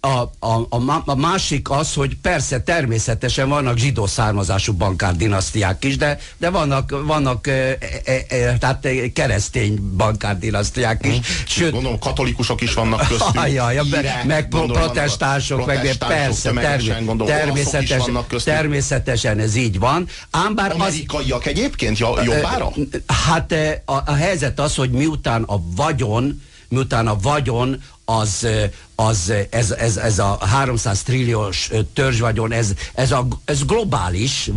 a, 0.00 0.08
a, 0.38 0.66
a, 0.68 1.02
a 1.04 1.14
másik 1.14 1.70
az, 1.70 1.94
hogy 1.94 2.16
persze 2.16 2.62
természetesen 2.62 3.48
vannak 3.48 3.76
zsidó 3.76 4.06
származású 4.06 4.72
bankárdinasztiák 4.72 5.84
is, 5.84 5.96
de, 5.96 6.18
de 6.36 6.50
vannak, 6.50 7.04
vannak 7.06 7.46
e, 7.46 7.78
e, 8.04 8.24
e, 8.28 8.58
tehát 8.58 8.88
keresztény 9.12 9.96
bankárdinasztiák 9.96 11.06
is. 11.06 11.12
Hmm. 11.12 11.22
Sőt, 11.46 11.72
gondolom 11.72 11.98
katolikusok 11.98 12.60
is 12.60 12.74
vannak 12.74 13.08
köztük. 13.08 13.40
Ajaj, 13.40 13.74
ja, 13.74 13.82
Hírek, 13.82 14.24
meg 14.24 14.48
protestánsok, 14.48 15.66
meg 15.66 15.96
persze, 15.98 16.50
termé 16.50 17.04
gondolom, 17.04 17.26
természetes, 17.26 18.02
természetesen 18.44 19.38
ez 19.38 19.54
így 19.54 19.78
van. 19.78 20.08
Ám 20.30 20.54
bár 20.54 20.72
Amerikaiak 20.72 21.40
az, 21.40 21.46
egyébként 21.46 21.98
jobbára? 21.98 22.72
Hát 23.06 23.54
a, 23.84 23.92
a 23.92 24.14
helyzet 24.14 24.60
az, 24.60 24.74
hogy 24.74 24.90
miután 24.90 25.42
a 25.42 25.60
vagyon 25.76 26.42
miután 26.70 27.06
a 27.06 27.16
vagyon 27.22 27.82
az, 28.18 28.46
az 28.94 29.32
ez, 29.50 29.70
ez, 29.70 29.96
ez 29.96 30.18
a 30.18 30.38
300 30.40 31.02
trilliós 31.02 31.70
törzsvagyon, 31.92 32.52
ez, 32.52 32.72
ez, 32.94 33.12
a, 33.12 33.26
ez 33.44 33.64
globális, 33.64 34.50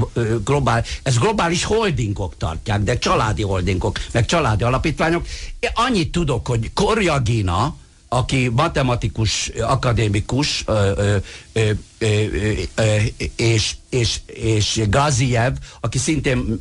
globál, 0.44 0.84
ez 1.04 1.18
globális 1.18 1.64
holdingok 1.64 2.38
tartják, 2.38 2.84
de 2.84 2.98
családi 2.98 3.42
holdingok, 3.42 4.00
meg 4.12 4.26
családi 4.26 4.64
alapítványok. 4.64 5.26
Én 5.60 5.70
annyit 5.74 6.12
tudok, 6.12 6.48
hogy 6.48 6.74
Korjagina, 6.74 7.76
aki 8.08 8.50
matematikus, 8.56 9.52
akadémikus, 9.62 10.64
ö, 10.66 10.92
ö, 10.98 11.18
és, 13.36 13.76
és, 13.90 14.20
és 14.26 14.82
Gaziev, 14.90 15.54
aki 15.80 15.98
szintén 15.98 16.60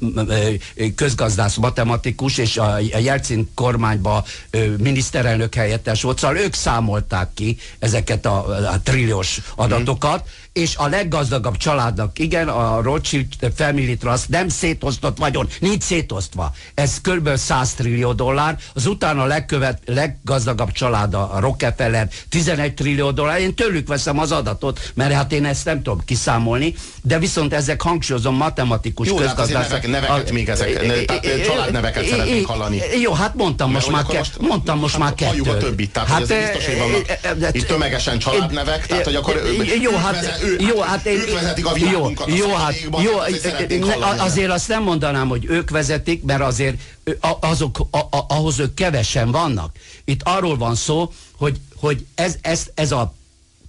közgazdász 0.94 1.56
matematikus, 1.56 2.38
és 2.38 2.56
a 2.56 2.78
Jelcin 3.02 3.50
kormányban 3.54 4.24
miniszterelnök 4.78 5.54
helyettes 5.54 6.02
volt, 6.02 6.18
szóval 6.18 6.36
ők 6.36 6.54
számolták 6.54 7.30
ki 7.34 7.56
ezeket 7.78 8.26
a, 8.26 8.46
a 8.46 8.80
trilliós 8.82 9.40
adatokat, 9.54 10.22
mm 10.22 10.42
és 10.52 10.76
a 10.76 10.88
leggazdagabb 10.88 11.56
családnak, 11.56 12.18
igen, 12.18 12.48
a 12.48 12.82
Rothschild 12.82 13.26
Family 13.54 13.96
Trust 13.96 14.28
nem 14.28 14.48
szétosztott 14.48 15.18
vagyon, 15.18 15.48
nincs 15.60 15.82
szétosztva. 15.82 16.52
Ez 16.74 17.00
kb. 17.00 17.36
100 17.36 17.74
trillió 17.74 18.12
dollár, 18.12 18.58
az 18.74 18.86
utána 18.86 19.22
a 19.22 19.26
legkövet, 19.26 19.82
leggazdagabb 19.86 20.72
család 20.72 21.14
a 21.14 21.36
Rockefeller 21.40 22.08
11 22.28 22.74
trillió 22.74 23.10
dollár, 23.10 23.40
én 23.40 23.54
tőlük 23.54 23.88
veszem 23.88 24.18
az 24.18 24.32
adatot, 24.32 24.81
mert 24.94 25.12
hát 25.12 25.32
én 25.32 25.44
ezt 25.44 25.64
nem 25.64 25.82
tudom 25.82 26.04
kiszámolni, 26.04 26.74
de 27.02 27.18
viszont 27.18 27.52
ezek 27.54 27.82
hangsúlyozom 27.82 28.34
matematikus 28.34 29.08
Jó, 29.08 29.16
közgazdászok. 29.16 29.70
nevek, 29.70 29.88
neveket 29.88 30.30
a, 30.30 30.32
még 30.32 30.48
ezek, 30.48 30.86
ne, 30.86 31.20
családneveket 31.44 32.06
szeretnénk 32.06 32.46
hallani. 32.46 32.80
Jó, 33.02 33.12
hát 33.12 33.34
mondtam 33.34 33.70
most 33.70 33.90
már, 33.90 34.04
ke, 34.06 34.24
mondtam 34.40 34.78
most 34.78 34.98
már 34.98 35.14
kettőt. 35.14 35.46
a 35.46 35.56
többit, 35.56 35.92
tehát 35.92 36.08
hát, 36.08 36.20
biztos, 36.20 36.66
hogy 36.66 36.78
vannak 36.78 37.54
itt 37.54 37.66
tömegesen 37.66 38.18
családnevek, 38.18 38.86
tehát 38.86 39.04
hogy 39.04 39.14
akkor 39.14 39.42
jó, 39.82 39.96
hát 39.96 40.40
jó, 40.58 40.80
hát 40.80 41.06
én, 41.06 41.18
ők 41.18 41.32
vezetik 41.32 41.66
a 41.66 41.72
világunkat 41.72 42.28
jó, 42.28 42.36
jó, 42.36 42.54
hát, 42.54 42.74
jó, 43.02 43.10
azért 44.18 44.50
azt 44.50 44.68
nem 44.68 44.82
mondanám, 44.82 45.28
hogy 45.28 45.44
ők 45.48 45.70
vezetik, 45.70 46.22
mert 46.22 46.40
azért 46.40 46.74
azok, 47.40 47.78
a, 47.90 47.98
a, 47.98 48.24
ahhoz 48.28 48.58
ők 48.58 48.74
kevesen 48.74 49.30
vannak. 49.30 49.76
Itt 50.04 50.20
arról 50.24 50.56
van 50.56 50.74
szó, 50.74 51.12
hogy, 51.36 51.60
hogy 51.76 52.06
ez, 52.14 52.36
ez, 52.40 52.66
ez 52.74 52.92
a 52.92 53.14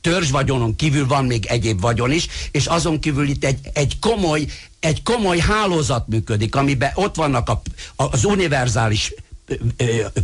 törzs 0.04 0.32
vagyonon 0.32 0.76
kívül 0.76 1.08
van 1.08 1.26
még 1.26 1.46
egyéb 1.46 1.82
vagyon 1.82 2.12
is, 2.12 2.28
és 2.52 2.66
azon 2.66 3.00
kívül 3.00 3.28
itt 3.28 3.44
egy, 3.44 3.60
egy 3.74 4.00
komoly 4.00 4.46
egy 4.80 5.04
komoly 5.04 5.38
hálózat 5.38 6.08
működik, 6.08 6.56
amiben 6.56 6.92
ott 6.96 7.16
vannak 7.16 7.50
a, 7.50 7.62
az 7.96 8.26
univerzális 8.26 9.14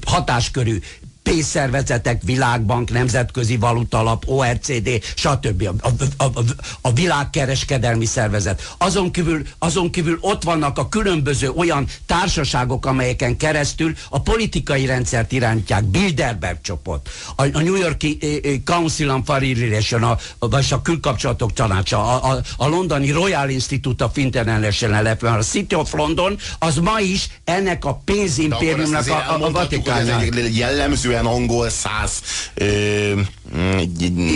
hatáskörű 0.06 0.80
pénzszervezetek, 1.24 2.22
világbank, 2.24 2.92
nemzetközi 2.92 3.58
valutalap, 3.58 4.24
ORCD, 4.28 4.90
stb. 5.16 5.70
A, 5.82 5.90
a, 6.18 6.24
a, 6.24 6.42
a 6.82 6.94
világkereskedelmi 6.94 8.06
szervezet. 8.06 8.76
Azon 8.78 9.12
kívül, 9.12 9.42
azon 9.60 9.92
kívül 9.92 10.18
ott 10.22 10.44
vannak 10.44 10.78
a 10.78 10.90
különböző 10.90 11.50
olyan 11.50 11.88
társaságok, 12.06 12.86
amelyeken 12.86 13.38
keresztül 13.38 13.94
a 14.10 14.22
politikai 14.22 14.86
rendszert 14.86 15.32
irányítják. 15.32 15.84
Bilderberg 15.84 16.58
csoport, 16.62 17.10
a, 17.36 17.44
a 17.44 17.62
New 17.62 17.76
Yorki 17.76 18.18
eh, 18.22 18.52
eh, 18.52 18.60
Council 18.66 19.10
on 19.10 19.24
Foreign 19.24 19.60
Relations, 19.60 20.04
a, 20.04 20.18
vagy 20.40 20.66
a 20.70 20.82
külkapcsolatok 20.82 21.54
tanácsa, 21.54 21.98
a, 21.98 22.32
a, 22.32 22.42
a 22.58 22.68
londoni 22.68 23.12
Royal 23.12 23.50
Institute 23.50 24.04
of 24.04 24.18
International 24.18 25.06
Affairs, 25.06 25.38
a 25.38 25.50
City 25.50 25.76
of 25.76 25.94
London, 25.94 26.38
az 26.60 26.76
ma 26.76 27.00
is 27.00 27.30
ennek 27.44 27.86
a 27.86 28.02
pénzimpériumnak 28.06 29.08
a, 29.08 29.14
a, 29.14 29.46
a 29.46 29.52
Vatikánnak. 29.52 30.26
Jellemzően 30.52 31.09
ilyen 31.10 31.26
angol 31.26 31.70
száz 31.70 32.22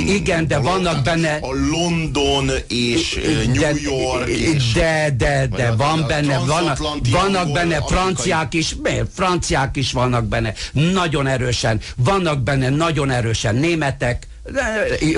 igen, 0.07 0.47
de 0.47 0.59
vannak 0.59 1.03
benne 1.03 1.39
a 1.41 1.53
London 1.71 2.51
és 2.67 3.19
New 3.53 3.75
York 3.81 4.27
és 4.27 4.71
de, 4.71 5.13
de, 5.17 5.47
de 5.55 5.71
van 5.71 6.05
benne 6.07 6.37
vannak, 6.37 6.77
vannak 7.09 7.51
benne 7.51 7.81
franciák 7.87 8.53
is 8.53 8.75
franciák 9.13 9.75
is 9.75 9.91
vannak 9.91 10.25
benne. 10.25 10.53
Nagyon 10.71 11.27
erősen. 11.27 11.79
Vannak 11.95 12.39
benne 12.39 12.69
nagyon 12.69 13.09
erősen 13.09 13.55
németek 13.55 14.27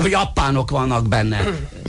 japánok 0.04 0.70
vannak 0.70 1.08
benne. 1.08 1.40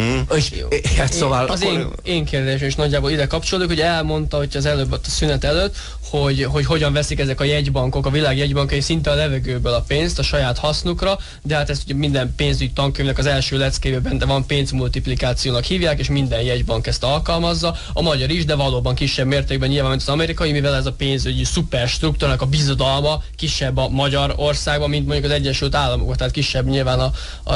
Mm. 0.01 0.19
És, 0.35 0.51
hát 0.97 1.13
szóval 1.19 1.45
az 1.45 1.61
akkor... 1.61 1.73
én, 1.73 1.87
én 2.03 2.25
kérdésem 2.25 2.67
is 2.67 2.75
nagyjából 2.75 3.11
ide 3.11 3.27
kapcsolódik, 3.27 3.69
hogy 3.69 3.79
elmondta, 3.79 4.37
hogy 4.37 4.57
az 4.57 4.65
előbb 4.65 4.91
a 4.91 4.99
szünet 5.07 5.43
előtt, 5.43 5.75
hogy, 6.09 6.43
hogy 6.43 6.65
hogyan 6.65 6.93
veszik 6.93 7.19
ezek 7.19 7.39
a 7.39 7.43
jegybankok, 7.43 8.05
a 8.05 8.09
világ 8.09 8.37
jegybankai 8.37 8.81
szinte 8.81 9.11
a 9.11 9.15
levegőből 9.15 9.73
a 9.73 9.83
pénzt 9.87 10.19
a 10.19 10.23
saját 10.23 10.57
hasznukra, 10.57 11.17
de 11.43 11.55
hát 11.55 11.69
ezt 11.69 11.83
ugye 11.83 11.93
minden 11.93 12.33
pénzügyi 12.35 12.71
tankönyvnek 12.71 13.17
az 13.17 13.25
első 13.25 13.57
leckében 13.57 14.17
de 14.17 14.25
van 14.25 14.45
pénzmultiplikációnak 14.45 15.63
hívják, 15.63 15.99
és 15.99 16.09
minden 16.09 16.41
jegybank 16.41 16.87
ezt 16.87 17.03
alkalmazza, 17.03 17.75
a 17.93 18.01
magyar 18.01 18.29
is, 18.29 18.45
de 18.45 18.55
valóban 18.55 18.95
kisebb 18.95 19.27
mértékben 19.27 19.69
nyilván, 19.69 19.89
mint 19.89 20.01
az 20.01 20.09
amerikai, 20.09 20.51
mivel 20.51 20.75
ez 20.75 20.85
a 20.85 20.91
pénzügyi 20.91 21.43
szuperstruktúrának 21.43 22.41
a 22.41 22.45
bizodalma 22.45 23.23
kisebb 23.35 23.77
a 23.77 23.89
magyar 23.89 24.33
országban, 24.35 24.89
mint 24.89 25.05
mondjuk 25.05 25.25
az 25.25 25.31
Egyesült 25.31 25.75
Államok, 25.75 26.15
tehát 26.15 26.33
kisebb 26.33 26.67
nyilván 26.67 26.99
a, 26.99 27.11
a, 27.51 27.55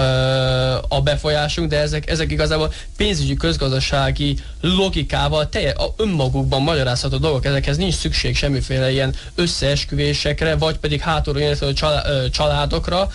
a 0.88 1.02
befolyásunk, 1.02 1.70
de 1.70 1.80
ezek, 1.80 2.10
ezek 2.10 2.32
igazából 2.32 2.74
pénzügyi 2.98 3.36
közgazdasági 3.36 4.38
logikával 4.62 5.50
telje, 5.50 5.72
a 5.72 5.94
önmagukban 5.98 6.62
magyarázható 6.62 7.18
dolgok, 7.18 7.46
ezekhez 7.46 7.78
nincs 7.78 7.94
szükség 7.94 8.36
semmiféle 8.42 8.92
ilyen 8.92 9.16
összeesküvésekre, 9.36 10.56
vagy 10.56 10.78
pedig 10.78 11.00
hátulról 11.00 11.56
családokra, 12.32 13.10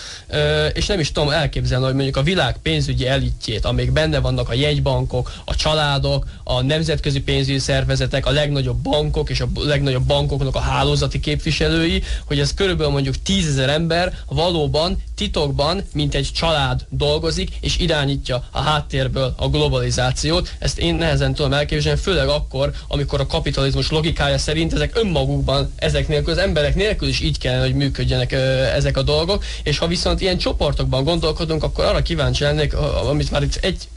és 0.73 0.87
nem 0.87 1.01
is 1.01 1.13
tudom 1.13 1.31
elképzelni, 1.31 1.85
hogy 1.85 1.95
mondjuk 1.95 2.17
a 2.17 2.23
világ 2.23 2.57
pénzügyi 2.63 3.07
elitjét, 3.07 3.65
amik 3.65 3.93
benne 3.93 4.19
vannak 4.19 4.49
a 4.49 4.55
jegybankok, 4.55 5.33
a 5.45 5.55
családok, 5.55 6.27
a 6.45 6.63
nemzetközi 6.63 7.21
pénzügyi 7.21 7.59
szervezetek, 7.59 8.27
a 8.27 8.31
legnagyobb 8.31 8.79
bankok 8.79 9.31
és 9.31 9.41
a 9.41 9.49
legnagyobb 9.55 10.07
bankoknak 10.07 10.55
a 10.55 10.61
hálózati 10.61 11.21
képviselői, 11.21 12.03
hogy 12.25 12.41
ez 12.41 12.55
körülbelül 12.55 12.93
mondjuk 12.93 13.23
tízezer 13.23 13.69
ember 13.69 14.19
valóban 14.29 15.03
titokban, 15.17 15.85
mint 15.93 16.15
egy 16.15 16.29
család 16.35 16.87
dolgozik, 16.89 17.51
és 17.61 17.79
irányítja 17.79 18.45
a 18.51 18.61
háttérből 18.61 19.35
a 19.37 19.49
globalizációt. 19.49 20.55
Ezt 20.59 20.79
én 20.79 20.95
nehezen 20.95 21.35
tudom 21.35 21.53
elképzelni, 21.53 22.01
főleg 22.01 22.29
akkor, 22.29 22.73
amikor 22.89 23.21
a 23.21 23.27
kapitalizmus 23.27 23.91
logikája 23.91 24.39
szerint 24.39 24.73
ezek 24.73 24.99
önmaguk 24.99 25.25
önmagukban 25.27 25.73
ezek 25.77 26.09
nélkül, 26.09 26.33
az 26.33 26.39
emberek 26.39 26.75
nélkül 26.75 27.09
is 27.09 27.21
így 27.21 27.39
kellene, 27.39 27.63
hogy 27.63 27.75
működjenek 27.75 28.33
ö, 28.33 28.63
ezek 28.63 28.97
a 28.97 29.03
dolgok, 29.03 29.45
és 29.63 29.79
ha 29.79 29.87
viszont 29.87 30.21
ilyen 30.21 30.39
csoportokban 30.39 31.05
gondolkodunk, 31.05 31.63
akkor 31.63 31.85
arra 31.85 32.03
kíváncsi 32.03 32.43
lennék, 32.43 32.75
amit 33.09 33.31
már 33.31 33.43
itt 33.43 33.59
egy 33.63 33.89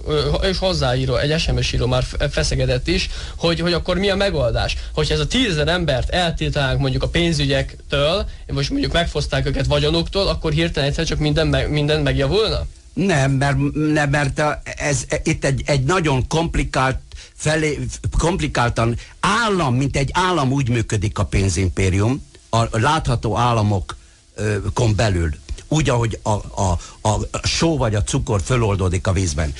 és 0.41 0.57
hozzáíró, 0.57 1.15
egy 1.15 1.39
SMS 1.39 1.73
író 1.73 1.85
már 1.85 2.03
feszegedett 2.31 2.87
is, 2.87 3.09
hogy, 3.35 3.59
hogy 3.59 3.73
akkor 3.73 3.97
mi 3.97 4.09
a 4.09 4.15
megoldás? 4.15 4.77
Hogyha 4.93 5.13
ez 5.13 5.19
a 5.19 5.27
tízezer 5.27 5.67
embert 5.67 6.09
eltiltanánk 6.09 6.79
mondjuk 6.79 7.03
a 7.03 7.07
pénzügyektől, 7.07 8.25
most 8.47 8.69
mondjuk 8.69 8.93
megfoszták 8.93 9.47
őket 9.47 9.65
vagyonuktól, 9.65 10.27
akkor 10.27 10.51
hirtelen 10.51 10.89
egyszer 10.89 11.05
csak 11.09 11.19
minden, 11.19 11.69
minden 11.69 12.01
megjavulna? 12.01 12.65
Nem, 12.93 13.31
mert, 13.31 13.57
nem, 13.73 14.09
mert 14.09 14.41
ez, 14.63 15.05
itt 15.23 15.45
egy, 15.45 15.61
egy 15.65 15.83
nagyon 15.83 16.27
komplikált 16.27 16.99
felé, 17.35 17.79
komplikáltan 18.17 18.97
állam, 19.19 19.75
mint 19.75 19.97
egy 19.97 20.09
állam 20.13 20.51
úgy 20.51 20.69
működik 20.69 21.19
a 21.19 21.25
pénzimpérium, 21.25 22.25
a 22.49 22.79
látható 22.79 23.37
államokon 23.37 24.95
belül 24.95 25.29
úgy, 25.67 25.89
ahogy 25.89 26.19
a, 26.23 26.29
a, 26.61 26.79
a 27.01 27.47
só 27.47 27.77
vagy 27.77 27.95
a 27.95 28.03
cukor 28.03 28.41
föloldódik 28.41 29.07
a 29.07 29.11
vízben. 29.11 29.53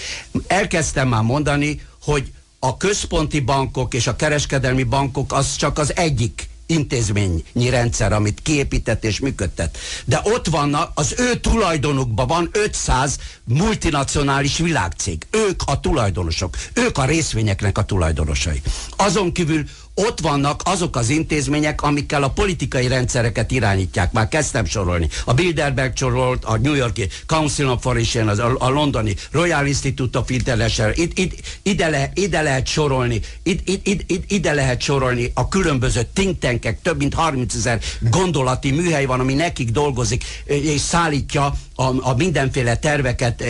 Elkezdtem 0.47 1.07
már 1.07 1.23
mondani, 1.23 1.81
hogy 2.03 2.31
a 2.59 2.77
központi 2.77 3.39
bankok 3.39 3.93
és 3.93 4.07
a 4.07 4.15
kereskedelmi 4.15 4.83
bankok 4.83 5.33
az 5.33 5.55
csak 5.55 5.77
az 5.77 5.95
egyik 5.95 6.48
intézményi 6.69 7.69
rendszer, 7.69 8.13
amit 8.13 8.41
kiépített 8.41 9.03
és 9.03 9.19
működtet. 9.19 9.77
De 10.05 10.21
ott 10.23 10.47
vannak, 10.47 10.91
az 10.93 11.15
ő 11.17 11.35
tulajdonukban 11.35 12.27
van 12.27 12.49
500 12.51 13.17
multinacionális 13.43 14.57
világcég. 14.57 15.27
Ők 15.31 15.61
a 15.65 15.79
tulajdonosok. 15.79 16.57
Ők 16.73 16.97
a 16.97 17.05
részvényeknek 17.05 17.77
a 17.77 17.83
tulajdonosai. 17.83 18.61
Azon 18.95 19.31
kívül 19.31 19.63
ott 20.05 20.19
vannak 20.19 20.61
azok 20.65 20.95
az 20.95 21.09
intézmények, 21.09 21.81
amikkel 21.81 22.23
a 22.23 22.29
politikai 22.29 22.87
rendszereket 22.87 23.51
irányítják. 23.51 24.11
Már 24.11 24.27
kezdtem 24.27 24.65
sorolni. 24.65 25.09
A 25.25 25.33
Bilderberg 25.33 25.97
sorolt, 25.97 26.45
a 26.45 26.57
New 26.57 26.73
Yorki 26.73 27.07
Council 27.25 27.67
of 27.69 27.81
Foreign, 27.81 28.27
az, 28.27 28.39
a, 28.39 28.55
a 28.59 28.69
londoni 28.69 29.15
Royal 29.31 29.65
Institute 29.65 30.19
of 30.19 30.29
International, 30.29 30.93
id, 30.95 31.11
id, 31.15 31.33
ide, 31.63 31.89
le, 31.89 32.11
ide 32.13 32.41
lehet 32.41 32.67
sorolni, 32.67 33.21
id, 33.43 33.61
id, 33.65 34.03
id, 34.07 34.23
ide 34.27 34.53
lehet 34.53 34.81
sorolni 34.81 35.31
a 35.33 35.47
különböző 35.47 36.07
think 36.13 36.39
tankek, 36.39 36.81
több 36.81 36.97
mint 36.97 37.13
30 37.13 37.53
ezer 37.53 37.79
gondolati 37.99 38.71
műhely 38.71 39.05
van, 39.05 39.19
ami 39.19 39.33
nekik 39.33 39.69
dolgozik, 39.69 40.23
és 40.45 40.81
szállítja 40.81 41.53
a, 41.75 42.09
a 42.09 42.13
mindenféle 42.17 42.77
terveket 42.77 43.41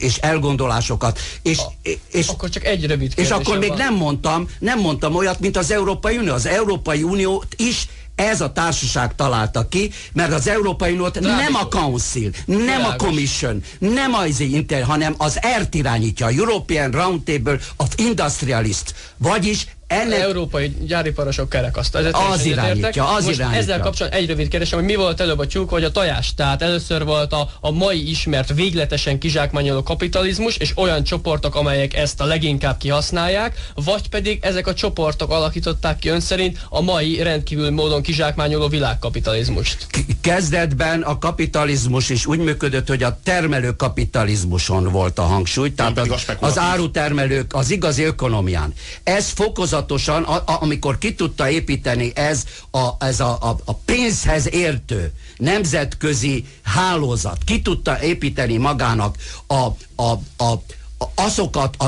és 0.00 0.16
elgondolásokat. 0.16 1.18
És, 1.42 1.58
a, 1.58 1.72
és, 2.10 2.28
akkor 2.28 2.48
csak 2.48 2.64
egy 2.64 2.86
rövid 2.86 3.12
És 3.16 3.30
akkor 3.30 3.58
még 3.58 3.68
van. 3.68 3.78
nem 3.78 3.94
mondtam, 3.94 4.48
nem 4.58 4.80
mondtam 4.80 5.14
olyat, 5.14 5.40
mint 5.40 5.56
az 5.56 5.70
Európai 5.74 6.16
Unió. 6.16 6.32
Az 6.32 6.46
Európai 6.46 7.02
Uniót 7.02 7.54
is 7.56 7.86
ez 8.14 8.40
a 8.40 8.52
társaság 8.52 9.14
találta 9.14 9.68
ki, 9.68 9.90
mert 10.12 10.32
az 10.32 10.48
Európai 10.48 10.92
Uniót 10.92 11.20
nem 11.20 11.54
a 11.54 11.66
Council, 11.68 12.30
nem 12.46 12.58
Világos. 12.58 12.92
a 12.92 12.96
Commission, 12.96 13.62
nem 13.78 14.14
az 14.14 14.40
Inter, 14.40 14.82
hanem 14.82 15.14
az 15.18 15.38
ERT 15.42 15.74
irányítja, 15.74 16.26
a 16.26 16.30
European 16.30 16.90
Roundtable 16.90 17.58
of 17.76 17.88
Industrialists, 17.96 18.92
vagyis 19.16 19.66
ennek... 19.86 20.20
Európai 20.20 20.76
gyáriparosok 20.80 21.48
kerekasztal. 21.48 22.06
Ez 22.06 22.12
az 22.32 22.44
irányítja, 22.44 23.14
az 23.14 23.24
Most 23.24 23.36
irányítja. 23.36 23.60
Ezzel 23.60 23.80
kapcsolatban 23.80 24.20
egy 24.20 24.26
rövid 24.28 24.48
kérdésem, 24.48 24.78
hogy 24.78 24.88
mi 24.88 24.94
volt 24.94 25.20
előbb 25.20 25.38
a 25.38 25.46
tyúk 25.46 25.70
vagy 25.70 25.84
a 25.84 25.90
tojás? 25.90 26.34
Tehát 26.34 26.62
először 26.62 27.04
volt 27.04 27.32
a, 27.32 27.50
a 27.60 27.70
mai 27.70 28.10
ismert 28.10 28.54
végletesen 28.54 29.18
kizsákmányoló 29.18 29.82
kapitalizmus, 29.82 30.56
és 30.56 30.72
olyan 30.76 31.04
csoportok, 31.04 31.54
amelyek 31.54 31.94
ezt 31.94 32.20
a 32.20 32.24
leginkább 32.24 32.78
kihasználják, 32.78 33.58
vagy 33.74 34.08
pedig 34.08 34.38
ezek 34.42 34.66
a 34.66 34.74
csoportok 34.74 35.30
alakították 35.30 35.98
ki 35.98 36.08
ön 36.08 36.20
szerint 36.20 36.58
a 36.68 36.80
mai 36.80 37.22
rendkívül 37.22 37.70
módon 37.70 38.02
kizsákmányoló 38.02 38.68
világkapitalizmust. 38.68 39.86
Kezdetben 40.24 41.02
a 41.02 41.18
kapitalizmus 41.18 42.08
is 42.08 42.26
úgy 42.26 42.38
működött, 42.38 42.88
hogy 42.88 43.02
a 43.02 43.18
termelő 43.22 43.72
kapitalizmuson 43.72 44.84
volt 44.84 45.18
a 45.18 45.22
hangsúly, 45.22 45.74
tehát 45.74 45.98
az, 45.98 46.24
az 46.40 46.58
árutermelők, 46.58 47.54
az 47.54 47.70
igazi 47.70 48.02
ökonomián. 48.02 48.72
Ez 49.02 49.28
fokozat 49.28 49.72
fokozatosan, 49.84 50.22
a, 50.22 50.34
a, 50.34 50.62
amikor 50.62 50.98
ki 50.98 51.14
tudta 51.14 51.50
építeni 51.50 52.12
ez 52.14 52.44
a, 52.70 52.88
ez 52.98 53.20
a, 53.20 53.38
a, 53.40 53.56
a 53.64 53.74
pénzhez 53.74 54.54
értő 54.54 55.12
nemzetközi 55.36 56.44
hálózat, 56.62 57.38
ki 57.44 57.62
tudta 57.62 58.02
építeni 58.02 58.56
magának 58.56 59.16
a, 59.46 59.54
a, 59.54 60.20
a, 60.36 60.52
a, 60.98 61.12
azokat 61.14 61.74
a 61.78 61.86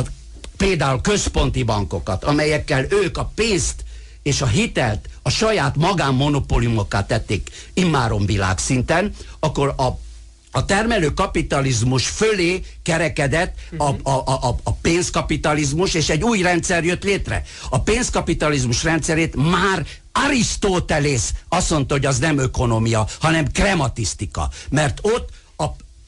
például 0.56 1.00
központi 1.00 1.62
bankokat, 1.62 2.24
amelyekkel 2.24 2.86
ők 2.88 3.18
a 3.18 3.30
pénzt 3.34 3.84
és 4.26 4.40
a 4.40 4.46
hitelt 4.46 5.08
a 5.22 5.30
saját 5.30 5.76
magánmonopóliumokkal 5.76 7.06
tették 7.06 7.50
immáron 7.74 8.26
világszinten, 8.26 9.14
akkor 9.38 9.74
a 9.76 10.04
a 10.50 10.64
termelő 10.64 11.14
kapitalizmus 11.14 12.06
fölé 12.06 12.62
kerekedett 12.82 13.54
a, 13.76 13.84
a, 14.02 14.10
a, 14.24 14.56
a 14.62 14.72
pénzkapitalizmus, 14.72 15.94
és 15.94 16.08
egy 16.08 16.22
új 16.22 16.42
rendszer 16.42 16.84
jött 16.84 17.04
létre. 17.04 17.42
A 17.70 17.80
pénzkapitalizmus 17.80 18.82
rendszerét 18.82 19.50
már 19.50 19.86
Arisztótelész 20.12 21.32
azt 21.48 21.70
mondta, 21.70 21.94
hogy 21.94 22.06
az 22.06 22.18
nem 22.18 22.38
ökonomia, 22.38 23.06
hanem 23.20 23.50
krematisztika. 23.52 24.50
Mert 24.70 24.98
ott 25.02 25.30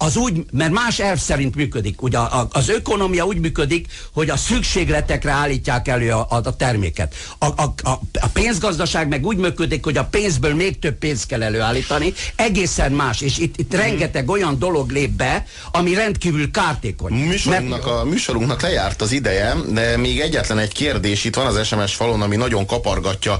az 0.01 0.17
úgy, 0.17 0.45
mert 0.53 0.73
más 0.73 0.99
elv 0.99 1.19
szerint 1.19 1.55
működik. 1.55 2.03
Ugye 2.03 2.19
az 2.51 2.69
ökonomia 2.69 3.25
úgy 3.25 3.39
működik, 3.39 3.87
hogy 4.13 4.31
a 4.31 4.37
szükségletekre 4.37 5.31
állítják 5.31 5.89
elő 5.89 6.11
a, 6.11 6.27
a, 6.31 6.41
a 6.45 6.57
terméket. 6.57 7.15
A, 7.39 7.47
a, 7.47 7.75
a, 8.13 8.27
pénzgazdaság 8.33 9.09
meg 9.09 9.27
úgy 9.27 9.37
működik, 9.37 9.85
hogy 9.85 9.97
a 9.97 10.05
pénzből 10.05 10.55
még 10.55 10.79
több 10.79 10.95
pénzt 10.95 11.27
kell 11.27 11.43
előállítani. 11.43 12.13
Egészen 12.37 12.93
más. 12.93 13.21
És 13.21 13.39
itt, 13.39 13.57
itt 13.59 13.75
rengeteg 13.75 14.29
olyan 14.29 14.59
dolog 14.59 14.91
lép 14.91 15.11
be, 15.11 15.45
ami 15.73 15.95
rendkívül 15.95 16.51
kártékony. 16.51 17.13
Műsorunknak, 17.13 17.85
mert... 17.85 18.01
a, 18.01 18.05
műsorunknak 18.05 18.63
lejárt 18.63 19.03
az 19.03 19.13
ideje, 19.13 19.55
de 19.73 19.97
még 19.97 20.21
egyetlen 20.21 20.59
egy 20.59 20.73
kérdés 20.73 21.25
itt 21.25 21.35
van 21.35 21.47
az 21.47 21.67
SMS 21.67 21.95
falon, 21.95 22.23
ami 22.23 22.37
nagyon 22.37 22.67
kapargatja 22.67 23.39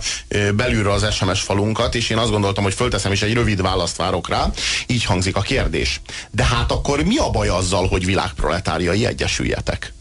belülről 0.55 0.93
az 0.93 1.15
SMS 1.15 1.41
falunkat, 1.41 1.95
és 1.95 2.11
én 2.11 2.19
azt 2.19 2.31
gondoltam, 2.31 2.65
hogy 2.65 2.75
fölteszem, 2.75 3.13
és 3.13 3.23
egy 3.23 3.33
rövid 3.33 3.63
választ 3.63 3.97
várok 3.97 4.29
rá. 4.29 4.51
Így 4.87 5.05
hangzik 5.05 5.37
a 5.37 5.41
kérdés. 5.41 6.01
De 6.31 6.47
hát 6.49 6.73
akkor 6.73 7.03
mi 7.03 7.17
a 7.17 7.31
baj 7.31 7.49
azzal, 7.49 7.87
hogy 7.87 8.05
világproletáriai 8.05 9.07
egyesüljetek? 9.07 9.93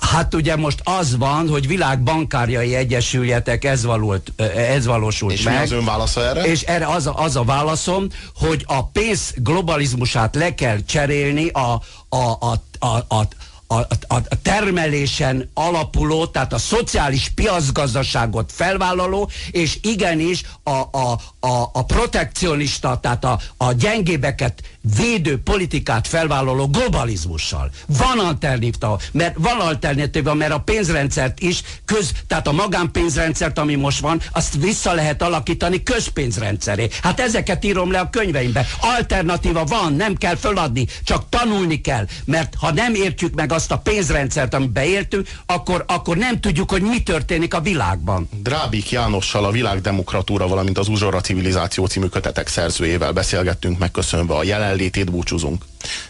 Hát 0.00 0.34
ugye 0.34 0.56
most 0.56 0.80
az 0.84 1.16
van, 1.16 1.48
hogy 1.48 1.66
világbankárjai 1.66 2.74
egyesüljetek, 2.74 3.64
ez, 3.64 3.84
valót, 3.84 4.32
ez 4.56 4.86
valósult 4.86 5.32
és 5.32 5.42
meg. 5.42 5.54
És 5.54 5.58
mi 5.58 5.64
az 5.64 5.72
ön 5.72 5.84
válasza 5.84 6.26
erre? 6.26 6.42
És 6.42 6.62
erre 6.62 6.86
az 6.86 7.06
a, 7.06 7.14
az 7.22 7.36
a 7.36 7.44
válaszom, 7.44 8.06
hogy 8.34 8.64
a 8.66 8.86
pénz 8.86 9.34
globalizmusát 9.36 10.34
le 10.34 10.54
kell 10.54 10.78
cserélni 10.86 11.48
a, 11.48 11.82
a, 12.08 12.16
a, 12.40 12.62
a, 12.78 13.14
a 13.14 13.28
a, 13.70 13.78
a, 13.80 14.14
a 14.14 14.42
termelésen 14.42 15.50
alapuló, 15.54 16.26
tehát 16.26 16.52
a 16.52 16.58
szociális 16.58 17.28
piacgazdaságot 17.34 18.52
felvállaló, 18.54 19.30
és 19.50 19.78
igenis 19.82 20.42
a, 20.62 20.70
a, 20.70 21.18
a, 21.40 21.70
a 21.72 21.84
protekcionista, 21.84 22.98
tehát 23.02 23.24
a, 23.24 23.38
a 23.56 23.72
gyengébeket 23.72 24.62
védő 24.96 25.38
politikát 25.38 26.08
felvállaló 26.08 26.66
globalizmussal. 26.66 27.70
Van 27.86 28.18
alternatíva, 28.18 29.00
mert 29.12 29.34
van 29.38 29.60
alternatíva, 29.60 30.34
mert 30.34 30.52
a 30.52 30.58
pénzrendszert 30.58 31.40
is 31.40 31.62
köz, 31.84 32.12
tehát 32.26 32.48
a 32.48 32.52
magánpénzrendszert, 32.52 33.58
ami 33.58 33.74
most 33.74 34.00
van, 34.00 34.20
azt 34.32 34.54
vissza 34.54 34.92
lehet 34.92 35.22
alakítani 35.22 35.82
közpénzrendszeré. 35.82 36.88
Hát 37.02 37.20
ezeket 37.20 37.64
írom 37.64 37.90
le 37.90 37.98
a 37.98 38.10
könyveimbe. 38.10 38.66
Alternatíva 38.80 39.64
van, 39.64 39.92
nem 39.92 40.16
kell 40.16 40.36
föladni, 40.36 40.86
csak 41.04 41.28
tanulni 41.28 41.80
kell, 41.80 42.06
mert 42.24 42.54
ha 42.58 42.72
nem 42.72 42.94
értjük 42.94 43.34
meg 43.34 43.52
azt 43.52 43.70
a 43.70 43.78
pénzrendszert, 43.78 44.54
amiben 44.54 44.84
éltünk, 44.84 45.28
akkor, 45.46 45.84
akkor 45.86 46.16
nem 46.16 46.40
tudjuk, 46.40 46.70
hogy 46.70 46.82
mi 46.82 47.02
történik 47.02 47.54
a 47.54 47.60
világban. 47.60 48.28
Drábik 48.42 48.90
Jánossal 48.90 49.44
a 49.44 49.50
világdemokratúra, 49.50 50.48
valamint 50.48 50.78
az 50.78 50.88
Uzsora 50.88 51.20
civilizáció 51.20 51.86
című 51.86 52.06
kötetek 52.06 52.48
szerzőjével 52.48 53.12
beszélgettünk, 53.12 53.78
megköszönve 53.78 54.34
a 54.34 54.42
jelenlétét 54.78 55.10
búcsúzunk. 55.10 55.64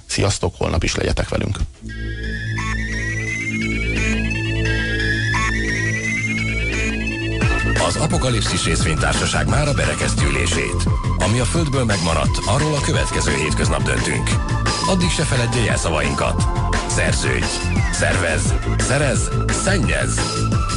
Sziasztok, 0.06 0.54
holnap 0.56 0.82
is 0.82 0.94
legyetek 0.94 1.28
velünk. 1.28 1.56
Az 7.86 7.96
Apokalipszis 7.96 8.64
részvénytársaság 8.64 9.48
már 9.48 9.68
a 9.68 9.72
berekeztülését. 9.72 10.82
Ami 11.18 11.38
a 11.38 11.44
Földből 11.44 11.84
megmaradt, 11.84 12.38
arról 12.46 12.74
a 12.74 12.80
következő 12.80 13.36
hétköznap 13.36 13.82
döntünk. 13.82 14.30
Addig 14.86 15.10
se 15.10 15.22
feledje 15.22 15.62
jelszavainkat. 15.62 16.42
Szerződj, 16.88 17.46
szervez, 17.92 18.54
szerez, 18.78 19.28
szennyez. 19.48 20.20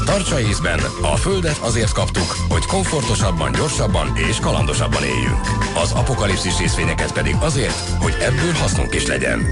Tartsa 0.06 0.40
észben, 0.40 0.80
a 1.02 1.16
Földet 1.16 1.58
azért 1.58 1.92
kaptuk, 1.92 2.36
hogy 2.50 2.66
komfortosabban, 2.66 3.52
gyorsabban 3.52 4.18
és 4.30 4.40
kalandosabban 4.40 5.04
éljünk. 5.04 5.40
Az 5.84 5.92
apokalipszis 5.92 6.58
részvényeket 6.58 7.14
pedig 7.14 7.36
azért, 7.40 7.80
hogy 8.00 8.16
ebből 8.20 8.52
hasznunk 8.52 8.96
is 8.96 9.06
legyen. 9.06 9.48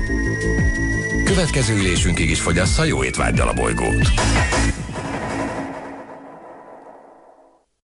Következő 1.25 1.75
ülésünkig 1.75 2.29
is 2.29 2.39
fogyassza 2.41 2.83
jó 2.83 3.03
étvágydal 3.03 3.47
a 3.47 3.53
bolygót. 3.53 4.07